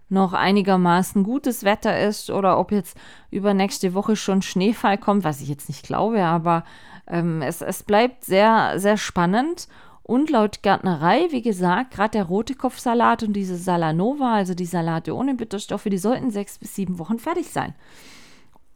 noch 0.10 0.34
einigermaßen 0.34 1.24
gutes 1.24 1.64
Wetter 1.64 2.00
ist 2.00 2.30
oder 2.30 2.60
ob 2.60 2.72
jetzt 2.72 2.98
übernächste 3.32 3.94
Woche 3.94 4.16
schon 4.16 4.42
Schneefall 4.42 4.98
kommt, 4.98 5.24
was 5.24 5.42
ich 5.42 5.48
jetzt 5.48 5.70
nicht 5.70 5.86
glaube, 5.86 6.24
aber 6.24 6.66
ähm, 7.08 7.42
es, 7.42 7.62
es 7.62 7.84
bleibt 7.84 8.26
sehr, 8.26 8.74
sehr 8.78 8.98
spannend. 8.98 9.68
Und 10.04 10.30
laut 10.30 10.62
Gärtnerei, 10.62 11.28
wie 11.30 11.42
gesagt, 11.42 11.92
gerade 11.92 12.12
der 12.12 12.24
rote 12.26 12.56
Kopfsalat 12.56 13.24
und 13.24 13.34
diese 13.34 13.56
Salanova, 13.56 14.34
also 14.34 14.54
die 14.54 14.66
Salate 14.66 15.16
ohne 15.16 15.36
Bitterstoffe, 15.36 15.86
die 15.86 15.98
sollten 15.98 16.32
sechs 16.32 16.58
bis 16.58 16.76
sieben 16.76 17.00
Wochen 17.00 17.18
fertig 17.18 17.50
sein. 17.50 17.74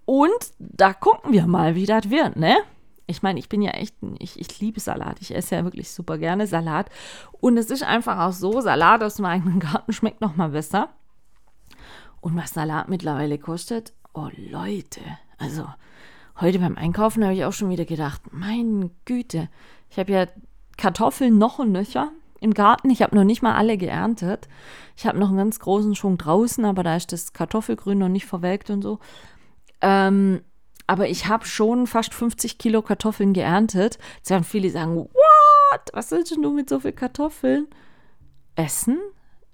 Und 0.06 0.54
da 0.60 0.94
gucken 0.94 1.34
wir 1.34 1.48
mal, 1.48 1.76
wie 1.76 1.88
das 1.88 2.10
wird, 2.10 2.38
ne? 2.38 2.56
Ich 3.08 3.22
meine, 3.22 3.39
ich 3.39 3.49
bin 3.49 3.62
ja 3.62 3.72
echt, 3.72 3.95
ich, 4.20 4.39
ich 4.39 4.60
liebe 4.60 4.80
Salat. 4.80 5.18
Ich 5.22 5.36
esse 5.36 5.56
ja 5.56 5.64
wirklich 5.64 5.91
super 5.91 6.18
gerne 6.18 6.47
Salat. 6.47 6.89
Und 7.32 7.58
es 7.58 7.70
ist 7.70 7.84
einfach 7.84 8.20
auch 8.20 8.34
so, 8.34 8.62
Salat 8.62 9.03
aus 9.03 9.16
dem 9.16 9.26
eigenen 9.26 9.60
Garten 9.60 9.93
schmeckt 9.93 10.22
noch 10.22 10.36
mal 10.36 10.49
besser. 10.49 10.89
Und 12.22 12.36
was 12.36 12.51
Salat 12.51 12.89
mittlerweile 12.89 13.38
kostet, 13.38 13.93
oh 14.14 14.30
Leute, 14.36 15.01
also 15.38 15.68
heute 16.41 16.60
beim 16.60 16.78
Einkaufen 16.78 17.24
habe 17.24 17.36
ich 17.36 17.45
auch 17.45 17.53
schon 17.53 17.70
wieder 17.70 17.86
gedacht, 17.86 18.22
mein 18.32 18.89
Güte, 19.06 19.49
ich 19.89 19.99
habe 19.99 20.12
ja 20.12 20.28
Kartoffeln 20.78 21.38
noch 21.38 21.60
und 21.60 21.72
nöcher 21.72 22.12
im 22.39 22.53
Garten. 22.53 22.89
Ich 22.89 23.01
habe 23.01 23.16
noch 23.16 23.24
nicht 23.24 23.41
mal 23.41 23.56
alle 23.56 23.78
geerntet. 23.78 24.47
Ich 24.97 25.06
habe 25.06 25.20
noch 25.20 25.30
einen 25.30 25.38
ganz 25.38 25.60
großen 25.60 25.95
Schwung 25.95 26.18
draußen, 26.18 26.66
aber 26.66 26.84
da 26.84 26.95
ist 26.95 27.12
das 27.12 27.34
Kartoffelgrün 27.34 27.97
noch 27.97 28.10
nicht 28.10 28.26
verwelkt 28.26 28.70
und 28.70 28.82
so. 28.82 28.99
Ähm, 29.82 30.41
aber 30.88 31.10
ich 31.10 31.28
habe 31.28 31.46
schon 31.46 31.88
fast 31.88 32.14
50 32.14 32.58
Kilo 32.58 32.82
Kartoffeln 32.82 33.34
geerntet. 33.34 33.98
Jetzt 34.18 34.30
werden 34.30 34.44
viele 34.44 34.70
sagen, 34.70 34.98
what? 34.98 35.82
Was 35.94 36.12
willst 36.12 36.36
du 36.36 36.52
mit 36.52 36.70
so 36.70 36.80
viel 36.80 36.94
Kartoffeln? 36.94 37.68
Essen? 38.56 39.00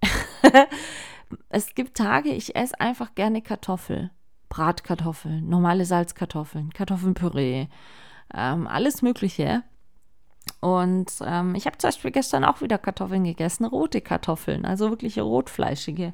es 1.49 1.73
gibt 1.73 1.97
Tage, 1.97 2.29
ich 2.29 2.55
esse 2.55 2.79
einfach 2.79 3.15
gerne 3.15 3.41
Kartoffel. 3.41 4.11
Bratkartoffeln, 4.51 5.47
normale 5.47 5.85
Salzkartoffeln, 5.85 6.73
Kartoffelpüree, 6.73 7.67
ähm, 8.35 8.67
alles 8.67 9.01
Mögliche. 9.01 9.63
Und 10.59 11.09
ähm, 11.25 11.55
ich 11.55 11.65
habe 11.65 11.77
zum 11.77 11.87
Beispiel 11.87 12.11
gestern 12.11 12.43
auch 12.43 12.59
wieder 12.59 12.77
Kartoffeln 12.77 13.23
gegessen, 13.23 13.63
rote 13.63 14.01
Kartoffeln, 14.01 14.65
also 14.65 14.89
wirklich 14.89 15.17
rotfleischige. 15.19 16.13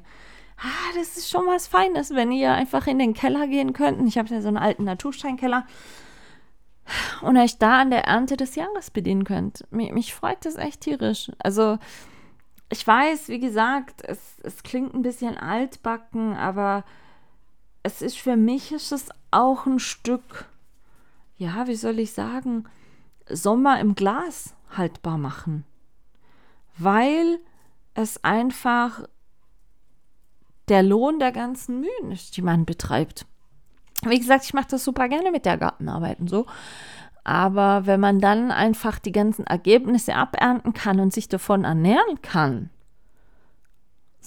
Ah, 0.60 0.94
das 0.94 1.16
ist 1.16 1.30
schon 1.30 1.46
was 1.46 1.66
Feines, 1.66 2.14
wenn 2.14 2.32
ihr 2.32 2.52
einfach 2.52 2.86
in 2.86 2.98
den 2.98 3.14
Keller 3.14 3.46
gehen 3.46 3.72
könnt. 3.72 4.06
Ich 4.08 4.18
habe 4.18 4.28
ja 4.28 4.40
so 4.40 4.48
einen 4.48 4.56
alten 4.56 4.84
Natursteinkeller 4.84 5.66
und 7.22 7.36
euch 7.36 7.58
da 7.58 7.80
an 7.80 7.90
der 7.90 8.04
Ernte 8.04 8.36
des 8.36 8.54
Jahres 8.54 8.90
bedienen 8.90 9.24
könnt. 9.24 9.64
Mich, 9.70 9.92
mich 9.92 10.14
freut 10.14 10.44
das 10.44 10.56
echt 10.56 10.82
tierisch. 10.82 11.30
Also 11.38 11.78
ich 12.70 12.86
weiß, 12.86 13.28
wie 13.28 13.40
gesagt, 13.40 14.02
es, 14.04 14.38
es 14.42 14.62
klingt 14.62 14.94
ein 14.94 15.02
bisschen 15.02 15.36
altbacken, 15.36 16.34
aber 16.34 16.84
es 17.82 18.02
ist 18.02 18.18
für 18.18 18.36
mich 18.36 18.72
ist 18.72 18.92
es 18.92 19.08
auch 19.30 19.66
ein 19.66 19.78
Stück, 19.78 20.46
ja, 21.36 21.66
wie 21.66 21.76
soll 21.76 21.98
ich 21.98 22.12
sagen, 22.12 22.64
Sommer 23.28 23.80
im 23.80 23.94
Glas 23.94 24.54
haltbar 24.76 25.18
machen. 25.18 25.64
Weil 26.76 27.38
es 27.94 28.22
einfach 28.24 29.02
der 30.70 30.82
Lohn 30.82 31.18
der 31.18 31.32
ganzen 31.32 31.80
Mühen 31.80 32.12
ist, 32.12 32.36
die 32.36 32.42
man 32.42 32.64
betreibt. 32.64 33.26
Wie 34.04 34.18
gesagt, 34.18 34.44
ich 34.44 34.54
mache 34.54 34.68
das 34.70 34.84
super 34.84 35.08
gerne 35.08 35.32
mit 35.32 35.44
der 35.44 35.58
Gartenarbeit 35.58 36.20
und 36.20 36.30
so. 36.30 36.46
Aber 37.24 37.86
wenn 37.86 38.00
man 38.00 38.20
dann 38.20 38.50
einfach 38.50 38.98
die 38.98 39.12
ganzen 39.12 39.46
Ergebnisse 39.46 40.14
abernten 40.14 40.72
kann 40.72 41.00
und 41.00 41.12
sich 41.12 41.28
davon 41.28 41.64
ernähren 41.64 42.22
kann, 42.22 42.70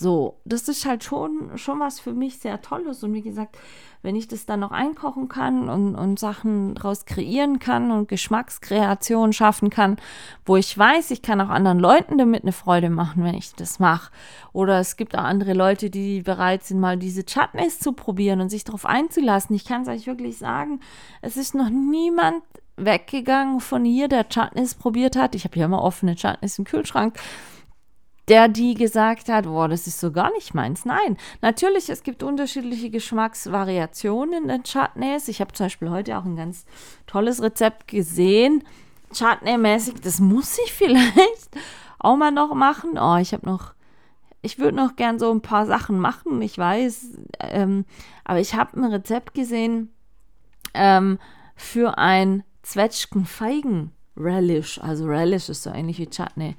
so, 0.02 0.39
das 0.45 0.68
ist 0.68 0.86
halt 0.86 1.04
schon, 1.04 1.58
schon 1.58 1.80
was 1.80 1.99
für 1.99 2.14
mich 2.14 2.39
sehr 2.39 2.62
Tolles. 2.62 3.04
Und 3.04 3.14
wie 3.14 3.22
gesagt, 3.22 3.58
wenn 4.02 4.16
ich 4.16 4.28
das 4.28 4.47
dann 4.47 4.60
noch 4.60 4.72
einkochen 4.72 5.30
kann 5.30 5.70
und, 5.70 5.93
und 5.93 6.18
Sachen 6.18 6.74
daraus 6.74 7.06
kreieren 7.06 7.60
kann 7.60 7.91
und 7.91 8.08
Geschmackskreationen 8.08 9.32
schaffen 9.32 9.70
kann, 9.70 9.97
wo 10.43 10.58
ich 10.58 10.76
weiß, 10.76 11.12
ich 11.12 11.22
kann 11.22 11.39
auch 11.39 11.49
anderen 11.49 11.80
Leuten 11.80 12.18
damit 12.18 12.41
eine 12.41 12.52
Freude 12.52 12.89
machen, 12.89 13.24
wenn 13.24 13.36
ich 13.36 13.54
das 13.54 13.80
mache. 13.80 14.12
Oder 14.54 14.80
es 14.80 14.97
gibt 14.97 15.16
auch 15.16 15.24
andere 15.24 15.54
Leute, 15.54 15.91
die 15.91 16.24
bereit 16.24 16.64
sind, 16.64 16.80
mal 16.80 16.97
diese 16.97 17.24
Chutneys 17.24 17.80
zu 17.80 17.93
probieren 17.93 18.41
und 18.41 18.49
sich 18.49 18.64
darauf 18.64 18.88
einzulassen. 18.88 19.56
Ich 19.56 19.66
kann 19.66 19.84
es 19.84 19.88
euch 19.88 20.08
wirklich 20.08 20.39
sagen, 20.39 20.80
es 21.22 21.38
ist 21.38 21.54
noch 21.54 21.70
niemand 21.70 22.43
weggegangen 22.76 23.60
von 23.60 23.86
hier, 23.86 24.08
der 24.08 24.28
Chutneys 24.28 24.74
probiert 24.74 25.16
hat. 25.16 25.36
Ich 25.36 25.43
habe 25.43 25.60
ja 25.60 25.66
immer 25.66 25.84
offene 25.84 26.16
Chutneys 26.16 26.58
im 26.58 26.66
Kühlschrank 26.66 27.20
der 28.28 28.47
die 28.47 28.76
gesagt 28.76 29.30
hat, 29.30 29.45
boah, 29.45 29.67
das 29.67 29.88
ist 29.88 29.99
so 29.99 30.11
gar 30.11 30.32
nicht 30.34 30.53
meins. 30.53 30.86
Nein, 30.86 31.17
natürlich, 31.41 31.89
es 31.89 32.03
gibt 32.03 32.24
unterschiedliche 32.24 32.89
Geschmacksvariationen 32.89 34.43
in 34.43 34.47
den 34.47 34.63
Chutneys. 34.63 35.28
Ich 35.28 35.41
habe 35.41 35.53
zum 35.53 35.65
Beispiel 35.65 35.89
heute 35.89 36.17
auch 36.17 36.26
ein 36.26 36.36
ganz 36.36 36.65
tolles 37.07 37.41
Rezept 37.41 37.88
gesehen, 37.88 38.63
Chutney-mäßig. 39.13 40.01
Das 40.01 40.19
muss 40.19 40.57
ich 40.63 40.74
vielleicht 40.74 41.49
auch 41.99 42.15
mal 42.15 42.32
noch 42.32 42.53
machen. 42.53 42.97
Oh, 42.99 43.17
ich 43.17 43.34
habe 43.34 43.45
noch, 43.45 43.74
ich 44.41 44.59
würde 44.59 44.78
noch 44.78 44.95
gern 44.95 45.19
so 45.19 45.32
ein 45.32 45.41
paar 45.41 45.65
Sachen 45.65 45.99
machen, 45.99 46.41
ich 46.41 46.57
weiß. 46.57 47.17
Ähm, 47.39 47.86
aber 48.24 48.39
ich 48.39 48.55
habe 48.55 48.80
ein 48.80 48.86
Rezept 48.86 49.34
gesehen 49.34 49.89
ähm, 50.74 51.19
für 51.55 51.97
ein 51.97 52.43
Zwetschgen-Feigen-Relish. 52.63 54.80
Also 54.82 55.05
Relish 55.05 55.49
ist 55.49 55.63
so 55.63 55.72
ähnlich 55.72 55.97
wie 55.97 56.09
Chutney. 56.09 56.55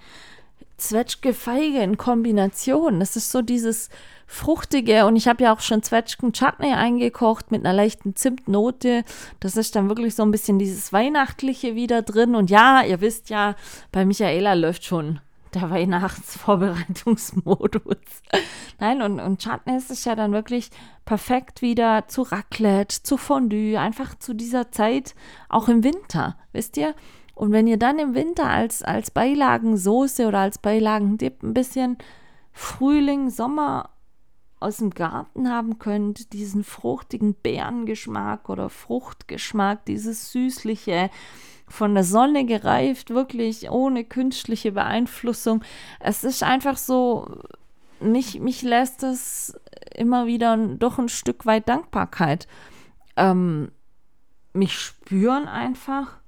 Zwetschge-Feige 0.88 1.82
in 1.82 1.96
Kombination. 1.96 3.00
Das 3.00 3.16
ist 3.16 3.30
so 3.30 3.42
dieses 3.42 3.88
fruchtige 4.26 5.06
und 5.06 5.16
ich 5.16 5.28
habe 5.28 5.44
ja 5.44 5.54
auch 5.54 5.60
schon 5.60 5.82
Zwetschgen-Chutney 5.82 6.72
eingekocht 6.72 7.50
mit 7.50 7.64
einer 7.64 7.74
leichten 7.74 8.16
Zimtnote. 8.16 9.04
Das 9.40 9.56
ist 9.56 9.76
dann 9.76 9.88
wirklich 9.88 10.14
so 10.14 10.22
ein 10.22 10.30
bisschen 10.30 10.58
dieses 10.58 10.92
Weihnachtliche 10.92 11.74
wieder 11.74 12.02
drin. 12.02 12.34
Und 12.34 12.50
ja, 12.50 12.82
ihr 12.82 13.00
wisst 13.00 13.30
ja, 13.30 13.54
bei 13.90 14.04
Michaela 14.04 14.52
läuft 14.54 14.84
schon 14.84 15.20
der 15.54 15.70
Weihnachtsvorbereitungsmodus. 15.70 17.96
Nein, 18.78 19.02
und, 19.02 19.20
und 19.20 19.42
Chutney 19.42 19.76
ist 19.76 20.06
ja 20.06 20.14
dann 20.14 20.32
wirklich 20.32 20.70
perfekt 21.04 21.60
wieder 21.62 22.08
zu 22.08 22.22
Raclette, 22.22 23.02
zu 23.02 23.18
Fondue, 23.18 23.78
einfach 23.78 24.18
zu 24.18 24.34
dieser 24.34 24.70
Zeit, 24.70 25.14
auch 25.48 25.68
im 25.68 25.84
Winter, 25.84 26.38
wisst 26.52 26.78
ihr? 26.78 26.94
Und 27.42 27.50
wenn 27.50 27.66
ihr 27.66 27.76
dann 27.76 27.98
im 27.98 28.14
Winter 28.14 28.48
als, 28.48 28.84
als 28.84 29.10
Beilagensoße 29.10 30.28
oder 30.28 30.38
als 30.38 30.58
Beilagendip 30.58 31.42
ein 31.42 31.54
bisschen 31.54 31.98
Frühling, 32.52 33.30
Sommer 33.30 33.90
aus 34.60 34.76
dem 34.76 34.90
Garten 34.90 35.50
haben 35.50 35.80
könnt, 35.80 36.32
diesen 36.34 36.62
fruchtigen 36.62 37.34
Beerengeschmack 37.34 38.48
oder 38.48 38.70
Fruchtgeschmack, 38.70 39.84
dieses 39.86 40.30
süßliche, 40.30 41.10
von 41.66 41.94
der 41.94 42.04
Sonne 42.04 42.46
gereift, 42.46 43.10
wirklich 43.10 43.68
ohne 43.72 44.04
künstliche 44.04 44.70
Beeinflussung. 44.70 45.64
Es 45.98 46.22
ist 46.22 46.44
einfach 46.44 46.76
so, 46.76 47.26
mich, 47.98 48.38
mich 48.38 48.62
lässt 48.62 49.02
das 49.02 49.58
immer 49.96 50.26
wieder 50.26 50.56
doch 50.56 50.96
ein 51.00 51.08
Stück 51.08 51.44
weit 51.44 51.68
Dankbarkeit. 51.68 52.46
Ähm, 53.16 53.72
mich 54.52 54.74
spüren 54.78 55.48
einfach 55.48 56.21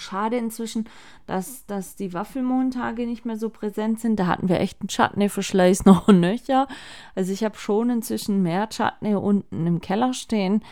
Schade 0.00 0.36
inzwischen, 0.36 0.88
dass, 1.26 1.66
dass 1.66 1.96
die 1.96 2.12
Waffelmontage 2.12 3.06
nicht 3.06 3.24
mehr 3.24 3.36
so 3.36 3.50
präsent 3.50 4.00
sind. 4.00 4.18
Da 4.18 4.26
hatten 4.26 4.48
wir 4.48 4.60
echt 4.60 4.80
einen 4.80 4.88
Chutney-Verschleiß 4.88 5.84
noch 5.84 6.08
nöcher. 6.08 6.68
Also 7.14 7.32
ich 7.32 7.44
habe 7.44 7.56
schon 7.56 7.90
inzwischen 7.90 8.42
mehr 8.42 8.68
Chutney 8.68 9.14
unten 9.14 9.66
im 9.66 9.80
Keller 9.80 10.12
stehen. 10.12 10.62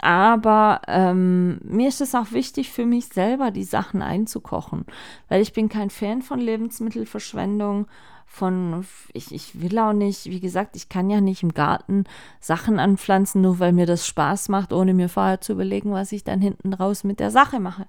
Aber 0.00 0.82
ähm, 0.86 1.60
mir 1.62 1.88
ist 1.88 2.02
es 2.02 2.14
auch 2.14 2.32
wichtig 2.32 2.70
für 2.70 2.84
mich 2.84 3.06
selber, 3.06 3.50
die 3.50 3.64
Sachen 3.64 4.02
einzukochen. 4.02 4.84
Weil 5.28 5.40
ich 5.40 5.52
bin 5.52 5.70
kein 5.70 5.88
Fan 5.88 6.20
von 6.20 6.40
Lebensmittelverschwendung. 6.40 7.86
Von, 8.26 8.84
ich, 9.12 9.32
ich 9.32 9.62
will 9.62 9.78
auch 9.78 9.92
nicht, 9.92 10.26
wie 10.26 10.40
gesagt, 10.40 10.76
ich 10.76 10.88
kann 10.88 11.08
ja 11.08 11.20
nicht 11.20 11.42
im 11.42 11.54
Garten 11.54 12.04
Sachen 12.40 12.80
anpflanzen, 12.80 13.40
nur 13.40 13.60
weil 13.60 13.72
mir 13.72 13.86
das 13.86 14.06
Spaß 14.06 14.48
macht, 14.48 14.72
ohne 14.72 14.92
mir 14.92 15.08
vorher 15.08 15.40
zu 15.40 15.52
überlegen, 15.52 15.92
was 15.92 16.10
ich 16.10 16.24
dann 16.24 16.40
hinten 16.40 16.74
raus 16.74 17.04
mit 17.04 17.20
der 17.20 17.30
Sache 17.30 17.60
mache. 17.60 17.86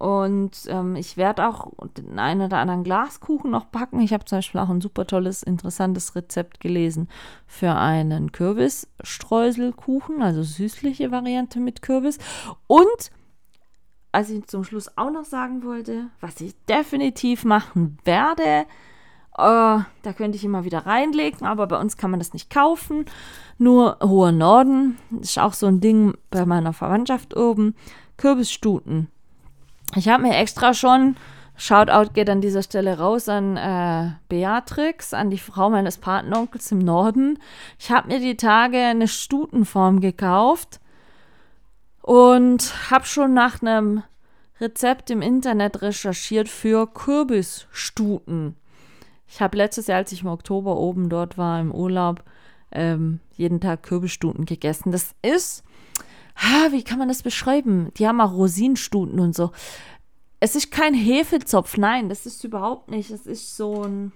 Und 0.00 0.52
ähm, 0.68 0.96
ich 0.96 1.18
werde 1.18 1.46
auch 1.46 1.70
den 1.98 2.18
einen 2.18 2.40
oder 2.40 2.56
anderen 2.56 2.84
Glaskuchen 2.84 3.50
noch 3.50 3.66
backen. 3.66 4.00
Ich 4.00 4.14
habe 4.14 4.24
zum 4.24 4.38
Beispiel 4.38 4.58
auch 4.58 4.70
ein 4.70 4.80
super 4.80 5.06
tolles, 5.06 5.42
interessantes 5.42 6.16
Rezept 6.16 6.58
gelesen 6.58 7.10
für 7.46 7.74
einen 7.74 8.32
Kürbisstreuselkuchen, 8.32 10.22
also 10.22 10.42
süßliche 10.42 11.10
Variante 11.10 11.60
mit 11.60 11.82
Kürbis. 11.82 12.16
Und 12.66 13.10
was 14.10 14.30
ich 14.30 14.46
zum 14.46 14.64
Schluss 14.64 14.96
auch 14.96 15.10
noch 15.10 15.26
sagen 15.26 15.64
wollte, 15.64 16.06
was 16.22 16.40
ich 16.40 16.54
definitiv 16.64 17.44
machen 17.44 17.98
werde, 18.04 18.64
Uh, 19.38 19.80
da 20.02 20.12
könnte 20.14 20.36
ich 20.36 20.44
immer 20.44 20.64
wieder 20.64 20.86
reinlegen, 20.86 21.46
aber 21.46 21.66
bei 21.68 21.80
uns 21.80 21.96
kann 21.96 22.10
man 22.10 22.18
das 22.18 22.32
nicht 22.34 22.50
kaufen. 22.50 23.06
Nur 23.58 23.96
Hoher 24.02 24.32
Norden 24.32 24.98
ist 25.20 25.38
auch 25.38 25.54
so 25.54 25.66
ein 25.66 25.80
Ding 25.80 26.14
bei 26.30 26.44
meiner 26.44 26.72
Verwandtschaft 26.72 27.36
oben. 27.36 27.76
Kürbisstuten 28.16 29.08
ich 29.96 30.08
habe 30.08 30.22
mir 30.22 30.36
extra 30.36 30.74
schon, 30.74 31.16
Shoutout 31.60 32.14
geht 32.14 32.30
an 32.30 32.40
dieser 32.40 32.62
Stelle 32.62 32.98
raus 32.98 33.28
an 33.28 33.58
äh, 33.58 34.12
Beatrix, 34.30 35.12
an 35.12 35.28
die 35.28 35.36
Frau 35.36 35.68
meines 35.68 35.98
Partneronkels 35.98 36.72
im 36.72 36.78
Norden. 36.78 37.38
Ich 37.78 37.90
habe 37.90 38.08
mir 38.08 38.18
die 38.18 38.38
Tage 38.38 38.78
eine 38.78 39.08
Stutenform 39.08 40.00
gekauft 40.00 40.80
und 42.00 42.90
habe 42.90 43.04
schon 43.04 43.34
nach 43.34 43.60
einem 43.60 44.02
Rezept 44.58 45.10
im 45.10 45.20
Internet 45.20 45.82
recherchiert 45.82 46.48
für 46.48 46.86
Kürbisstuten. 46.86 48.56
Ich 49.28 49.42
habe 49.42 49.58
letztes 49.58 49.86
Jahr, 49.86 49.98
als 49.98 50.12
ich 50.12 50.22
im 50.22 50.28
Oktober 50.28 50.76
oben 50.76 51.10
dort 51.10 51.36
war 51.36 51.60
im 51.60 51.72
Urlaub, 51.72 52.24
ähm, 52.72 53.20
jeden 53.36 53.60
Tag 53.60 53.82
Kürbisstuten 53.82 54.46
gegessen. 54.46 54.92
Das 54.92 55.14
ist 55.20 55.62
ha, 56.40 56.72
wie 56.72 56.82
kann 56.82 56.98
man 56.98 57.08
das 57.08 57.22
beschreiben? 57.22 57.92
Die 57.96 58.08
haben 58.08 58.20
auch 58.20 58.32
Rosinenstuten 58.32 59.20
und 59.20 59.34
so. 59.34 59.52
Es 60.40 60.56
ist 60.56 60.70
kein 60.70 60.94
Hefezopf, 60.94 61.76
nein, 61.76 62.08
das 62.08 62.24
ist 62.26 62.42
überhaupt 62.44 62.90
nicht. 62.90 63.10
Es 63.10 63.26
ist 63.26 63.56
so 63.56 63.84
ein 63.84 64.12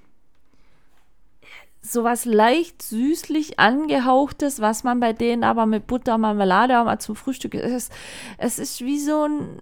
sowas 1.82 2.24
leicht 2.24 2.80
süßlich 2.82 3.60
angehauchtes, 3.60 4.60
was 4.60 4.84
man 4.84 5.00
bei 5.00 5.12
denen 5.12 5.44
aber 5.44 5.66
mit 5.66 5.86
Butter 5.86 6.14
und 6.14 6.22
Marmelade 6.22 6.80
auch 6.80 6.86
mal 6.86 6.98
zum 6.98 7.14
Frühstück 7.14 7.52
isst. 7.52 7.92
Es 8.38 8.58
ist 8.58 8.80
wie 8.80 8.98
so 8.98 9.24
ein 9.24 9.60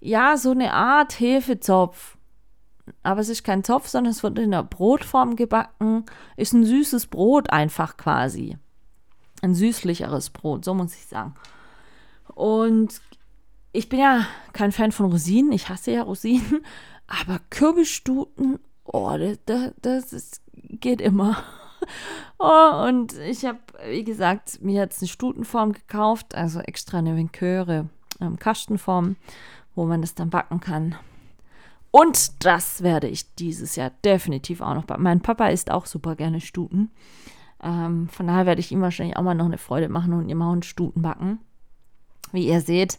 ja, 0.00 0.36
so 0.36 0.52
eine 0.52 0.72
Art 0.72 1.18
Hefezopf. 1.18 2.16
Aber 3.02 3.20
es 3.20 3.28
ist 3.28 3.42
kein 3.42 3.64
Zopf, 3.64 3.88
sondern 3.88 4.12
es 4.12 4.22
wird 4.22 4.38
in 4.38 4.52
der 4.52 4.62
Brotform 4.62 5.34
gebacken. 5.34 6.04
Ist 6.36 6.52
ein 6.52 6.64
süßes 6.64 7.08
Brot 7.08 7.50
einfach 7.50 7.96
quasi 7.96 8.56
ein 9.42 9.54
süßlicheres 9.54 10.30
Brot, 10.30 10.64
so 10.64 10.74
muss 10.74 10.94
ich 10.94 11.06
sagen. 11.06 11.34
Und 12.34 13.00
ich 13.72 13.88
bin 13.88 14.00
ja 14.00 14.26
kein 14.52 14.72
Fan 14.72 14.92
von 14.92 15.06
Rosinen, 15.06 15.52
ich 15.52 15.68
hasse 15.68 15.92
ja 15.92 16.02
Rosinen, 16.02 16.64
aber 17.06 17.40
Kürbisstuten, 17.50 18.58
oh, 18.84 19.16
das, 19.46 19.72
das 19.80 20.12
ist, 20.12 20.42
geht 20.52 21.00
immer. 21.00 21.42
Oh, 22.38 22.84
und 22.88 23.12
ich 23.18 23.44
habe, 23.44 23.60
wie 23.88 24.02
gesagt, 24.02 24.60
mir 24.60 24.80
jetzt 24.80 25.00
eine 25.00 25.08
Stutenform 25.08 25.72
gekauft, 25.72 26.34
also 26.34 26.58
extra 26.58 26.98
eine 26.98 27.16
Vinköre 27.16 27.88
ähm, 28.20 28.38
Kastenform, 28.38 29.16
wo 29.74 29.84
man 29.84 30.00
das 30.00 30.14
dann 30.14 30.30
backen 30.30 30.60
kann. 30.60 30.96
Und 31.90 32.44
das 32.44 32.82
werde 32.82 33.08
ich 33.08 33.34
dieses 33.36 33.76
Jahr 33.76 33.90
definitiv 34.04 34.60
auch 34.60 34.74
noch. 34.74 34.84
Mein 34.98 35.20
Papa 35.20 35.48
isst 35.48 35.70
auch 35.70 35.86
super 35.86 36.14
gerne 36.16 36.40
Stuten. 36.40 36.90
Ähm, 37.62 38.08
von 38.08 38.26
daher 38.26 38.46
werde 38.46 38.60
ich 38.60 38.72
ihm 38.72 38.80
wahrscheinlich 38.80 39.16
auch 39.16 39.22
mal 39.22 39.34
noch 39.34 39.46
eine 39.46 39.58
Freude 39.58 39.88
machen 39.88 40.12
und 40.12 40.28
ihm 40.28 40.42
auch 40.42 40.52
einen 40.52 40.62
Stuten 40.62 41.02
backen. 41.02 41.40
Wie 42.32 42.46
ihr 42.46 42.60
seht, 42.60 42.98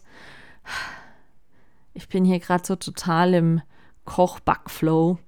ich 1.94 2.08
bin 2.08 2.24
hier 2.24 2.38
gerade 2.38 2.64
so 2.66 2.76
total 2.76 3.34
im 3.34 3.60
Koch-Back-Flow. 4.04 5.18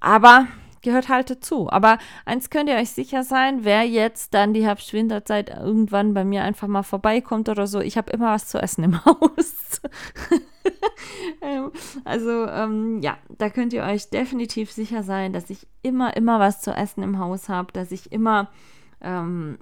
Aber 0.00 0.46
gehört 0.82 1.08
halt 1.08 1.30
dazu. 1.30 1.70
Aber 1.70 1.98
eins 2.24 2.50
könnt 2.50 2.68
ihr 2.68 2.76
euch 2.76 2.90
sicher 2.90 3.22
sein, 3.22 3.64
wer 3.64 3.84
jetzt 3.84 4.34
dann 4.34 4.52
die 4.52 4.64
Herbst-Winterzeit 4.64 5.50
irgendwann 5.50 6.12
bei 6.12 6.24
mir 6.24 6.42
einfach 6.42 6.68
mal 6.68 6.82
vorbeikommt 6.82 7.48
oder 7.48 7.66
so, 7.66 7.80
ich 7.80 7.96
habe 7.96 8.12
immer 8.12 8.32
was 8.34 8.48
zu 8.48 8.60
essen 8.60 8.84
im 8.84 9.04
Haus. 9.04 9.80
Ähm, 11.40 11.72
also 12.04 12.46
ähm, 12.46 13.00
ja, 13.00 13.18
da 13.38 13.50
könnt 13.50 13.72
ihr 13.72 13.82
euch 13.82 14.10
definitiv 14.10 14.70
sicher 14.70 15.02
sein, 15.02 15.32
dass 15.32 15.50
ich 15.50 15.66
immer, 15.82 16.16
immer 16.16 16.38
was 16.38 16.60
zu 16.60 16.72
essen 16.72 17.02
im 17.02 17.18
Haus 17.18 17.48
habe, 17.48 17.72
dass 17.72 17.90
ich 17.90 18.12
immer 18.12 18.50
ähm, 19.00 19.58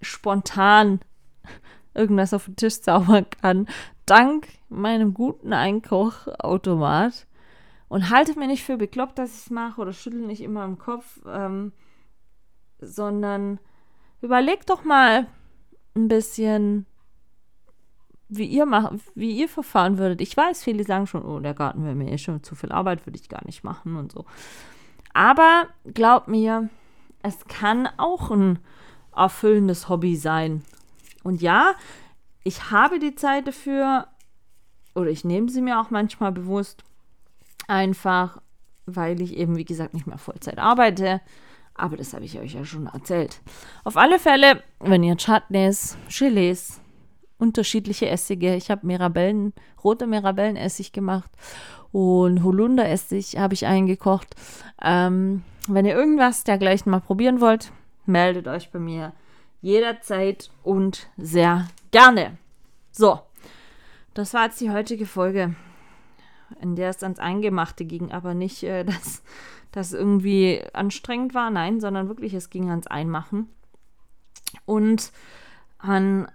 spontan 0.00 1.00
irgendwas 1.94 2.32
auf 2.32 2.46
den 2.46 2.56
Tisch 2.56 2.80
zaubern 2.80 3.26
kann, 3.40 3.68
dank 4.06 4.48
meinem 4.68 5.14
guten 5.14 5.52
Einkochautomat. 5.52 7.26
Und 7.88 8.10
haltet 8.10 8.36
mir 8.36 8.46
nicht 8.46 8.64
für 8.64 8.76
bekloppt, 8.76 9.18
dass 9.18 9.30
ich 9.34 9.44
es 9.44 9.50
mache 9.50 9.80
oder 9.80 9.92
schüttel 9.92 10.26
nicht 10.26 10.40
immer 10.40 10.64
im 10.64 10.78
Kopf, 10.78 11.20
ähm, 11.26 11.72
sondern 12.80 13.60
überlegt 14.20 14.70
doch 14.70 14.84
mal 14.84 15.26
ein 15.94 16.08
bisschen, 16.08 16.86
wie 18.36 18.46
ihr 18.46 18.66
macht, 18.66 18.94
wie 19.14 19.32
ihr 19.32 19.48
verfahren 19.48 19.98
würdet. 19.98 20.20
Ich 20.20 20.36
weiß, 20.36 20.62
viele 20.62 20.84
sagen 20.84 21.06
schon, 21.06 21.24
oh, 21.24 21.40
der 21.40 21.54
Garten 21.54 21.84
wäre 21.84 21.94
mir 21.94 22.12
eh 22.12 22.18
schon 22.18 22.42
zu 22.42 22.54
viel 22.54 22.72
Arbeit, 22.72 23.06
würde 23.06 23.18
ich 23.20 23.28
gar 23.28 23.44
nicht 23.44 23.64
machen 23.64 23.96
und 23.96 24.12
so. 24.12 24.24
Aber 25.12 25.68
glaubt 25.92 26.28
mir, 26.28 26.68
es 27.22 27.44
kann 27.46 27.88
auch 27.96 28.30
ein 28.30 28.58
erfüllendes 29.14 29.88
Hobby 29.88 30.16
sein. 30.16 30.62
Und 31.22 31.40
ja, 31.40 31.74
ich 32.42 32.70
habe 32.70 32.98
die 32.98 33.14
Zeit 33.14 33.46
dafür, 33.46 34.08
oder 34.94 35.10
ich 35.10 35.24
nehme 35.24 35.48
sie 35.48 35.62
mir 35.62 35.80
auch 35.80 35.90
manchmal 35.90 36.32
bewusst, 36.32 36.84
Einfach, 37.66 38.38
weil 38.86 39.20
ich 39.20 39.36
eben, 39.36 39.56
wie 39.56 39.64
gesagt, 39.64 39.94
nicht 39.94 40.06
mehr 40.06 40.18
Vollzeit 40.18 40.58
arbeite. 40.58 41.20
Aber 41.74 41.96
das 41.96 42.14
habe 42.14 42.24
ich 42.24 42.38
euch 42.38 42.54
ja 42.54 42.64
schon 42.64 42.86
erzählt. 42.86 43.40
Auf 43.82 43.96
alle 43.96 44.18
Fälle, 44.18 44.62
wenn 44.80 45.02
ihr 45.02 45.16
Chutneys, 45.16 45.96
Gelees, 46.08 46.80
unterschiedliche 47.38 48.08
Essige, 48.08 48.54
ich 48.54 48.70
habe 48.70 48.86
Mirabellen, 48.86 49.52
rote 49.82 50.06
Mirabellenessig 50.06 50.92
gemacht 50.92 51.30
und 51.92 52.42
Holunderessig 52.42 53.36
habe 53.38 53.54
ich 53.54 53.66
eingekocht. 53.66 54.34
Ähm, 54.82 55.42
wenn 55.66 55.86
ihr 55.86 55.94
irgendwas 55.94 56.44
dergleichen 56.44 56.90
mal 56.90 57.00
probieren 57.00 57.40
wollt, 57.40 57.72
meldet 58.06 58.48
euch 58.48 58.70
bei 58.70 58.78
mir 58.78 59.12
jederzeit 59.62 60.50
und 60.62 61.08
sehr 61.16 61.68
gerne. 61.90 62.36
So, 62.92 63.20
das 64.12 64.34
war 64.34 64.44
jetzt 64.44 64.60
die 64.60 64.70
heutige 64.70 65.06
Folge 65.06 65.54
in 66.60 66.76
der 66.76 66.90
es 66.90 67.02
ans 67.02 67.18
Eingemachte 67.18 67.84
ging, 67.84 68.12
aber 68.12 68.34
nicht, 68.34 68.62
äh, 68.62 68.84
dass 68.84 69.22
das 69.72 69.92
irgendwie 69.92 70.62
anstrengend 70.72 71.34
war, 71.34 71.50
nein, 71.50 71.80
sondern 71.80 72.08
wirklich, 72.08 72.34
es 72.34 72.50
ging 72.50 72.70
ans 72.70 72.86
Einmachen. 72.86 73.48
Und 74.66 75.12
an, 75.78 76.28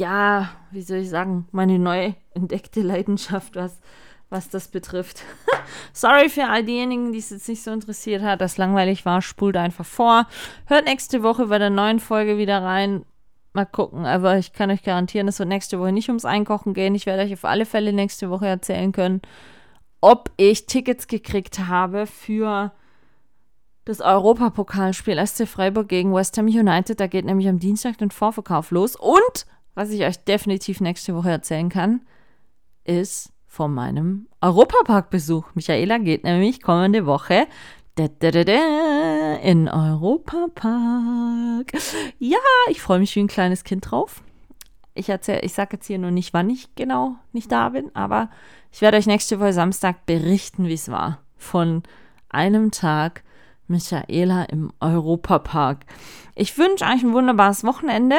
ja, 0.00 0.48
wie 0.70 0.80
soll 0.80 0.98
ich 0.98 1.10
sagen, 1.10 1.46
meine 1.52 1.78
neu 1.78 2.14
entdeckte 2.34 2.80
Leidenschaft, 2.80 3.54
was, 3.54 3.80
was 4.30 4.48
das 4.48 4.68
betrifft. 4.68 5.22
Sorry 5.92 6.30
für 6.30 6.46
all 6.46 6.64
diejenigen, 6.64 7.12
die 7.12 7.18
es 7.18 7.30
jetzt 7.30 7.48
nicht 7.48 7.62
so 7.62 7.70
interessiert 7.70 8.22
hat, 8.22 8.40
das 8.40 8.56
langweilig 8.56 9.04
war, 9.04 9.20
spult 9.20 9.56
einfach 9.56 9.84
vor. 9.84 10.26
Hört 10.66 10.86
nächste 10.86 11.22
Woche 11.22 11.46
bei 11.46 11.58
der 11.58 11.70
neuen 11.70 12.00
Folge 12.00 12.38
wieder 12.38 12.62
rein. 12.62 13.04
Mal 13.52 13.66
gucken, 13.66 14.06
aber 14.06 14.38
ich 14.38 14.52
kann 14.52 14.70
euch 14.70 14.82
garantieren, 14.82 15.28
es 15.28 15.38
wird 15.38 15.48
nächste 15.48 15.78
Woche 15.78 15.92
nicht 15.92 16.08
ums 16.08 16.24
Einkochen 16.24 16.72
gehen. 16.72 16.94
Ich 16.94 17.04
werde 17.04 17.22
euch 17.22 17.34
auf 17.34 17.44
alle 17.44 17.66
Fälle 17.66 17.92
nächste 17.92 18.30
Woche 18.30 18.46
erzählen 18.46 18.92
können, 18.92 19.20
ob 20.00 20.30
ich 20.38 20.66
Tickets 20.66 21.08
gekriegt 21.08 21.58
habe 21.58 22.06
für 22.06 22.72
das 23.84 24.00
Europapokalspiel 24.00 25.26
SC 25.26 25.46
Freiburg 25.46 25.88
gegen 25.88 26.14
West 26.14 26.38
Ham 26.38 26.46
United. 26.46 27.00
Da 27.00 27.06
geht 27.06 27.26
nämlich 27.26 27.48
am 27.48 27.58
Dienstag 27.58 27.98
den 27.98 28.12
Vorverkauf 28.12 28.70
los. 28.70 28.96
Und 28.96 29.46
was 29.74 29.90
ich 29.90 30.04
euch 30.04 30.18
definitiv 30.24 30.80
nächste 30.80 31.14
Woche 31.14 31.30
erzählen 31.30 31.68
kann, 31.68 32.02
ist 32.84 33.32
von 33.46 33.74
meinem 33.74 34.28
Europapark-Besuch. 34.40 35.54
Michaela 35.54 35.98
geht 35.98 36.24
nämlich 36.24 36.62
kommende 36.62 37.06
Woche 37.06 37.46
in 39.42 39.68
Europapark. 39.68 40.52
Ja, 42.18 42.38
ich 42.68 42.80
freue 42.80 42.98
mich 43.00 43.14
wie 43.14 43.20
ein 43.20 43.28
kleines 43.28 43.64
Kind 43.64 43.90
drauf. 43.90 44.22
Ich 44.94 45.08
ich 45.08 45.52
sage 45.52 45.76
jetzt 45.76 45.86
hier 45.86 45.98
nur 45.98 46.10
nicht, 46.10 46.32
wann 46.32 46.48
ich 46.50 46.74
genau 46.74 47.16
nicht 47.32 47.52
da 47.52 47.68
bin, 47.70 47.94
aber 47.94 48.30
ich 48.72 48.80
werde 48.80 48.96
euch 48.96 49.06
nächste 49.06 49.40
Woche 49.40 49.52
Samstag 49.52 50.06
berichten, 50.06 50.66
wie 50.66 50.74
es 50.74 50.90
war. 50.90 51.18
Von 51.36 51.82
einem 52.28 52.70
Tag 52.70 53.22
Michaela 53.66 54.44
im 54.44 54.72
Europapark. 54.80 55.84
Ich 56.34 56.56
wünsche 56.58 56.84
euch 56.84 57.02
ein 57.02 57.12
wunderbares 57.12 57.64
Wochenende. 57.64 58.16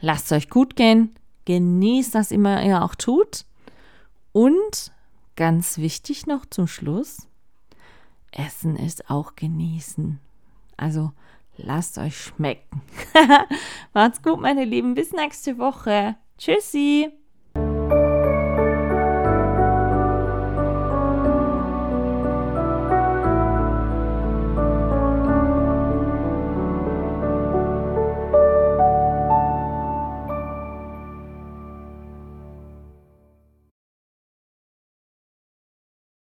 Lasst 0.00 0.26
es 0.26 0.32
euch 0.32 0.50
gut 0.50 0.76
gehen. 0.76 1.14
Genießt 1.44 2.14
das 2.14 2.30
immer 2.30 2.62
ihr 2.62 2.82
auch 2.82 2.94
tut. 2.94 3.44
Und 4.32 4.92
ganz 5.36 5.78
wichtig 5.78 6.26
noch 6.26 6.46
zum 6.46 6.66
Schluss: 6.66 7.26
Essen 8.32 8.76
ist 8.76 9.10
auch 9.10 9.34
genießen. 9.36 10.20
Also 10.76 11.12
lasst 11.56 11.98
euch 11.98 12.16
schmecken. 12.16 12.82
Macht's 13.92 14.22
gut, 14.22 14.40
meine 14.40 14.64
Lieben. 14.64 14.94
Bis 14.94 15.12
nächste 15.12 15.58
Woche. 15.58 16.16
Tschüssi. 16.38 17.10